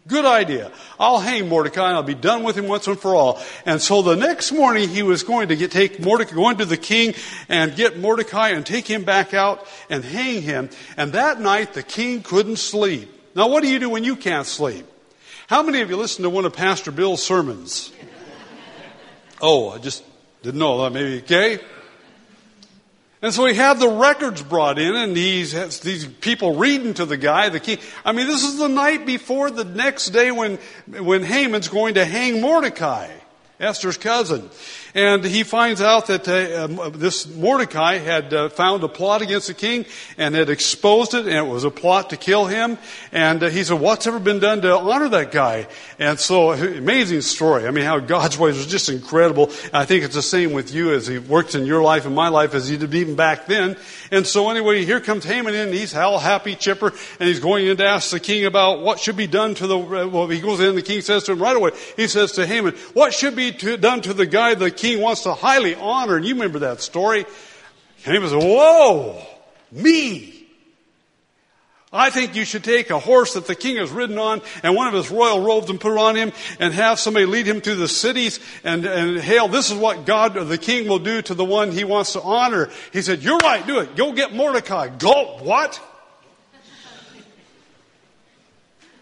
Good 0.05 0.25
idea. 0.25 0.71
I'll 0.99 1.19
hang 1.19 1.47
Mordecai 1.47 1.87
and 1.87 1.95
I'll 1.95 2.03
be 2.03 2.13
done 2.13 2.43
with 2.43 2.57
him 2.57 2.67
once 2.67 2.87
and 2.87 2.99
for 2.99 3.15
all. 3.15 3.41
And 3.65 3.81
so 3.81 4.01
the 4.01 4.15
next 4.15 4.51
morning 4.51 4.89
he 4.89 5.01
was 5.01 5.23
going 5.23 5.47
to 5.47 5.55
get, 5.55 5.71
take 5.71 5.99
Mordecai, 5.99 6.35
go 6.35 6.49
into 6.49 6.65
the 6.65 6.75
king 6.75 7.13
and 7.47 7.73
get 7.73 7.97
Mordecai 7.97 8.49
and 8.49 8.65
take 8.65 8.85
him 8.85 9.05
back 9.05 9.33
out 9.33 9.65
and 9.89 10.03
hang 10.03 10.41
him. 10.41 10.69
And 10.97 11.13
that 11.13 11.39
night 11.39 11.73
the 11.73 11.83
king 11.83 12.21
couldn't 12.21 12.57
sleep. 12.57 13.12
Now, 13.35 13.47
what 13.47 13.63
do 13.63 13.69
you 13.69 13.79
do 13.79 13.89
when 13.89 14.03
you 14.03 14.15
can't 14.15 14.45
sleep? 14.45 14.85
How 15.47 15.63
many 15.63 15.81
of 15.81 15.89
you 15.89 15.97
listened 15.97 16.23
to 16.23 16.29
one 16.29 16.45
of 16.45 16.53
Pastor 16.53 16.91
Bill's 16.91 17.23
sermons? 17.23 17.91
Oh, 19.41 19.69
I 19.69 19.79
just 19.79 20.03
didn't 20.43 20.59
know 20.59 20.83
that. 20.83 20.91
Maybe, 20.91 21.17
okay? 21.19 21.59
And 23.23 23.33
so 23.33 23.45
he 23.45 23.53
had 23.53 23.79
the 23.79 23.87
records 23.87 24.41
brought 24.41 24.77
in, 24.77 24.95
and 24.95 25.15
he's 25.15 25.53
has 25.53 25.79
these 25.79 26.05
people 26.05 26.55
reading 26.55 26.93
to 26.95 27.05
the 27.05 27.17
guy, 27.17 27.49
the 27.49 27.59
king. 27.59 27.79
I 28.03 28.11
mean, 28.11 28.27
this 28.27 28.43
is 28.43 28.57
the 28.57 28.67
night 28.67 29.05
before 29.05 29.49
the 29.49 29.63
next 29.63 30.07
day 30.07 30.31
when, 30.31 30.59
when 30.87 31.23
Haman's 31.23 31.69
going 31.69 31.93
to 31.95 32.05
hang 32.05 32.41
Mordecai, 32.41 33.09
Esther's 33.59 33.97
cousin. 33.97 34.49
And 34.95 35.25
he 35.25 35.43
finds 35.43 35.81
out 35.81 36.07
that 36.07 36.27
uh, 36.27 36.65
um, 36.65 36.91
this 36.95 37.27
Mordecai 37.27 37.97
had 37.97 38.31
uh, 38.31 38.49
found 38.49 38.83
a 38.83 38.87
plot 38.87 39.23
against 39.23 39.47
the 39.47 39.55
king 39.55 39.85
and 40.17 40.35
had 40.35 40.49
exposed 40.49 41.15
it, 41.15 41.25
and 41.25 41.35
it 41.35 41.47
was 41.47 41.63
a 41.63 41.71
plot 41.71 42.11
to 42.11 42.17
kill 42.17 42.45
him. 42.45 42.77
And 43.11 43.41
uh, 43.41 43.49
he 43.49 43.63
said, 43.63 43.79
What's 43.79 44.05
ever 44.05 44.19
been 44.19 44.39
done 44.39 44.61
to 44.61 44.77
honor 44.77 45.09
that 45.09 45.31
guy? 45.31 45.67
And 45.97 46.19
so, 46.19 46.51
amazing 46.51 47.21
story. 47.21 47.67
I 47.67 47.71
mean, 47.71 47.85
how 47.85 47.99
God's 47.99 48.37
ways 48.37 48.57
was 48.57 48.67
just 48.67 48.89
incredible. 48.89 49.49
I 49.73 49.85
think 49.85 50.03
it's 50.03 50.15
the 50.15 50.21
same 50.21 50.53
with 50.53 50.73
you 50.73 50.93
as 50.93 51.07
he 51.07 51.17
works 51.17 51.55
in 51.55 51.65
your 51.65 51.81
life 51.81 52.05
and 52.05 52.13
my 52.13 52.27
life 52.27 52.53
as 52.53 52.67
he 52.67 52.77
did 52.77 52.93
even 52.93 53.15
back 53.15 53.47
then. 53.47 53.75
And 54.11 54.27
so, 54.27 54.51
anyway, 54.51 54.85
here 54.85 54.99
comes 54.99 55.23
Haman 55.23 55.55
in, 55.55 55.69
and 55.69 55.73
he's 55.73 55.95
all 55.95 56.19
happy, 56.19 56.53
chipper, 56.53 56.93
and 57.19 57.27
he's 57.27 57.39
going 57.39 57.65
in 57.65 57.77
to 57.77 57.85
ask 57.85 58.11
the 58.11 58.19
king 58.19 58.45
about 58.45 58.81
what 58.81 58.99
should 58.99 59.17
be 59.17 59.27
done 59.27 59.55
to 59.55 59.65
the. 59.65 59.77
Well, 59.77 60.27
he 60.27 60.39
goes 60.39 60.59
in, 60.59 60.75
the 60.75 60.83
king 60.83 61.01
says 61.01 61.23
to 61.23 61.31
him 61.31 61.41
right 61.41 61.55
away, 61.55 61.71
he 61.95 62.07
says 62.07 62.33
to 62.33 62.45
Haman, 62.45 62.75
What 62.93 63.11
should 63.11 63.35
be 63.35 63.51
to, 63.53 63.77
done 63.77 64.01
to 64.01 64.13
the 64.13 64.27
guy 64.27 64.53
the 64.53 64.69
king 64.83 64.99
wants 64.99 65.23
to 65.23 65.33
highly 65.33 65.75
honor, 65.75 66.17
and 66.17 66.25
you 66.25 66.33
remember 66.33 66.59
that 66.59 66.81
story. 66.81 67.25
And 68.05 68.13
he 68.13 68.19
was, 68.19 68.33
whoa, 68.33 69.25
me. 69.71 70.45
I 71.93 72.09
think 72.09 72.35
you 72.35 72.43
should 72.43 72.65
take 72.65 72.89
a 72.89 72.99
horse 72.99 73.35
that 73.35 73.45
the 73.45 73.55
king 73.55 73.77
has 73.77 73.91
ridden 73.91 74.17
on 74.17 74.41
and 74.61 74.75
one 74.75 74.87
of 74.87 74.93
his 74.93 75.09
royal 75.09 75.41
robes 75.41 75.69
and 75.69 75.79
put 75.79 75.93
it 75.93 75.99
on 75.99 76.15
him 76.15 76.33
and 76.59 76.73
have 76.73 76.99
somebody 76.99 77.25
lead 77.25 77.45
him 77.45 77.61
through 77.61 77.75
the 77.75 77.87
cities 77.87 78.39
and, 78.63 78.83
and 78.85 79.19
hail, 79.19 79.47
this 79.47 79.69
is 79.71 79.77
what 79.77 80.05
God 80.05 80.35
or 80.35 80.43
the 80.43 80.57
king 80.57 80.89
will 80.89 80.99
do 80.99 81.21
to 81.21 81.33
the 81.33 81.45
one 81.45 81.71
he 81.71 81.83
wants 81.83 82.13
to 82.13 82.21
honor. 82.21 82.69
He 82.91 83.03
said, 83.03 83.21
you're 83.21 83.37
right, 83.37 83.65
do 83.65 83.79
it. 83.79 83.95
Go 83.95 84.11
get 84.11 84.33
Mordecai. 84.33 84.87
Go, 84.87 85.37
what? 85.43 85.79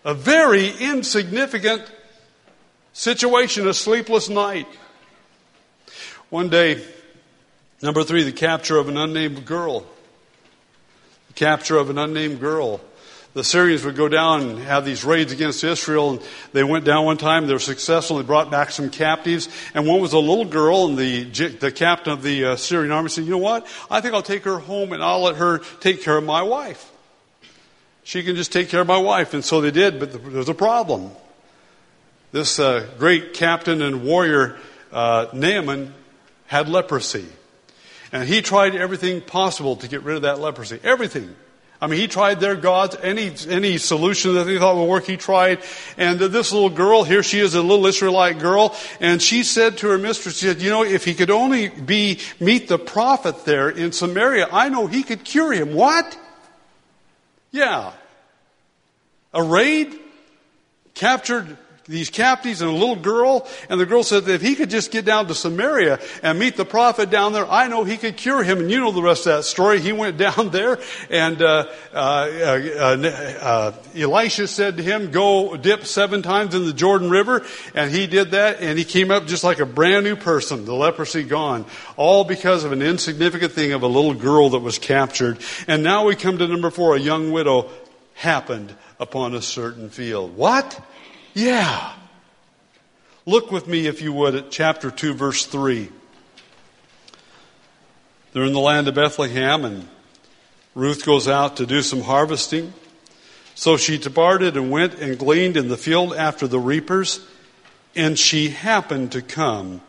a 0.03 0.13
very 0.13 0.69
insignificant 0.69 1.89
situation, 2.93 3.67
a 3.67 3.73
sleepless 3.73 4.29
night. 4.29 4.67
One 6.31 6.47
day, 6.47 6.81
number 7.81 8.05
three, 8.05 8.23
the 8.23 8.31
capture 8.31 8.77
of 8.77 8.87
an 8.87 8.95
unnamed 8.95 9.45
girl. 9.45 9.85
The 11.27 11.33
capture 11.33 11.75
of 11.75 11.89
an 11.89 11.97
unnamed 11.97 12.39
girl. 12.39 12.79
The 13.33 13.43
Syrians 13.43 13.83
would 13.83 13.97
go 13.97 14.07
down 14.07 14.41
and 14.43 14.59
have 14.59 14.85
these 14.85 15.03
raids 15.03 15.33
against 15.33 15.61
Israel, 15.61 16.11
and 16.11 16.21
they 16.53 16.63
went 16.63 16.85
down 16.85 17.03
one 17.03 17.17
time. 17.17 17.47
They 17.47 17.53
were 17.53 17.59
successful. 17.59 18.15
They 18.15 18.23
brought 18.23 18.49
back 18.49 18.71
some 18.71 18.89
captives, 18.89 19.49
and 19.73 19.85
one 19.85 19.99
was 19.99 20.13
a 20.13 20.19
little 20.19 20.45
girl. 20.45 20.85
And 20.85 20.97
the 20.97 21.25
the 21.25 21.69
captain 21.69 22.13
of 22.13 22.23
the 22.23 22.45
uh, 22.45 22.55
Syrian 22.55 22.93
army 22.93 23.09
said, 23.09 23.25
"You 23.25 23.31
know 23.31 23.37
what? 23.37 23.67
I 23.89 23.99
think 23.99 24.13
I'll 24.13 24.21
take 24.21 24.45
her 24.45 24.59
home, 24.59 24.93
and 24.93 25.03
I'll 25.03 25.23
let 25.23 25.35
her 25.35 25.59
take 25.81 26.01
care 26.01 26.15
of 26.15 26.23
my 26.23 26.43
wife. 26.43 26.89
She 28.05 28.23
can 28.23 28.37
just 28.37 28.53
take 28.53 28.69
care 28.69 28.79
of 28.79 28.87
my 28.87 28.99
wife." 28.99 29.33
And 29.33 29.43
so 29.43 29.59
they 29.59 29.71
did, 29.71 29.99
but 29.99 30.13
there 30.13 30.31
was 30.31 30.47
a 30.47 30.53
problem. 30.53 31.11
This 32.31 32.57
uh, 32.57 32.87
great 32.97 33.33
captain 33.33 33.81
and 33.81 34.05
warrior 34.05 34.57
uh, 34.93 35.27
Naaman 35.33 35.95
had 36.51 36.67
leprosy. 36.67 37.25
And 38.11 38.27
he 38.27 38.41
tried 38.41 38.75
everything 38.75 39.21
possible 39.21 39.77
to 39.77 39.87
get 39.87 40.03
rid 40.03 40.17
of 40.17 40.23
that 40.23 40.41
leprosy. 40.41 40.77
Everything. 40.83 41.33
I 41.79 41.87
mean, 41.87 41.97
he 41.97 42.09
tried 42.09 42.41
their 42.41 42.57
gods, 42.57 42.97
any, 43.01 43.31
any 43.47 43.77
solution 43.77 44.33
that 44.33 44.43
they 44.43 44.59
thought 44.59 44.75
would 44.75 44.89
work, 44.89 45.05
he 45.05 45.15
tried. 45.15 45.59
And 45.95 46.19
this 46.19 46.51
little 46.51 46.69
girl, 46.69 47.05
here 47.05 47.23
she 47.23 47.39
is, 47.39 47.55
a 47.55 47.61
little 47.61 47.85
Israelite 47.85 48.39
girl, 48.39 48.75
and 48.99 49.21
she 49.21 49.43
said 49.43 49.77
to 49.77 49.87
her 49.87 49.97
mistress, 49.97 50.39
she 50.39 50.47
said, 50.47 50.61
you 50.61 50.69
know, 50.69 50.83
if 50.83 51.05
he 51.05 51.13
could 51.13 51.31
only 51.31 51.69
be, 51.69 52.19
meet 52.41 52.67
the 52.67 52.77
prophet 52.77 53.45
there 53.45 53.69
in 53.69 53.93
Samaria, 53.93 54.49
I 54.51 54.67
know 54.67 54.87
he 54.87 55.03
could 55.03 55.23
cure 55.23 55.53
him. 55.53 55.73
What? 55.73 56.19
Yeah. 57.51 57.93
A 59.33 59.41
raid? 59.41 59.97
Captured 60.95 61.57
these 61.87 62.09
captives 62.09 62.61
and 62.61 62.69
a 62.69 62.73
little 62.73 62.95
girl. 62.95 63.47
And 63.69 63.79
the 63.79 63.85
girl 63.85 64.03
said 64.03 64.25
that 64.25 64.33
if 64.35 64.41
he 64.41 64.55
could 64.55 64.69
just 64.69 64.91
get 64.91 65.03
down 65.03 65.27
to 65.27 65.35
Samaria 65.35 65.99
and 66.21 66.37
meet 66.37 66.55
the 66.55 66.65
prophet 66.65 67.09
down 67.09 67.33
there, 67.33 67.49
I 67.49 67.67
know 67.67 67.83
he 67.83 67.97
could 67.97 68.17
cure 68.17 68.43
him. 68.43 68.59
And 68.59 68.71
you 68.71 68.79
know 68.79 68.91
the 68.91 69.01
rest 69.01 69.25
of 69.25 69.37
that 69.37 69.43
story. 69.43 69.79
He 69.79 69.91
went 69.91 70.17
down 70.17 70.49
there 70.51 70.79
and 71.09 71.41
uh, 71.41 71.67
uh, 71.93 71.97
uh, 71.97 73.07
uh, 73.41 73.71
Elisha 73.95 74.47
said 74.47 74.77
to 74.77 74.83
him, 74.83 75.11
go 75.11 75.57
dip 75.57 75.85
seven 75.85 76.21
times 76.21 76.53
in 76.53 76.65
the 76.65 76.73
Jordan 76.73 77.09
River. 77.09 77.45
And 77.73 77.91
he 77.91 78.07
did 78.07 78.31
that 78.31 78.61
and 78.61 78.77
he 78.77 78.85
came 78.85 79.09
up 79.09 79.25
just 79.25 79.43
like 79.43 79.59
a 79.59 79.65
brand 79.65 80.03
new 80.03 80.15
person, 80.15 80.65
the 80.65 80.75
leprosy 80.75 81.23
gone. 81.23 81.65
All 81.97 82.23
because 82.23 82.63
of 82.63 82.71
an 82.71 82.81
insignificant 82.81 83.53
thing 83.53 83.73
of 83.73 83.81
a 83.81 83.87
little 83.87 84.13
girl 84.13 84.51
that 84.51 84.59
was 84.59 84.77
captured. 84.77 85.39
And 85.67 85.83
now 85.83 86.05
we 86.05 86.15
come 86.15 86.37
to 86.37 86.47
number 86.47 86.69
four, 86.69 86.95
a 86.95 86.99
young 86.99 87.31
widow 87.31 87.69
happened 88.13 88.75
upon 88.99 89.33
a 89.33 89.41
certain 89.41 89.89
field. 89.89 90.37
What? 90.37 90.79
Yeah. 91.33 91.93
Look 93.25 93.51
with 93.51 93.67
me, 93.67 93.87
if 93.87 94.01
you 94.01 94.11
would, 94.13 94.35
at 94.35 94.51
chapter 94.51 94.91
2, 94.91 95.13
verse 95.13 95.45
3. 95.45 95.89
They're 98.33 98.43
in 98.43 98.53
the 98.53 98.59
land 98.59 98.87
of 98.87 98.95
Bethlehem, 98.95 99.65
and 99.65 99.87
Ruth 100.73 101.05
goes 101.05 101.27
out 101.27 101.57
to 101.57 101.65
do 101.65 101.81
some 101.81 102.01
harvesting. 102.01 102.73
So 103.55 103.77
she 103.77 103.97
departed 103.97 104.57
and 104.57 104.71
went 104.71 104.95
and 104.95 105.19
gleaned 105.19 105.57
in 105.57 105.67
the 105.67 105.77
field 105.77 106.15
after 106.15 106.47
the 106.47 106.59
reapers, 106.59 107.25
and 107.95 108.17
she 108.17 108.49
happened 108.49 109.11
to 109.11 109.21
come 109.21 109.81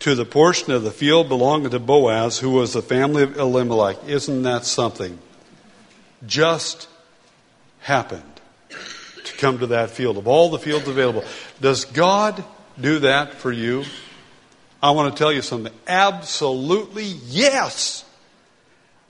to 0.00 0.14
the 0.14 0.24
portion 0.24 0.72
of 0.72 0.82
the 0.82 0.90
field 0.90 1.28
belonging 1.28 1.70
to 1.70 1.78
Boaz, 1.78 2.38
who 2.38 2.50
was 2.50 2.72
the 2.72 2.82
family 2.82 3.22
of 3.22 3.36
Elimelech. 3.36 3.96
Isn't 4.06 4.42
that 4.42 4.64
something? 4.64 5.18
Just 6.26 6.88
happened 7.80 8.33
come 9.44 9.58
to 9.58 9.66
that 9.66 9.90
field. 9.90 10.16
Of 10.16 10.26
all 10.26 10.48
the 10.48 10.58
fields 10.58 10.88
available, 10.88 11.22
does 11.60 11.84
God 11.84 12.42
do 12.80 13.00
that 13.00 13.34
for 13.34 13.52
you? 13.52 13.84
I 14.82 14.92
want 14.92 15.14
to 15.14 15.18
tell 15.18 15.30
you 15.30 15.42
something. 15.42 15.72
Absolutely 15.86 17.04
yes. 17.04 18.06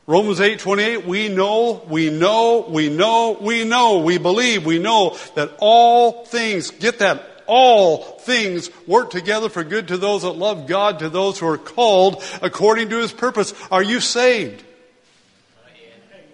Romans 0.08 0.40
8, 0.40 0.58
28, 0.58 1.06
we 1.06 1.28
know, 1.28 1.84
we 1.88 2.10
know, 2.10 2.66
we 2.68 2.90
know, 2.90 3.38
we 3.40 3.64
know, 3.64 4.00
we 4.00 4.18
believe, 4.18 4.66
we 4.66 4.80
know 4.80 5.16
that 5.36 5.52
all 5.60 6.24
things, 6.24 6.72
get 6.72 6.98
that, 6.98 7.22
all 7.46 7.98
things 8.18 8.70
work 8.88 9.10
together 9.10 9.48
for 9.48 9.62
good 9.62 9.88
to 9.88 9.96
those 9.96 10.22
that 10.22 10.32
love 10.32 10.66
God, 10.66 10.98
to 10.98 11.08
those 11.08 11.38
who 11.38 11.46
are 11.46 11.58
called 11.58 12.24
according 12.42 12.88
to 12.88 12.98
his 12.98 13.12
purpose. 13.12 13.54
Are 13.70 13.84
you 13.84 14.00
saved? 14.00 14.64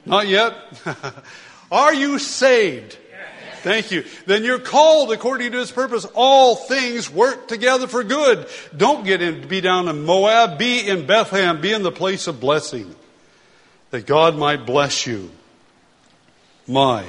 Not 0.07 0.27
yet. 0.27 0.57
Not 0.87 0.97
yet? 1.05 1.15
are 1.71 1.95
you 1.95 2.19
saved? 2.19 2.97
Thank 3.63 3.91
you. 3.91 4.05
Then 4.27 4.45
you're 4.45 4.59
called 4.59 5.13
according 5.13 5.53
to 5.53 5.59
his 5.59 5.71
purpose. 5.71 6.07
All 6.15 6.57
things 6.57 7.11
work 7.11 7.49
together 7.49 7.87
for 7.87 8.03
good. 8.03 8.47
Don't 8.77 9.05
get 9.05 9.23
in, 9.23 9.47
be 9.47 9.61
down 9.61 9.89
in 9.89 10.05
Moab. 10.05 10.59
Be 10.59 10.87
in 10.87 11.07
Bethlehem. 11.07 11.61
Be 11.61 11.73
in 11.73 11.83
the 11.83 11.93
place 11.93 12.27
of 12.27 12.41
blessing. 12.41 12.95
That 13.91 14.07
God 14.07 14.37
might 14.37 14.67
bless 14.67 15.07
you. 15.07 15.31
My. 16.67 17.05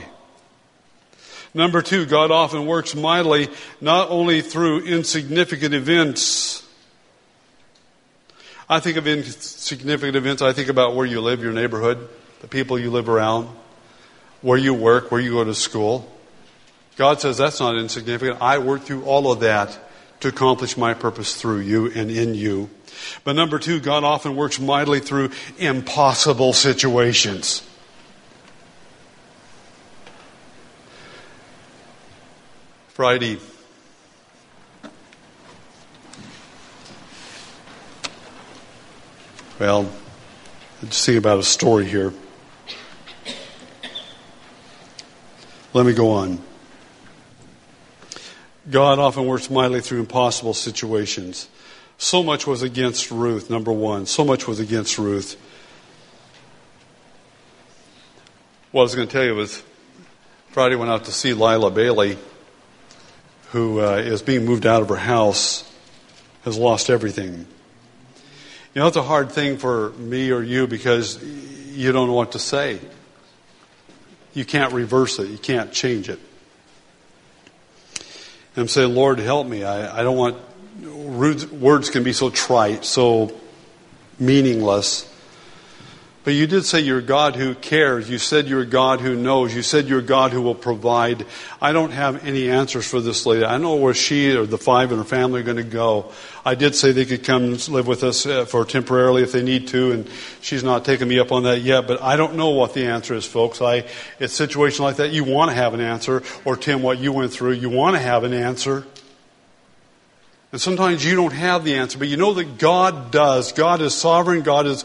Number 1.53 1.81
two, 1.81 2.05
God 2.05 2.31
often 2.31 2.65
works 2.65 2.95
mightily 2.95 3.49
not 3.81 4.09
only 4.09 4.41
through 4.41 4.85
insignificant 4.85 5.73
events. 5.73 6.65
I 8.69 8.79
think 8.79 8.97
of 8.97 9.05
insignificant 9.05 10.15
events. 10.15 10.41
I 10.41 10.53
think 10.53 10.69
about 10.69 10.95
where 10.95 11.05
you 11.05 11.19
live, 11.19 11.43
your 11.43 11.51
neighborhood, 11.51 12.07
the 12.39 12.47
people 12.47 12.79
you 12.79 12.89
live 12.89 13.09
around, 13.09 13.49
where 14.41 14.57
you 14.57 14.73
work, 14.73 15.11
where 15.11 15.19
you 15.19 15.31
go 15.31 15.43
to 15.43 15.53
school. 15.53 16.09
God 17.01 17.19
says 17.19 17.39
that's 17.39 17.59
not 17.59 17.77
insignificant. 17.77 18.39
I 18.43 18.59
work 18.59 18.83
through 18.83 19.05
all 19.05 19.31
of 19.31 19.39
that 19.39 19.75
to 20.19 20.27
accomplish 20.27 20.77
my 20.77 20.93
purpose 20.93 21.33
through 21.33 21.61
you 21.61 21.87
and 21.87 22.11
in 22.11 22.35
you. 22.35 22.69
But 23.23 23.35
number 23.35 23.57
two, 23.57 23.79
God 23.79 24.03
often 24.03 24.35
works 24.35 24.59
mightily 24.59 24.99
through 24.99 25.31
impossible 25.57 26.53
situations. 26.53 27.67
Friday, 32.89 33.39
well, 39.59 39.91
let's 40.83 40.97
see 40.97 41.17
about 41.17 41.39
a 41.39 41.43
story 41.43 41.85
here. 41.85 42.13
Let 45.73 45.87
me 45.87 45.93
go 45.93 46.11
on. 46.11 46.50
God 48.69 48.99
often 48.99 49.25
works 49.25 49.49
mightily 49.49 49.81
through 49.81 49.99
impossible 50.01 50.53
situations. 50.53 51.49
So 51.97 52.21
much 52.21 52.45
was 52.45 52.61
against 52.61 53.11
Ruth, 53.11 53.49
number 53.49 53.71
one. 53.71 54.05
So 54.05 54.23
much 54.23 54.47
was 54.47 54.59
against 54.59 54.97
Ruth. 54.97 55.39
What 58.71 58.81
I 58.81 58.83
was 58.83 58.95
going 58.95 59.07
to 59.07 59.11
tell 59.11 59.25
you 59.25 59.35
was 59.35 59.63
Friday 60.49 60.75
went 60.75 60.91
out 60.91 61.05
to 61.05 61.11
see 61.11 61.33
Lila 61.33 61.71
Bailey, 61.71 62.17
who 63.51 63.81
uh, 63.81 63.95
is 63.97 64.21
being 64.21 64.45
moved 64.45 64.65
out 64.65 64.81
of 64.81 64.89
her 64.89 64.95
house, 64.95 65.69
has 66.43 66.57
lost 66.57 66.89
everything. 66.89 67.47
You 68.73 68.81
know, 68.81 68.87
it's 68.87 68.97
a 68.97 69.03
hard 69.03 69.31
thing 69.31 69.57
for 69.57 69.89
me 69.91 70.31
or 70.31 70.41
you 70.41 70.67
because 70.67 71.21
you 71.23 71.91
don't 71.91 72.07
know 72.07 72.13
what 72.13 72.33
to 72.33 72.39
say. 72.39 72.79
You 74.33 74.45
can't 74.45 74.71
reverse 74.71 75.19
it, 75.19 75.29
you 75.29 75.37
can't 75.37 75.73
change 75.73 76.07
it. 76.07 76.19
And 78.55 78.63
I'm 78.63 78.67
saying, 78.67 78.93
Lord, 78.93 79.19
help 79.19 79.47
me. 79.47 79.63
I, 79.63 79.99
I 79.99 80.03
don't 80.03 80.17
want, 80.17 80.37
words 81.51 81.89
can 81.89 82.03
be 82.03 82.13
so 82.13 82.29
trite, 82.29 82.85
so 82.85 83.31
meaningless. 84.19 85.10
But 86.23 86.35
you 86.35 86.45
did 86.45 86.65
say 86.65 86.81
you're 86.81 87.01
God 87.01 87.35
who 87.35 87.55
cares. 87.55 88.07
You 88.07 88.19
said 88.19 88.47
you're 88.47 88.63
God 88.63 89.01
who 89.01 89.15
knows. 89.15 89.55
You 89.55 89.63
said 89.63 89.87
you're 89.87 90.03
God 90.03 90.31
who 90.31 90.43
will 90.43 90.53
provide. 90.53 91.25
I 91.59 91.71
don't 91.71 91.89
have 91.89 92.23
any 92.23 92.47
answers 92.47 92.87
for 92.87 93.01
this 93.01 93.25
lady. 93.25 93.43
I 93.43 93.57
know 93.57 93.75
where 93.75 93.95
she 93.95 94.35
or 94.35 94.45
the 94.45 94.59
five 94.59 94.91
and 94.91 94.99
her 94.99 95.05
family 95.05 95.39
are 95.39 95.43
going 95.43 95.57
to 95.57 95.63
go. 95.63 96.11
I 96.45 96.53
did 96.53 96.75
say 96.75 96.91
they 96.91 97.05
could 97.05 97.23
come 97.23 97.57
live 97.69 97.87
with 97.87 98.03
us 98.03 98.27
uh, 98.27 98.45
for 98.45 98.65
temporarily 98.65 99.23
if 99.23 99.31
they 99.31 99.41
need 99.41 99.69
to, 99.69 99.93
and 99.93 100.09
she's 100.41 100.63
not 100.63 100.85
taking 100.85 101.07
me 101.07 101.17
up 101.17 101.31
on 101.31 101.43
that 101.43 101.61
yet. 101.61 101.87
But 101.87 102.03
I 102.03 102.17
don't 102.17 102.35
know 102.35 102.49
what 102.49 102.75
the 102.75 102.85
answer 102.85 103.15
is, 103.15 103.25
folks. 103.25 103.59
I, 103.59 103.85
it's 104.19 104.33
a 104.33 104.35
situation 104.35 104.85
like 104.85 104.97
that. 104.97 105.09
You 105.09 105.23
want 105.23 105.49
to 105.49 105.55
have 105.55 105.73
an 105.73 105.81
answer, 105.81 106.21
or 106.45 106.55
Tim, 106.55 106.83
what 106.83 106.99
you 106.99 107.11
went 107.13 107.33
through, 107.33 107.53
you 107.53 107.71
want 107.71 107.95
to 107.95 107.99
have 107.99 108.23
an 108.23 108.33
answer. 108.33 108.85
And 110.51 110.59
sometimes 110.59 111.05
you 111.05 111.15
don't 111.15 111.31
have 111.31 111.63
the 111.63 111.75
answer, 111.75 111.97
but 111.97 112.09
you 112.09 112.17
know 112.17 112.33
that 112.33 112.57
God 112.57 113.09
does. 113.11 113.53
God 113.53 113.79
is 113.79 113.93
sovereign. 113.93 114.41
God 114.41 114.65
is 114.65 114.83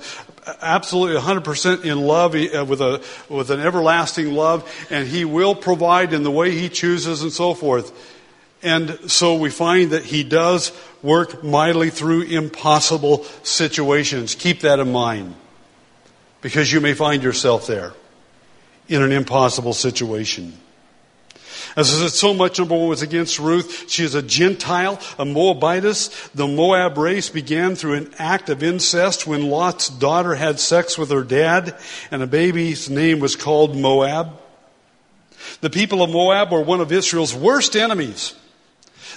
absolutely 0.60 1.20
100% 1.20 1.84
in 1.84 2.00
love 2.00 2.34
uh, 2.34 2.64
with 2.64 2.80
a 2.80 3.02
with 3.28 3.50
an 3.50 3.60
everlasting 3.60 4.32
love 4.32 4.70
and 4.90 5.08
he 5.08 5.24
will 5.24 5.54
provide 5.54 6.12
in 6.12 6.22
the 6.22 6.30
way 6.30 6.50
he 6.52 6.68
chooses 6.68 7.22
and 7.22 7.32
so 7.32 7.54
forth. 7.54 7.92
And 8.62 8.98
so 9.10 9.36
we 9.36 9.50
find 9.50 9.90
that 9.90 10.04
he 10.04 10.24
does 10.24 10.72
work 11.02 11.44
mightily 11.44 11.90
through 11.90 12.22
impossible 12.22 13.24
situations. 13.42 14.34
Keep 14.34 14.60
that 14.60 14.78
in 14.78 14.92
mind 14.92 15.34
because 16.40 16.72
you 16.72 16.80
may 16.80 16.94
find 16.94 17.22
yourself 17.22 17.66
there 17.66 17.92
in 18.88 19.02
an 19.02 19.12
impossible 19.12 19.72
situation 19.72 20.58
as 21.76 21.94
I 21.94 22.06
said, 22.06 22.12
so 22.12 22.32
much, 22.32 22.58
number 22.58 22.74
one, 22.74 22.88
was 22.88 23.02
against 23.02 23.38
Ruth. 23.38 23.90
She 23.90 24.02
is 24.02 24.14
a 24.14 24.22
Gentile, 24.22 24.98
a 25.18 25.24
Moabitess. 25.26 26.30
The 26.34 26.46
Moab 26.46 26.96
race 26.96 27.28
began 27.28 27.74
through 27.74 27.94
an 27.94 28.14
act 28.18 28.48
of 28.48 28.62
incest 28.62 29.26
when 29.26 29.50
Lot's 29.50 29.90
daughter 29.90 30.34
had 30.34 30.58
sex 30.58 30.96
with 30.96 31.10
her 31.10 31.22
dad, 31.22 31.76
and 32.10 32.22
a 32.22 32.26
baby's 32.26 32.88
name 32.88 33.20
was 33.20 33.36
called 33.36 33.76
Moab. 33.76 34.40
The 35.60 35.70
people 35.70 36.02
of 36.02 36.10
Moab 36.10 36.50
were 36.50 36.62
one 36.62 36.80
of 36.80 36.92
Israel's 36.92 37.34
worst 37.34 37.76
enemies. 37.76 38.34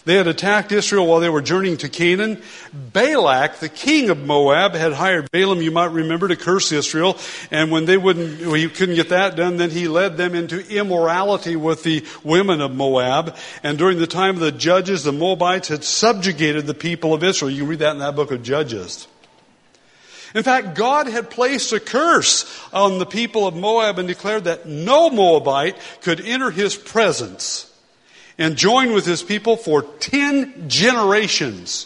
They 0.05 0.15
had 0.15 0.27
attacked 0.27 0.71
Israel 0.71 1.07
while 1.07 1.19
they 1.19 1.29
were 1.29 1.41
journeying 1.41 1.77
to 1.77 1.89
Canaan. 1.89 2.41
Balak, 2.73 3.59
the 3.59 3.69
king 3.69 4.09
of 4.09 4.17
Moab, 4.17 4.73
had 4.73 4.93
hired 4.93 5.29
Balaam, 5.31 5.61
you 5.61 5.71
might 5.71 5.91
remember, 5.91 6.27
to 6.27 6.35
curse 6.35 6.71
Israel. 6.71 7.17
And 7.51 7.71
when 7.71 7.85
they 7.85 7.97
wouldn't, 7.97 8.41
well, 8.41 8.53
he 8.53 8.69
couldn't 8.69 8.95
get 8.95 9.09
that 9.09 9.35
done, 9.35 9.57
then 9.57 9.69
he 9.69 9.87
led 9.87 10.17
them 10.17 10.35
into 10.35 10.65
immorality 10.67 11.55
with 11.55 11.83
the 11.83 12.05
women 12.23 12.61
of 12.61 12.73
Moab. 12.73 13.35
And 13.63 13.77
during 13.77 13.99
the 13.99 14.07
time 14.07 14.35
of 14.35 14.41
the 14.41 14.51
judges, 14.51 15.03
the 15.03 15.11
Moabites 15.11 15.67
had 15.67 15.83
subjugated 15.83 16.67
the 16.67 16.73
people 16.73 17.13
of 17.13 17.23
Israel. 17.23 17.51
You 17.51 17.65
read 17.65 17.79
that 17.79 17.93
in 17.93 17.99
that 17.99 18.15
book 18.15 18.31
of 18.31 18.43
Judges. 18.43 19.07
In 20.35 20.43
fact, 20.43 20.75
God 20.75 21.07
had 21.07 21.29
placed 21.29 21.73
a 21.73 21.79
curse 21.79 22.45
on 22.71 22.99
the 22.99 23.05
people 23.05 23.47
of 23.47 23.55
Moab 23.55 23.97
and 23.97 24.07
declared 24.07 24.43
that 24.43 24.67
no 24.67 25.09
Moabite 25.09 25.75
could 26.01 26.21
enter 26.21 26.51
his 26.51 26.75
presence 26.75 27.68
and 28.39 28.55
join 28.55 28.93
with 28.93 29.05
his 29.05 29.21
people 29.21 29.57
for 29.57 29.83
10 29.83 30.69
generations. 30.69 31.85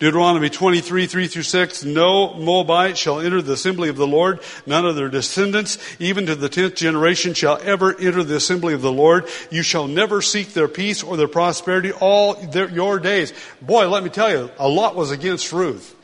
Deuteronomy 0.00 0.48
23, 0.48 1.06
3 1.06 1.26
through 1.26 1.42
6, 1.42 1.84
no 1.84 2.34
Moabite 2.34 2.96
shall 2.96 3.18
enter 3.18 3.42
the 3.42 3.54
assembly 3.54 3.88
of 3.88 3.96
the 3.96 4.06
Lord, 4.06 4.38
none 4.64 4.86
of 4.86 4.94
their 4.94 5.08
descendants, 5.08 5.76
even 5.98 6.26
to 6.26 6.36
the 6.36 6.48
tenth 6.48 6.76
generation, 6.76 7.34
shall 7.34 7.58
ever 7.62 7.96
enter 7.98 8.22
the 8.22 8.36
assembly 8.36 8.74
of 8.74 8.82
the 8.82 8.92
Lord. 8.92 9.26
You 9.50 9.62
shall 9.62 9.88
never 9.88 10.22
seek 10.22 10.52
their 10.54 10.68
peace 10.68 11.02
or 11.02 11.16
their 11.16 11.26
prosperity 11.26 11.90
all 11.90 12.34
their, 12.34 12.68
your 12.68 13.00
days. 13.00 13.32
Boy, 13.60 13.88
let 13.88 14.04
me 14.04 14.10
tell 14.10 14.30
you, 14.30 14.50
a 14.58 14.68
lot 14.68 14.94
was 14.94 15.10
against 15.10 15.52
Ruth, 15.52 15.96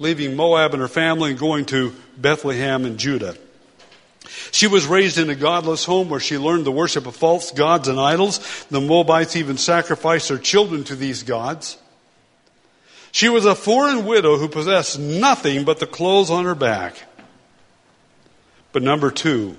leaving 0.00 0.34
Moab 0.34 0.72
and 0.72 0.80
her 0.80 0.88
family 0.88 1.30
and 1.30 1.38
going 1.38 1.64
to 1.66 1.94
Bethlehem 2.16 2.84
and 2.84 2.98
Judah. 2.98 3.36
She 4.52 4.66
was 4.66 4.86
raised 4.86 5.18
in 5.18 5.30
a 5.30 5.34
godless 5.34 5.84
home 5.84 6.08
where 6.08 6.20
she 6.20 6.38
learned 6.38 6.64
the 6.64 6.72
worship 6.72 7.06
of 7.06 7.16
false 7.16 7.50
gods 7.50 7.88
and 7.88 7.98
idols. 7.98 8.66
The 8.70 8.80
Moabites 8.80 9.36
even 9.36 9.58
sacrificed 9.58 10.28
their 10.28 10.38
children 10.38 10.84
to 10.84 10.96
these 10.96 11.22
gods. 11.22 11.78
She 13.12 13.28
was 13.28 13.46
a 13.46 13.54
foreign 13.54 14.04
widow 14.04 14.36
who 14.36 14.48
possessed 14.48 14.98
nothing 14.98 15.64
but 15.64 15.80
the 15.80 15.86
clothes 15.86 16.30
on 16.30 16.44
her 16.44 16.54
back. 16.54 17.02
But 18.72 18.82
number 18.82 19.10
two, 19.10 19.56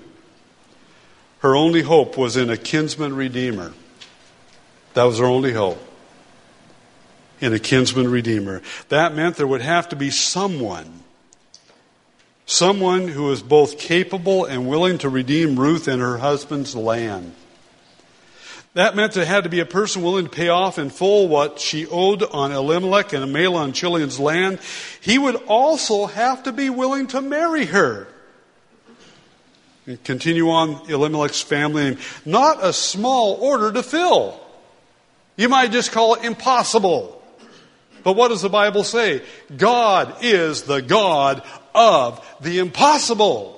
her 1.40 1.56
only 1.56 1.82
hope 1.82 2.16
was 2.16 2.36
in 2.36 2.50
a 2.50 2.56
kinsman 2.56 3.16
redeemer. 3.16 3.72
That 4.94 5.04
was 5.04 5.18
her 5.18 5.24
only 5.24 5.52
hope. 5.52 5.82
In 7.40 7.52
a 7.52 7.58
kinsman 7.58 8.10
redeemer. 8.10 8.62
That 8.88 9.14
meant 9.14 9.36
there 9.36 9.46
would 9.46 9.60
have 9.60 9.88
to 9.90 9.96
be 9.96 10.10
someone, 10.10 11.02
someone 12.48 13.08
who 13.08 13.24
was 13.24 13.42
both 13.42 13.78
capable 13.78 14.46
and 14.46 14.66
willing 14.66 14.96
to 14.96 15.08
redeem 15.08 15.60
Ruth 15.60 15.86
and 15.86 16.00
her 16.00 16.16
husband's 16.16 16.74
land. 16.74 17.34
That 18.72 18.96
meant 18.96 19.12
there 19.12 19.26
had 19.26 19.44
to 19.44 19.50
be 19.50 19.60
a 19.60 19.66
person 19.66 20.02
willing 20.02 20.24
to 20.24 20.30
pay 20.30 20.48
off 20.48 20.78
in 20.78 20.88
full 20.88 21.28
what 21.28 21.60
she 21.60 21.86
owed 21.86 22.22
on 22.22 22.50
Elimelech 22.50 23.12
and 23.12 23.34
Mahlon 23.34 23.74
Chilion's 23.74 24.18
land. 24.18 24.60
He 25.00 25.18
would 25.18 25.36
also 25.46 26.06
have 26.06 26.44
to 26.44 26.52
be 26.52 26.70
willing 26.70 27.06
to 27.08 27.20
marry 27.20 27.66
her. 27.66 28.08
And 29.86 30.02
continue 30.02 30.48
on 30.48 30.90
Elimelech's 30.90 31.42
family 31.42 31.90
name. 31.90 31.98
Not 32.24 32.64
a 32.64 32.72
small 32.72 33.34
order 33.34 33.72
to 33.72 33.82
fill. 33.82 34.40
You 35.36 35.50
might 35.50 35.70
just 35.70 35.92
call 35.92 36.14
it 36.14 36.24
impossible. 36.24 37.18
But 38.04 38.16
what 38.16 38.28
does 38.28 38.42
the 38.42 38.48
Bible 38.48 38.84
say? 38.84 39.22
God 39.54 40.16
is 40.22 40.62
the 40.62 40.80
God 40.80 41.42
of 41.74 42.24
the 42.40 42.58
impossible. 42.58 43.54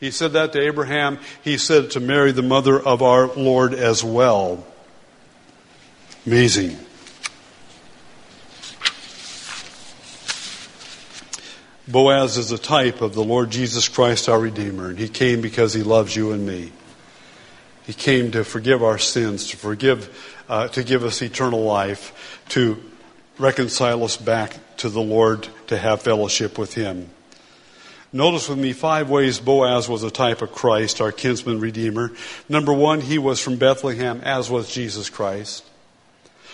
He 0.00 0.10
said 0.10 0.32
that 0.32 0.52
to 0.54 0.60
Abraham. 0.60 1.18
He 1.42 1.58
said 1.58 1.84
it 1.84 1.90
to 1.92 2.00
Mary, 2.00 2.32
the 2.32 2.42
mother 2.42 2.80
of 2.80 3.02
our 3.02 3.28
Lord, 3.28 3.72
as 3.72 4.02
well. 4.02 4.66
Amazing. 6.26 6.76
Boaz 11.88 12.36
is 12.36 12.52
a 12.52 12.58
type 12.58 13.00
of 13.00 13.14
the 13.14 13.24
Lord 13.24 13.50
Jesus 13.50 13.88
Christ, 13.88 14.28
our 14.28 14.38
Redeemer, 14.38 14.88
and 14.88 14.98
he 14.98 15.08
came 15.08 15.40
because 15.40 15.74
he 15.74 15.82
loves 15.82 16.14
you 16.14 16.32
and 16.32 16.46
me. 16.46 16.72
He 17.84 17.92
came 17.92 18.30
to 18.32 18.44
forgive 18.44 18.82
our 18.82 18.98
sins, 18.98 19.48
to 19.48 19.56
forgive, 19.56 20.42
uh, 20.48 20.68
to 20.68 20.84
give 20.84 21.04
us 21.04 21.20
eternal 21.22 21.62
life, 21.62 22.40
to 22.50 22.82
reconcile 23.42 24.04
us 24.04 24.16
back 24.16 24.56
to 24.76 24.88
the 24.88 25.02
Lord, 25.02 25.48
to 25.66 25.76
have 25.76 26.00
fellowship 26.00 26.56
with 26.56 26.74
him. 26.74 27.10
Notice 28.12 28.48
with 28.48 28.58
me 28.58 28.72
five 28.72 29.10
ways 29.10 29.40
Boaz 29.40 29.88
was 29.88 30.04
a 30.04 30.10
type 30.10 30.42
of 30.42 30.52
Christ, 30.52 31.00
our 31.00 31.10
kinsman 31.10 31.58
redeemer. 31.58 32.12
Number 32.48 32.72
one, 32.72 33.00
he 33.00 33.18
was 33.18 33.40
from 33.40 33.56
Bethlehem, 33.56 34.20
as 34.22 34.48
was 34.48 34.72
Jesus 34.72 35.10
Christ. 35.10 35.64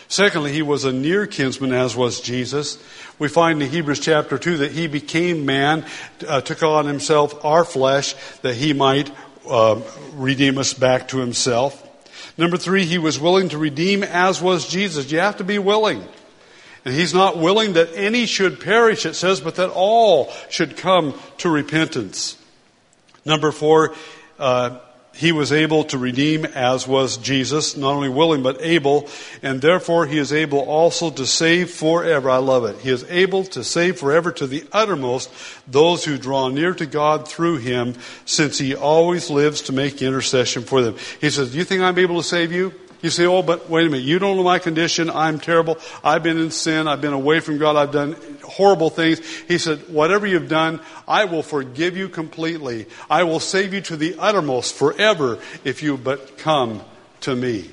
Secondly, 0.07 0.51
he 0.53 0.63
was 0.63 0.85
a 0.85 0.93
near 0.93 1.27
kinsman, 1.27 1.75
as 1.75 1.95
was 1.95 2.23
Jesus. 2.23 2.83
We 3.19 3.29
find 3.29 3.61
in 3.61 3.69
Hebrews 3.69 4.01
chapter 4.01 4.39
2 4.39 4.59
that 4.59 4.73
he 4.73 4.87
became 4.87 5.45
man, 5.45 5.85
uh, 6.27 6.41
took 6.41 6.63
on 6.63 6.87
himself 6.87 7.45
our 7.45 7.65
flesh, 7.65 8.15
that 8.41 8.55
he 8.55 8.73
might 8.73 9.11
uh, 9.47 9.83
redeem 10.15 10.57
us 10.57 10.73
back 10.73 11.09
to 11.09 11.19
himself. 11.19 11.85
Number 12.39 12.57
three, 12.57 12.87
he 12.87 12.97
was 12.97 13.19
willing 13.19 13.51
to 13.51 13.59
redeem, 13.59 14.03
as 14.03 14.41
was 14.41 14.67
Jesus. 14.67 15.11
You 15.13 15.19
have 15.19 15.37
to 15.39 15.45
be 15.45 15.59
willing. 15.59 16.07
And 16.85 16.95
he's 16.95 17.15
not 17.15 17.37
willing 17.37 17.75
that 17.75 17.91
any 17.95 18.27
should 18.27 18.61
perish, 18.61 19.05
it 19.07 19.15
says, 19.15 19.41
but 19.41 19.57
that 19.57 19.71
all 19.71 20.33
should 20.49 20.77
come 20.77 21.19
to 21.39 21.51
repentance. 21.51 22.37
Number 23.25 23.53
four, 23.53 23.95
uh, 24.39 24.79
he 25.19 25.33
was 25.33 25.53
able 25.53 25.83
to 25.85 25.99
redeem 25.99 26.45
as 26.45 26.87
was 26.87 27.17
Jesus, 27.17 27.77
not 27.77 27.93
only 27.93 28.09
willing 28.09 28.45
but 28.45 28.63
able, 28.63 29.09
and 29.43 29.61
therefore 29.61 30.07
he 30.07 30.17
is 30.17 30.33
able 30.33 30.61
also 30.61 31.11
to 31.11 31.27
save 31.27 31.73
forever. 31.73 32.31
I 32.31 32.37
love 32.37 32.65
it. 32.65 32.79
He 32.79 32.91
is 32.91 33.05
able 33.11 33.43
to 33.47 33.65
save 33.65 33.99
forever 33.99 34.31
to 34.31 34.47
the 34.47 34.65
uttermost 34.71 35.29
those 35.67 36.05
who 36.05 36.19
draw 36.19 36.49
near 36.49 36.73
to 36.75 36.87
God 36.87 37.27
through 37.27 37.57
him, 37.57 37.97
since 38.27 38.59
he 38.59 38.77
always 38.77 39.29
lives 39.29 39.63
to 39.63 39.73
make 39.73 40.01
intercession 40.03 40.63
for 40.63 40.83
them. 40.83 40.95
He 41.21 41.31
says, 41.31 41.51
Do 41.51 41.59
you 41.59 41.65
think 41.65 41.83
I'm 41.83 41.99
able 41.99 42.19
to 42.19 42.29
save 42.29 42.53
you? 42.53 42.73
You 43.01 43.11
say, 43.11 43.27
oh, 43.27 43.43
but 43.43 43.71
wait 43.71 43.87
a 43.87 43.91
minute. 43.91 44.05
You 44.05 44.19
don't 44.19 44.37
know 44.37 44.43
my 44.43 44.59
condition. 44.59 45.09
I'm 45.09 45.39
terrible. 45.39 45.79
I've 46.03 46.23
been 46.23 46.39
in 46.39 46.51
sin. 46.51 46.89
I've 46.89 47.01
been 47.01 47.13
away 47.13 47.39
from 47.41 47.59
God. 47.59 47.77
I've 47.77 47.93
done 47.93 48.17
horrible 48.43 48.91
things. 48.91 49.25
He 49.43 49.59
said, 49.59 49.89
whatever 49.89 50.27
you've 50.27 50.49
done, 50.49 50.81
I 51.07 51.27
will 51.27 51.45
forgive 51.45 51.97
you 51.97 52.09
completely. 52.09 52.87
I 53.09 53.23
will 53.23 53.41
save 53.41 53.73
you 53.73 53.81
to 53.83 53.97
the 53.97 54.17
uttermost 54.19 54.75
forever 54.75 55.39
if 55.63 55.83
you 55.83 55.97
but 55.97 56.39
come 56.39 56.83
to 57.21 57.37
me. 57.37 57.71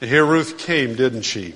And 0.00 0.10
here 0.10 0.24
Ruth 0.24 0.58
came, 0.58 0.94
didn't 0.94 1.22
she? 1.22 1.54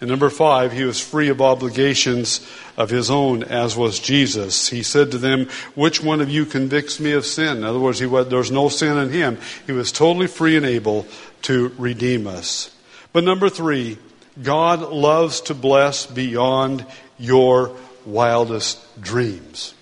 And 0.00 0.08
number 0.08 0.30
five, 0.30 0.72
he 0.72 0.84
was 0.84 0.98
free 0.98 1.28
of 1.28 1.42
obligations 1.42 2.46
of 2.78 2.88
his 2.88 3.10
own, 3.10 3.42
as 3.42 3.76
was 3.76 3.98
Jesus. 3.98 4.68
He 4.68 4.82
said 4.82 5.10
to 5.10 5.18
them, 5.18 5.48
Which 5.74 6.02
one 6.02 6.22
of 6.22 6.30
you 6.30 6.46
convicts 6.46 6.98
me 6.98 7.12
of 7.12 7.26
sin? 7.26 7.58
In 7.58 7.64
other 7.64 7.78
words, 7.78 7.98
he 7.98 8.06
was, 8.06 8.28
there 8.28 8.38
was 8.38 8.50
no 8.50 8.70
sin 8.70 8.96
in 8.96 9.10
him. 9.10 9.38
He 9.66 9.72
was 9.72 9.92
totally 9.92 10.26
free 10.26 10.56
and 10.56 10.64
able 10.64 11.06
to 11.42 11.74
redeem 11.76 12.26
us. 12.26 12.74
But 13.12 13.24
number 13.24 13.50
three, 13.50 13.98
God 14.42 14.80
loves 14.80 15.42
to 15.42 15.54
bless 15.54 16.06
beyond 16.06 16.86
your 17.18 17.76
wildest 18.06 19.02
dreams. 19.02 19.74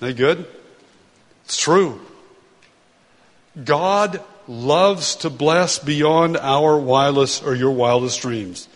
Isn't 0.00 0.08
that 0.08 0.16
good? 0.16 0.46
It's 1.44 1.60
true. 1.60 2.00
God 3.64 4.22
loves 4.46 5.16
to 5.16 5.30
bless 5.30 5.80
beyond 5.80 6.36
our 6.36 6.78
wildest 6.78 7.42
or 7.44 7.56
your 7.56 7.72
wildest 7.72 8.22
dreams. 8.22 8.68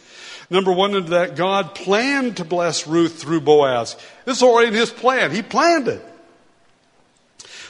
Number 0.50 0.72
one, 0.72 0.94
into 0.94 1.10
that 1.10 1.36
God 1.36 1.74
planned 1.74 2.36
to 2.38 2.44
bless 2.44 2.86
Ruth 2.86 3.20
through 3.20 3.40
Boaz. 3.40 3.96
This 4.24 4.38
is 4.38 4.42
already 4.42 4.68
in 4.68 4.74
his 4.74 4.90
plan. 4.90 5.30
He 5.30 5.42
planned 5.42 5.88
it. 5.88 6.04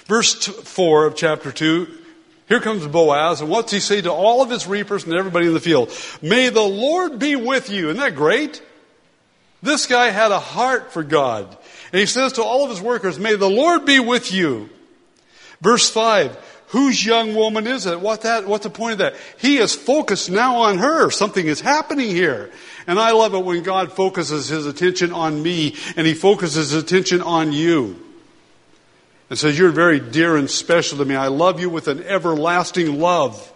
Verse 0.06 0.34
4 0.34 1.06
of 1.06 1.16
chapter 1.16 1.50
2, 1.50 1.88
here 2.46 2.60
comes 2.60 2.86
Boaz, 2.86 3.40
and 3.40 3.48
what's 3.48 3.72
he 3.72 3.80
say 3.80 4.02
to 4.02 4.12
all 4.12 4.42
of 4.42 4.50
his 4.50 4.66
reapers 4.66 5.04
and 5.04 5.14
everybody 5.14 5.46
in 5.46 5.54
the 5.54 5.60
field? 5.60 5.90
May 6.20 6.50
the 6.50 6.60
Lord 6.60 7.18
be 7.18 7.36
with 7.36 7.70
you. 7.70 7.88
Isn't 7.88 8.00
that 8.00 8.14
great? 8.14 8.62
This 9.62 9.86
guy 9.86 10.10
had 10.10 10.30
a 10.30 10.38
heart 10.38 10.92
for 10.92 11.02
God. 11.02 11.56
And 11.90 12.00
he 12.00 12.06
says 12.06 12.34
to 12.34 12.42
all 12.42 12.64
of 12.64 12.70
his 12.70 12.82
workers, 12.82 13.18
May 13.18 13.36
the 13.36 13.48
Lord 13.48 13.86
be 13.86 13.98
with 13.98 14.30
you. 14.30 14.68
Verse 15.62 15.88
5, 15.88 16.36
Whose 16.74 17.06
young 17.06 17.36
woman 17.36 17.68
is 17.68 17.86
it? 17.86 18.00
What 18.00 18.22
that, 18.22 18.48
what's 18.48 18.64
the 18.64 18.68
point 18.68 18.94
of 18.94 18.98
that? 18.98 19.14
He 19.38 19.58
is 19.58 19.76
focused 19.76 20.28
now 20.28 20.56
on 20.56 20.78
her. 20.78 21.08
Something 21.08 21.46
is 21.46 21.60
happening 21.60 22.08
here. 22.08 22.50
And 22.88 22.98
I 22.98 23.12
love 23.12 23.32
it 23.32 23.44
when 23.44 23.62
God 23.62 23.92
focuses 23.92 24.48
his 24.48 24.66
attention 24.66 25.12
on 25.12 25.40
me 25.40 25.76
and 25.96 26.04
he 26.04 26.14
focuses 26.14 26.70
his 26.70 26.82
attention 26.82 27.22
on 27.22 27.52
you. 27.52 28.04
And 29.30 29.38
says, 29.38 29.56
You're 29.56 29.70
very 29.70 30.00
dear 30.00 30.36
and 30.36 30.50
special 30.50 30.98
to 30.98 31.04
me. 31.04 31.14
I 31.14 31.28
love 31.28 31.60
you 31.60 31.70
with 31.70 31.86
an 31.86 32.02
everlasting 32.02 32.98
love. 32.98 33.52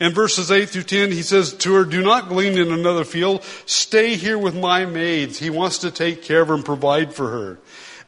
In 0.00 0.14
verses 0.14 0.50
8 0.50 0.70
through 0.70 0.84
10, 0.84 1.12
he 1.12 1.20
says 1.20 1.52
to 1.52 1.74
her, 1.74 1.84
Do 1.84 2.02
not 2.02 2.30
glean 2.30 2.56
in 2.56 2.72
another 2.72 3.04
field. 3.04 3.44
Stay 3.66 4.14
here 4.14 4.38
with 4.38 4.56
my 4.56 4.86
maids. 4.86 5.38
He 5.38 5.50
wants 5.50 5.76
to 5.80 5.90
take 5.90 6.22
care 6.22 6.40
of 6.40 6.48
her 6.48 6.54
and 6.54 6.64
provide 6.64 7.12
for 7.12 7.28
her. 7.28 7.58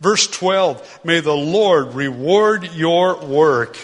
Verse 0.00 0.26
12, 0.26 1.00
May 1.04 1.20
the 1.20 1.36
Lord 1.36 1.92
reward 1.92 2.72
your 2.72 3.22
work. 3.22 3.76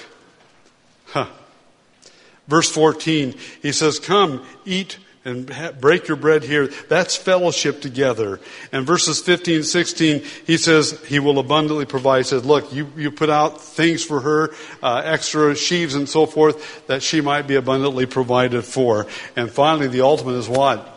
Verse 2.49 2.71
14, 2.71 3.35
he 3.63 3.73
says, 3.73 3.99
Come, 3.99 4.45
eat 4.65 4.99
and 5.25 5.55
break 5.81 6.09
your 6.09 6.17
bread 6.17 6.43
here. 6.43 6.67
That's 6.89 7.15
fellowship 7.17 7.81
together. 7.81 8.41
And 8.73 8.87
verses 8.87 9.21
15 9.21 9.63
16, 9.63 10.23
he 10.47 10.57
says, 10.57 11.01
He 11.07 11.21
will 11.21 11.39
abundantly 11.39 11.87
provide. 11.87 12.19
He 12.19 12.25
says, 12.25 12.45
Look, 12.45 12.73
you, 12.73 12.91
you 12.97 13.11
put 13.11 13.31
out 13.31 13.61
things 13.61 14.05
for 14.05 14.21
her, 14.21 14.51
uh, 14.83 15.03
extra 15.05 15.55
sheaves 15.55 15.95
and 15.95 16.09
so 16.09 16.27
forth, 16.27 16.87
that 16.89 17.03
she 17.03 17.21
might 17.21 17.47
be 17.47 17.55
abundantly 17.55 18.07
provided 18.07 18.63
for. 18.63 19.07
And 19.37 19.51
finally, 19.51 19.87
the 19.87 20.01
ultimate 20.01 20.35
is 20.35 20.49
what? 20.49 20.89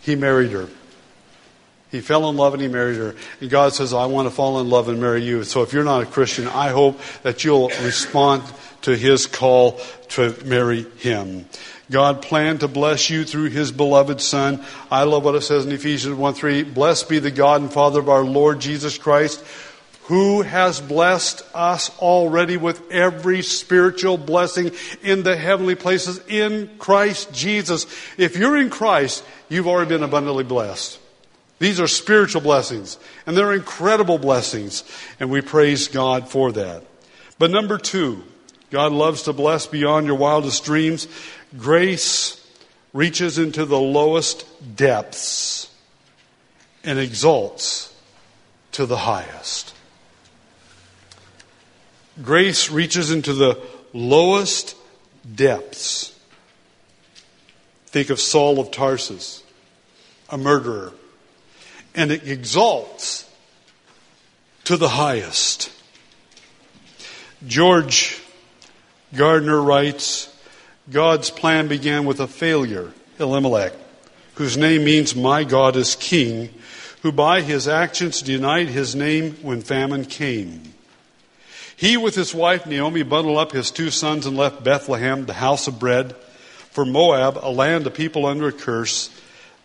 He 0.00 0.16
married 0.16 0.52
her. 0.52 0.68
He 1.90 2.00
fell 2.00 2.28
in 2.28 2.36
love 2.36 2.52
and 2.52 2.62
he 2.62 2.68
married 2.68 2.96
her. 2.96 3.14
And 3.40 3.48
God 3.48 3.72
says, 3.72 3.94
I 3.94 4.06
want 4.06 4.28
to 4.28 4.34
fall 4.34 4.60
in 4.60 4.68
love 4.68 4.88
and 4.88 5.00
marry 5.00 5.24
you. 5.24 5.44
So 5.44 5.62
if 5.62 5.72
you're 5.72 5.84
not 5.84 6.02
a 6.02 6.06
Christian, 6.06 6.46
I 6.46 6.68
hope 6.68 7.00
that 7.22 7.44
you'll 7.44 7.68
respond 7.82 8.42
to 8.82 8.96
his 8.96 9.26
call 9.26 9.80
to 10.10 10.34
marry 10.44 10.82
him. 10.98 11.46
God 11.90 12.20
planned 12.20 12.60
to 12.60 12.68
bless 12.68 13.08
you 13.08 13.24
through 13.24 13.48
His 13.48 13.72
beloved 13.72 14.20
Son. 14.20 14.62
I 14.90 15.04
love 15.04 15.24
what 15.24 15.34
it 15.34 15.40
says 15.40 15.64
in 15.64 15.72
Ephesians 15.72 16.14
1 16.14 16.34
3. 16.34 16.62
Blessed 16.64 17.08
be 17.08 17.18
the 17.18 17.30
God 17.30 17.62
and 17.62 17.72
Father 17.72 18.00
of 18.00 18.10
our 18.10 18.24
Lord 18.24 18.60
Jesus 18.60 18.98
Christ, 18.98 19.42
who 20.04 20.42
has 20.42 20.80
blessed 20.82 21.42
us 21.54 21.96
already 21.98 22.58
with 22.58 22.90
every 22.90 23.42
spiritual 23.42 24.18
blessing 24.18 24.72
in 25.02 25.22
the 25.22 25.36
heavenly 25.36 25.74
places 25.74 26.20
in 26.28 26.70
Christ 26.78 27.32
Jesus. 27.32 27.86
If 28.18 28.36
you're 28.36 28.58
in 28.58 28.68
Christ, 28.68 29.24
you've 29.48 29.66
already 29.66 29.88
been 29.88 30.02
abundantly 30.02 30.44
blessed. 30.44 30.98
These 31.58 31.80
are 31.80 31.88
spiritual 31.88 32.42
blessings, 32.42 32.98
and 33.26 33.36
they're 33.36 33.52
incredible 33.52 34.18
blessings, 34.18 34.84
and 35.18 35.30
we 35.30 35.40
praise 35.40 35.88
God 35.88 36.28
for 36.28 36.52
that. 36.52 36.84
But 37.38 37.50
number 37.50 37.78
two, 37.78 38.22
God 38.70 38.92
loves 38.92 39.22
to 39.22 39.32
bless 39.32 39.66
beyond 39.66 40.06
your 40.06 40.16
wildest 40.16 40.64
dreams. 40.64 41.08
Grace 41.56 42.44
reaches 42.92 43.38
into 43.38 43.64
the 43.64 43.80
lowest 43.80 44.46
depths 44.76 45.72
and 46.84 46.98
exalts 46.98 47.94
to 48.72 48.86
the 48.86 48.96
highest. 48.96 49.74
Grace 52.22 52.70
reaches 52.70 53.10
into 53.10 53.32
the 53.32 53.58
lowest 53.92 54.76
depths. 55.34 56.14
Think 57.86 58.10
of 58.10 58.20
Saul 58.20 58.60
of 58.60 58.70
Tarsus, 58.70 59.42
a 60.28 60.36
murderer, 60.36 60.92
and 61.94 62.10
it 62.10 62.28
exalts 62.28 63.28
to 64.64 64.76
the 64.76 64.88
highest. 64.90 65.72
George 67.46 68.20
Gardner 69.14 69.60
writes 69.60 70.34
God's 70.90 71.30
plan 71.30 71.68
began 71.68 72.04
with 72.04 72.20
a 72.20 72.26
failure, 72.26 72.92
Elimelech, 73.18 73.72
whose 74.34 74.56
name 74.56 74.84
means 74.84 75.16
my 75.16 75.44
God 75.44 75.76
is 75.76 75.96
king, 75.96 76.50
who 77.02 77.12
by 77.12 77.40
his 77.40 77.68
actions 77.68 78.22
denied 78.22 78.68
his 78.68 78.94
name 78.94 79.32
when 79.42 79.60
famine 79.60 80.04
came. 80.04 80.74
He, 81.76 81.96
with 81.96 82.14
his 82.14 82.34
wife 82.34 82.66
Naomi, 82.66 83.02
bundled 83.02 83.38
up 83.38 83.52
his 83.52 83.70
two 83.70 83.90
sons 83.90 84.26
and 84.26 84.36
left 84.36 84.64
Bethlehem, 84.64 85.26
the 85.26 85.34
house 85.34 85.68
of 85.68 85.78
bread, 85.78 86.14
for 86.70 86.84
Moab, 86.84 87.38
a 87.40 87.50
land 87.50 87.86
of 87.86 87.94
people 87.94 88.26
under 88.26 88.48
a 88.48 88.52
curse, 88.52 89.10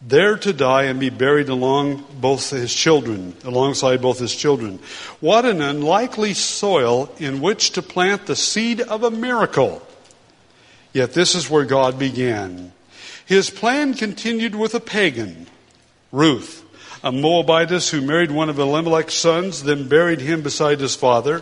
there 0.05 0.35
to 0.37 0.51
die 0.51 0.83
and 0.83 0.99
be 0.99 1.09
buried 1.09 1.49
along 1.49 2.05
both 2.19 2.49
his 2.49 2.73
children, 2.73 3.35
alongside 3.43 4.01
both 4.01 4.19
his 4.19 4.35
children. 4.35 4.79
What 5.19 5.45
an 5.45 5.61
unlikely 5.61 6.33
soil 6.33 7.13
in 7.19 7.41
which 7.41 7.71
to 7.71 7.81
plant 7.81 8.25
the 8.25 8.35
seed 8.35 8.81
of 8.81 9.03
a 9.03 9.11
miracle. 9.11 9.81
Yet 10.91 11.13
this 11.13 11.35
is 11.35 11.49
where 11.49 11.65
God 11.65 11.97
began. 11.97 12.73
His 13.25 13.49
plan 13.49 13.93
continued 13.93 14.55
with 14.55 14.75
a 14.75 14.81
pagan, 14.81 15.47
Ruth, 16.11 16.63
a 17.03 17.11
Moabitess 17.11 17.89
who 17.89 18.01
married 18.01 18.31
one 18.31 18.49
of 18.49 18.59
Elimelech's 18.59 19.13
sons, 19.13 19.63
then 19.63 19.87
buried 19.87 20.19
him 20.19 20.41
beside 20.41 20.79
his 20.79 20.95
father 20.95 21.41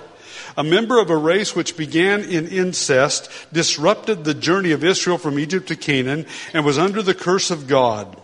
a 0.58 0.64
member 0.64 1.00
of 1.00 1.10
a 1.10 1.16
race 1.16 1.56
which 1.56 1.78
began 1.78 2.22
in 2.24 2.48
incest, 2.48 3.30
disrupted 3.54 4.24
the 4.24 4.34
journey 4.34 4.72
of 4.72 4.84
Israel 4.84 5.18
from 5.18 5.40
Egypt 5.40 5.68
to 5.68 5.76
Canaan, 5.76 6.26
and 6.54 6.66
was 6.66 6.78
under 6.78 7.02
the 7.02 7.14
curse 7.14 7.52
of 7.52 7.68
God. 7.68 8.18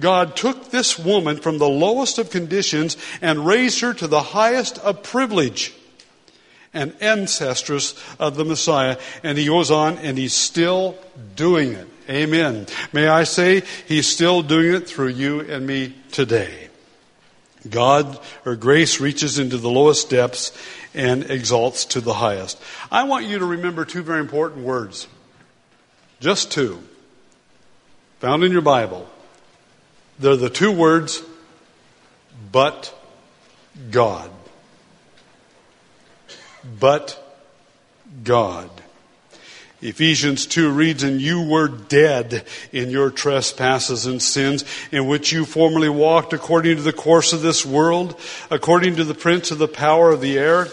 God 0.00 0.34
took 0.34 0.70
this 0.70 0.98
woman 0.98 1.36
from 1.36 1.58
the 1.58 1.68
lowest 1.68 2.18
of 2.18 2.30
conditions 2.30 2.96
and 3.20 3.46
raised 3.46 3.80
her 3.80 3.94
to 3.94 4.06
the 4.06 4.22
highest 4.22 4.78
of 4.78 5.02
privilege, 5.02 5.72
an 6.72 6.92
ancestress 7.00 7.98
of 8.18 8.36
the 8.36 8.44
Messiah. 8.44 8.96
And 9.22 9.38
he 9.38 9.46
goes 9.46 9.70
on, 9.70 9.98
and 9.98 10.16
he's 10.18 10.34
still 10.34 10.96
doing 11.36 11.72
it. 11.72 11.88
Amen. 12.08 12.66
May 12.92 13.06
I 13.06 13.24
say, 13.24 13.62
he's 13.86 14.08
still 14.08 14.42
doing 14.42 14.74
it 14.74 14.88
through 14.88 15.08
you 15.08 15.40
and 15.40 15.66
me 15.66 15.94
today. 16.10 16.68
God 17.68 18.18
or 18.46 18.56
grace 18.56 19.00
reaches 19.00 19.38
into 19.38 19.58
the 19.58 19.70
lowest 19.70 20.10
depths 20.10 20.50
and 20.94 21.30
exalts 21.30 21.84
to 21.86 22.00
the 22.00 22.14
highest. 22.14 22.60
I 22.90 23.04
want 23.04 23.26
you 23.26 23.38
to 23.38 23.44
remember 23.44 23.84
two 23.84 24.02
very 24.02 24.20
important 24.20 24.64
words. 24.64 25.06
Just 26.20 26.50
two. 26.50 26.82
Found 28.20 28.44
in 28.44 28.52
your 28.52 28.62
Bible. 28.62 29.08
They're 30.20 30.36
the 30.36 30.50
two 30.50 30.70
words, 30.70 31.22
but 32.52 32.94
God. 33.90 34.30
But 36.78 37.18
God. 38.22 38.70
Ephesians 39.80 40.44
2 40.44 40.70
reads, 40.70 41.02
And 41.02 41.22
you 41.22 41.48
were 41.48 41.68
dead 41.68 42.44
in 42.70 42.90
your 42.90 43.10
trespasses 43.10 44.04
and 44.04 44.20
sins, 44.20 44.62
in 44.92 45.06
which 45.06 45.32
you 45.32 45.46
formerly 45.46 45.88
walked 45.88 46.34
according 46.34 46.76
to 46.76 46.82
the 46.82 46.92
course 46.92 47.32
of 47.32 47.40
this 47.40 47.64
world, 47.64 48.20
according 48.50 48.96
to 48.96 49.04
the 49.04 49.14
prince 49.14 49.50
of 49.50 49.56
the 49.56 49.68
power 49.68 50.10
of 50.10 50.20
the 50.20 50.38
air, 50.38 50.68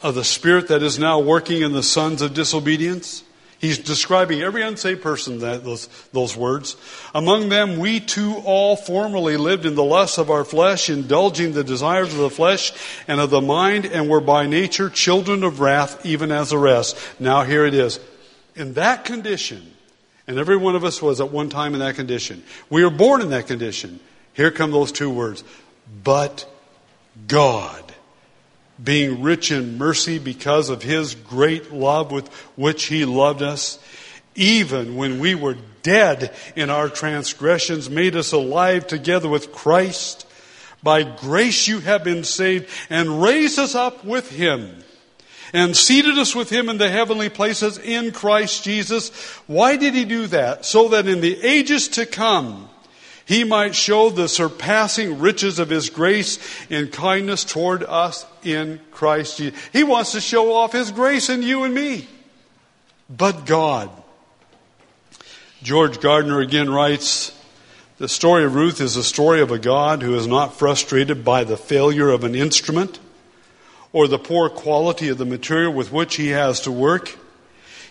of 0.00 0.14
the 0.14 0.24
spirit 0.24 0.68
that 0.68 0.82
is 0.82 0.98
now 0.98 1.18
working 1.18 1.60
in 1.60 1.72
the 1.72 1.82
sons 1.82 2.22
of 2.22 2.32
disobedience. 2.32 3.24
He's 3.60 3.78
describing 3.78 4.40
every 4.40 4.62
unsaved 4.62 5.02
person 5.02 5.40
that 5.40 5.64
those, 5.64 5.86
those 6.14 6.34
words. 6.34 6.76
Among 7.14 7.50
them, 7.50 7.78
we 7.78 8.00
too 8.00 8.36
all 8.46 8.74
formerly 8.74 9.36
lived 9.36 9.66
in 9.66 9.74
the 9.74 9.84
lusts 9.84 10.16
of 10.16 10.30
our 10.30 10.44
flesh, 10.44 10.88
indulging 10.88 11.52
the 11.52 11.62
desires 11.62 12.10
of 12.14 12.20
the 12.20 12.30
flesh 12.30 12.72
and 13.06 13.20
of 13.20 13.28
the 13.28 13.42
mind, 13.42 13.84
and 13.84 14.08
were 14.08 14.22
by 14.22 14.46
nature 14.46 14.88
children 14.88 15.44
of 15.44 15.60
wrath, 15.60 16.06
even 16.06 16.32
as 16.32 16.50
the 16.50 16.58
rest. 16.58 16.96
Now 17.20 17.44
here 17.44 17.66
it 17.66 17.74
is. 17.74 18.00
In 18.56 18.72
that 18.74 19.04
condition, 19.04 19.74
and 20.26 20.38
every 20.38 20.56
one 20.56 20.74
of 20.74 20.82
us 20.82 21.02
was 21.02 21.20
at 21.20 21.30
one 21.30 21.50
time 21.50 21.74
in 21.74 21.80
that 21.80 21.96
condition. 21.96 22.42
We 22.70 22.82
were 22.82 22.90
born 22.90 23.20
in 23.20 23.28
that 23.30 23.46
condition. 23.46 24.00
Here 24.32 24.50
come 24.50 24.70
those 24.70 24.90
two 24.90 25.10
words. 25.10 25.44
But 26.02 26.50
God 27.26 27.89
being 28.82 29.22
rich 29.22 29.50
in 29.50 29.78
mercy 29.78 30.18
because 30.18 30.70
of 30.70 30.82
his 30.82 31.14
great 31.14 31.72
love 31.72 32.10
with 32.10 32.28
which 32.56 32.84
he 32.84 33.04
loved 33.04 33.42
us, 33.42 33.78
even 34.34 34.96
when 34.96 35.18
we 35.18 35.34
were 35.34 35.56
dead 35.82 36.34
in 36.56 36.70
our 36.70 36.88
transgressions, 36.88 37.90
made 37.90 38.16
us 38.16 38.32
alive 38.32 38.86
together 38.86 39.28
with 39.28 39.52
Christ. 39.52 40.26
By 40.82 41.02
grace 41.02 41.68
you 41.68 41.80
have 41.80 42.04
been 42.04 42.24
saved 42.24 42.68
and 42.88 43.22
raised 43.22 43.58
us 43.58 43.74
up 43.74 44.04
with 44.04 44.30
him 44.30 44.82
and 45.52 45.76
seated 45.76 46.18
us 46.18 46.34
with 46.34 46.48
him 46.48 46.68
in 46.68 46.78
the 46.78 46.88
heavenly 46.88 47.28
places 47.28 47.76
in 47.76 48.12
Christ 48.12 48.64
Jesus. 48.64 49.10
Why 49.46 49.76
did 49.76 49.94
he 49.94 50.04
do 50.04 50.26
that? 50.28 50.64
So 50.64 50.88
that 50.88 51.08
in 51.08 51.20
the 51.20 51.42
ages 51.42 51.88
to 51.88 52.06
come, 52.06 52.68
he 53.26 53.44
might 53.44 53.74
show 53.74 54.10
the 54.10 54.28
surpassing 54.28 55.18
riches 55.18 55.58
of 55.58 55.68
his 55.68 55.90
grace 55.90 56.38
in 56.70 56.88
kindness 56.88 57.44
toward 57.44 57.82
us 57.82 58.24
in 58.44 58.80
Christ 58.90 59.38
Jesus. 59.38 59.58
He 59.72 59.84
wants 59.84 60.12
to 60.12 60.20
show 60.20 60.52
off 60.52 60.72
his 60.72 60.90
grace 60.90 61.28
in 61.28 61.42
you 61.42 61.64
and 61.64 61.74
me. 61.74 62.08
But 63.08 63.46
God. 63.46 63.90
George 65.62 66.00
Gardner 66.00 66.40
again 66.40 66.70
writes, 66.70 67.36
the 67.98 68.08
story 68.08 68.44
of 68.44 68.54
Ruth 68.54 68.80
is 68.80 68.96
a 68.96 69.04
story 69.04 69.42
of 69.42 69.50
a 69.50 69.58
God 69.58 70.02
who 70.02 70.14
is 70.14 70.26
not 70.26 70.54
frustrated 70.54 71.22
by 71.22 71.44
the 71.44 71.58
failure 71.58 72.08
of 72.08 72.24
an 72.24 72.34
instrument 72.34 72.98
or 73.92 74.08
the 74.08 74.18
poor 74.18 74.48
quality 74.48 75.08
of 75.10 75.18
the 75.18 75.26
material 75.26 75.72
with 75.72 75.92
which 75.92 76.16
he 76.16 76.28
has 76.28 76.62
to 76.62 76.72
work. 76.72 77.18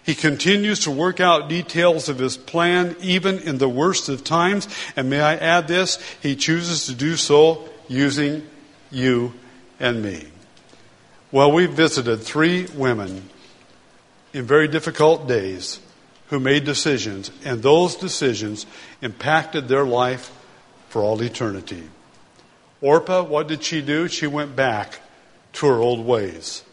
He 0.04 0.16
continues 0.16 0.80
to 0.80 0.92
work 0.92 1.20
out 1.20 1.50
details 1.50 2.10
of 2.10 2.18
his 2.18 2.38
plan 2.38 2.96
even 3.02 3.38
in 3.38 3.60
the 3.60 3.70
worst 3.70 4.10
of 4.10 4.24
times. 4.24 4.68
And 4.96 5.12
may 5.12 5.22
I 5.22 5.36
add 5.36 5.68
this? 5.68 6.00
He 6.24 6.36
chooses 6.36 6.88
to 6.88 6.96
do 6.96 7.16
so 7.16 7.70
using 7.88 8.48
you 8.90 9.34
and 9.80 10.02
me. 10.02 10.26
Well, 11.32 11.52
we 11.52 11.68
visited 11.68 12.22
three 12.22 12.66
women 12.76 13.30
in 14.34 14.46
very 14.46 14.68
difficult 14.68 15.28
days 15.28 15.80
who 16.30 16.40
made 16.40 16.64
decisions, 16.64 17.32
and 17.46 17.62
those 17.62 17.96
decisions 17.96 18.66
impacted 19.02 19.68
their 19.68 19.86
life 19.86 20.32
for 20.90 21.04
all 21.04 21.22
eternity. 21.22 21.84
Orpah, 22.82 23.24
what 23.24 23.48
did 23.48 23.64
she 23.64 23.82
do? 23.82 24.08
She 24.08 24.26
went 24.26 24.56
back 24.56 25.00
to 25.54 25.68
her 25.68 25.76
old 25.76 26.06
ways. 26.06 26.64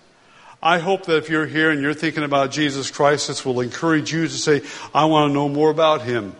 I 0.62 0.78
hope 0.78 1.04
that 1.06 1.18
if 1.18 1.28
you're 1.28 1.46
here 1.46 1.70
and 1.70 1.82
you're 1.82 1.94
thinking 1.94 2.24
about 2.24 2.50
Jesus 2.50 2.90
Christ, 2.90 3.28
this 3.28 3.44
will 3.44 3.60
encourage 3.60 4.12
you 4.12 4.22
to 4.26 4.32
say, 4.32 4.62
I 4.94 5.04
want 5.04 5.30
to 5.30 5.34
know 5.34 5.48
more 5.48 5.70
about 5.70 6.02
Him. 6.02 6.34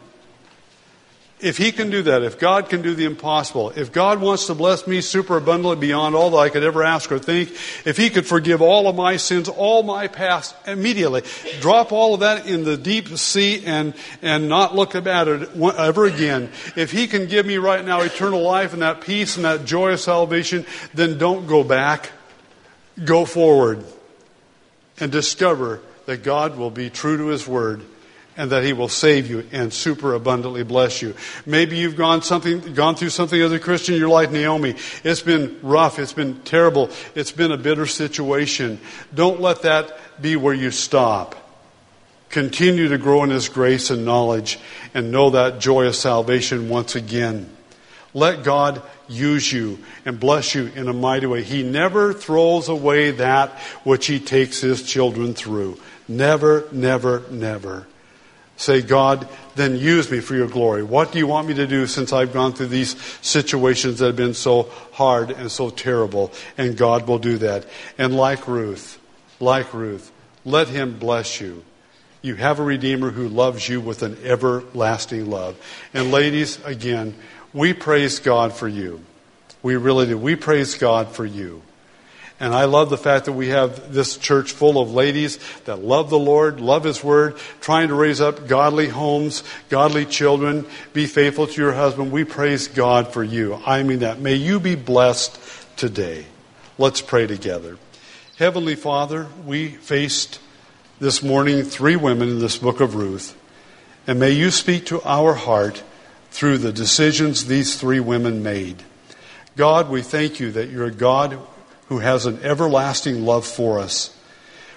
If 1.39 1.59
He 1.59 1.70
can 1.70 1.91
do 1.91 2.03
that, 2.03 2.22
if 2.22 2.39
God 2.39 2.70
can 2.70 2.80
do 2.80 2.95
the 2.95 3.05
impossible, 3.05 3.70
if 3.70 3.93
God 3.93 4.22
wants 4.22 4.47
to 4.47 4.55
bless 4.55 4.87
me 4.87 5.03
super 5.03 5.37
abundantly 5.37 5.76
beyond 5.76 6.14
all 6.14 6.30
that 6.30 6.39
I 6.39 6.49
could 6.49 6.64
ever 6.64 6.82
ask 6.82 7.12
or 7.12 7.18
think, 7.18 7.51
if 7.84 7.99
He 7.99 8.09
could 8.09 8.26
forgive 8.26 8.62
all 8.62 8.89
of 8.89 8.97
my 8.97 9.18
sins, 9.18 9.47
all 9.51 9.82
my 9.82 10.09
past 10.09 10.57
immediately, 10.66 11.22
drop 11.61 11.93
all 11.93 12.14
of 12.14 12.20
that 12.20 12.47
in 12.47 12.64
the 12.64 12.78
deep 12.78 13.09
sea 13.18 13.62
and, 13.66 13.93
and 14.22 14.49
not 14.49 14.74
look 14.74 14.95
at 14.95 15.07
it 15.28 15.51
ever 15.61 16.07
again, 16.07 16.51
if 16.74 16.91
He 16.91 17.07
can 17.07 17.26
give 17.26 17.45
me 17.45 17.59
right 17.59 17.84
now 17.84 18.01
eternal 18.01 18.41
life 18.41 18.72
and 18.72 18.80
that 18.80 19.03
peace 19.03 19.37
and 19.37 19.45
that 19.45 19.66
joy 19.66 19.93
of 19.93 20.01
salvation, 20.01 20.64
then 20.95 21.18
don't 21.18 21.47
go 21.47 21.62
back. 21.62 22.12
Go 23.05 23.26
forward 23.26 23.84
and 24.99 25.12
discover 25.12 25.82
that 26.07 26.22
God 26.22 26.57
will 26.57 26.70
be 26.70 26.89
true 26.89 27.18
to 27.18 27.26
His 27.26 27.47
Word 27.47 27.82
and 28.37 28.51
that 28.51 28.64
he 28.64 28.72
will 28.72 28.89
save 28.89 29.28
you 29.28 29.47
and 29.53 29.72
super 29.72 30.14
abundantly 30.14 30.62
bless 30.62 31.01
you. 31.03 31.14
Maybe 31.47 31.76
you've 31.78 31.97
gone 31.97 32.22
something 32.22 32.74
gone 32.74 32.95
through 32.95 33.11
something 33.11 33.41
as 33.41 33.53
a 33.53 33.59
Christian 33.59 33.95
in 33.95 34.01
your 34.01 34.11
life, 34.11 34.30
Naomi. 34.30 34.74
It's 35.05 35.22
been 35.22 35.59
rough, 35.62 35.99
it's 35.99 36.12
been 36.12 36.41
terrible, 36.43 36.91
it's 37.14 37.32
been 37.32 37.53
a 37.53 37.57
bitter 37.57 37.87
situation. 37.87 38.80
Don't 39.14 39.41
let 39.41 39.62
that 39.62 39.99
be 40.20 40.37
where 40.37 40.55
you 40.55 40.70
stop. 40.70 41.34
Continue 42.28 42.89
to 42.89 42.99
grow 42.99 43.22
in 43.24 43.30
his 43.30 43.49
grace 43.49 43.91
and 43.91 44.05
knowledge 44.05 44.59
and 44.95 45.12
know 45.12 45.30
that 45.30 45.61
joy 45.61 45.87
of 45.87 45.97
salvation 45.97 46.68
once 46.68 46.95
again. 46.95 47.51
Let 48.12 48.45
God 48.45 48.82
use 49.09 49.53
you 49.53 49.78
and 50.05 50.18
bless 50.18 50.55
you 50.55 50.66
in 50.74 50.89
a 50.89 50.93
mighty 50.93 51.26
way. 51.26 51.43
He 51.43 51.62
never 51.62 52.12
throws 52.12 52.68
away 52.68 53.12
that 53.12 53.51
which 53.84 54.07
he 54.07 54.18
takes 54.18 54.61
his 54.61 54.82
children 54.82 55.34
through. 55.34 55.78
Never, 56.09 56.66
never, 56.72 57.22
never. 57.30 57.87
Say, 58.57 58.80
God, 58.80 59.28
then 59.54 59.76
use 59.76 60.11
me 60.11 60.20
for 60.20 60.34
your 60.34 60.48
glory. 60.48 60.82
What 60.82 61.12
do 61.12 61.18
you 61.18 61.26
want 61.26 61.46
me 61.46 61.54
to 61.54 61.66
do 61.66 61.86
since 61.86 62.12
I've 62.12 62.32
gone 62.32 62.52
through 62.54 62.68
these 62.68 62.96
situations 63.20 63.98
that 63.98 64.07
have 64.07 64.16
been 64.16 64.34
so 64.34 64.70
hard 64.92 65.30
and 65.30 65.50
so 65.50 65.70
terrible? 65.70 66.32
And 66.57 66.76
God 66.76 67.07
will 67.07 67.18
do 67.18 67.38
that. 67.38 67.66
And 67.98 68.16
like 68.16 68.48
Ruth, 68.48 68.98
like 69.40 69.74
Ruth, 69.74 70.11
let 70.44 70.68
him 70.68 70.98
bless 70.98 71.40
you. 71.40 71.64
You 72.22 72.34
have 72.36 72.59
a 72.59 72.64
Redeemer 72.64 73.11
who 73.11 73.28
loves 73.28 73.68
you 73.68 73.80
with 73.80 74.02
an 74.02 74.16
everlasting 74.24 75.30
love. 75.30 75.57
And 75.92 76.11
ladies, 76.11 76.59
again, 76.64 77.14
we 77.52 77.72
praise 77.72 78.18
God 78.18 78.52
for 78.52 78.68
you. 78.68 79.00
We 79.62 79.76
really 79.76 80.07
do. 80.07 80.18
We 80.18 80.34
praise 80.34 80.76
God 80.76 81.09
for 81.09 81.24
you. 81.24 81.62
And 82.39 82.55
I 82.55 82.66
love 82.66 82.91
the 82.91 82.99
fact 82.99 83.24
that 83.24 83.32
we 83.32 83.49
have 83.49 83.95
this 83.95 84.18
church 84.18 84.53
full 84.53 84.78
of 84.78 84.93
ladies 84.93 85.39
that 85.64 85.82
love 85.82 86.11
the 86.11 86.18
Lord, 86.18 86.61
love 86.61 86.84
His 86.84 87.03
Word, 87.03 87.39
trying 87.62 87.89
to 87.89 87.95
raise 87.95 88.20
up 88.20 88.47
godly 88.47 88.89
homes, 88.89 89.43
godly 89.70 90.05
children, 90.05 90.66
be 90.93 91.07
faithful 91.07 91.47
to 91.47 91.61
your 91.61 91.72
husband. 91.72 92.12
We 92.12 92.24
praise 92.24 92.68
God 92.68 93.12
for 93.12 93.24
you. 93.24 93.59
I 93.64 93.82
mean 93.82 94.01
that. 94.01 94.20
May 94.20 94.34
you 94.34 94.61
be 94.61 94.74
blessed 94.74 95.41
today. 95.76 96.26
Let's 96.76 97.01
pray 97.01 97.26
together. 97.26 97.78
Heavenly 98.37 98.74
Father, 98.74 99.28
we 99.47 99.68
faced 99.68 100.39
this 101.01 101.22
morning 101.22 101.62
three 101.62 101.97
women 101.97 102.28
in 102.28 102.39
this 102.39 102.59
book 102.59 102.80
of 102.80 102.95
Ruth, 102.95 103.34
and 104.07 104.20
may 104.20 104.32
you 104.32 104.51
speak 104.51 104.84
to 104.87 105.03
our 105.05 105.32
heart 105.32 105.82
through 106.30 106.59
the 106.59 106.72
decisions 106.72 107.47
these 107.47 107.80
three 107.80 108.01
women 108.01 108.43
made. 108.43 108.82
God, 109.57 109.89
we 109.89 110.03
thank 110.03 110.39
you 110.39 110.53
that 110.53 110.68
you're 110.68 110.84
a 110.84 110.91
God 110.91 111.39
who 111.89 111.99
has 111.99 112.26
an 112.26 112.41
everlasting 112.43 113.24
love 113.24 113.47
for 113.47 113.78
us. 113.78 114.16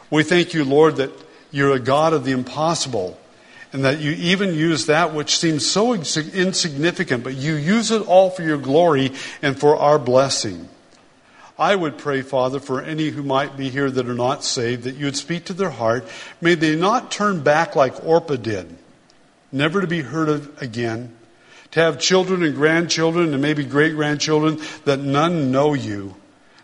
We 0.10 0.24
thank 0.24 0.53
you, 0.53 0.64
Lord, 0.64 0.97
that 0.97 1.12
you're 1.51 1.74
a 1.74 1.80
God 1.80 2.14
of 2.14 2.26
the 2.26 2.32
impossible 2.32 3.20
and 3.72 3.86
that 3.86 3.99
you 3.99 4.12
even 4.12 4.55
use 4.55 4.88
that 4.88 5.14
which 5.14 5.38
seems 5.38 5.70
so 5.70 5.93
insignificant, 5.93 7.24
but 7.24 7.36
you 7.36 7.55
use 7.55 7.91
it 7.91 8.07
all 8.07 8.30
for 8.30 8.41
your 8.41 8.57
glory 8.57 9.12
and 9.41 9.60
for 9.60 9.76
our 9.76 9.99
blessing. 9.99 10.68
I 11.57 11.76
would 11.76 11.97
pray, 11.97 12.22
Father, 12.22 12.60
for 12.60 12.82
any 12.82 13.10
who 13.10 13.22
might 13.22 13.57
be 13.57 13.70
here 13.70 13.91
that 13.91 14.07
are 14.07 14.16
not 14.16 14.43
saved, 14.43 14.84
that 14.84 14.95
you 14.95 15.05
would 15.05 15.18
speak 15.18 15.45
to 15.45 15.53
their 15.53 15.70
heart. 15.70 16.07
May 16.41 16.55
they 16.55 16.76
not 16.76 17.12
turn 17.12 17.43
back 17.43 17.76
like 17.76 18.03
Orpah 18.03 18.38
did, 18.38 18.76
never 19.51 19.82
to 19.82 19.88
be 19.88 20.01
heard 20.01 20.30
of 20.30 20.62
again, 20.62 21.16
to 21.72 21.82
have 21.82 21.99
children 21.99 22.43
and 22.43 22.55
grandchildren 22.55 23.34
and 23.34 23.41
maybe 23.41 23.66
great 23.66 23.93
grandchildren 23.93 24.60
that 24.86 24.99
none 24.99 25.51
know 25.51 25.74
you. 25.74 26.16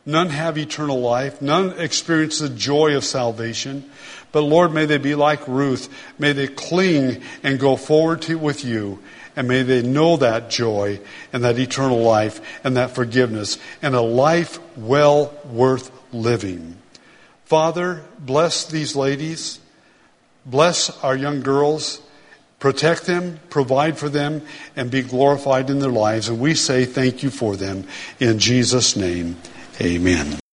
None 0.06 0.30
have 0.30 0.58
eternal 0.58 1.00
life. 1.00 1.42
None 1.42 1.80
experience 1.80 2.40
the 2.40 2.50
joy 2.50 2.96
of 2.96 3.04
salvation. 3.04 3.90
But 4.32 4.42
Lord, 4.42 4.74
may 4.74 4.86
they 4.86 5.00
be 5.00 5.16
like 5.16 5.48
Ruth. 5.48 5.90
May 6.20 6.34
they 6.34 6.48
cling 6.48 7.24
and 7.42 7.60
go 7.60 7.76
forward 7.76 8.22
to, 8.24 8.38
with 8.38 8.64
you. 8.64 9.00
And 9.36 9.48
may 9.48 9.64
they 9.64 9.82
know 9.82 10.18
that 10.18 10.50
joy 10.50 11.00
and 11.34 11.44
that 11.44 11.58
eternal 11.58 12.02
life 12.02 12.40
and 12.64 12.78
that 12.78 12.92
forgiveness 12.92 13.58
and 13.82 13.96
a 13.96 14.02
life 14.02 14.60
well 14.78 15.34
worth 15.46 15.92
living. 16.14 16.78
Father, 17.46 18.04
bless 18.20 18.66
these 18.66 18.96
ladies. 18.96 19.60
Bless 20.46 20.90
our 21.04 21.16
young 21.16 21.42
girls. 21.42 22.02
Protect 22.60 23.06
them, 23.06 23.40
provide 23.50 23.98
for 23.98 24.10
them, 24.10 24.42
and 24.76 24.90
be 24.90 25.02
glorified 25.02 25.70
in 25.70 25.80
their 25.80 25.92
lives. 25.92 26.30
And 26.30 26.40
we 26.40 26.56
say 26.56 26.86
thank 26.86 27.22
you 27.22 27.30
for 27.30 27.56
them 27.56 27.88
in 28.20 28.40
Jesus' 28.40 28.96
name. 28.96 29.36
Amen. 29.82 30.45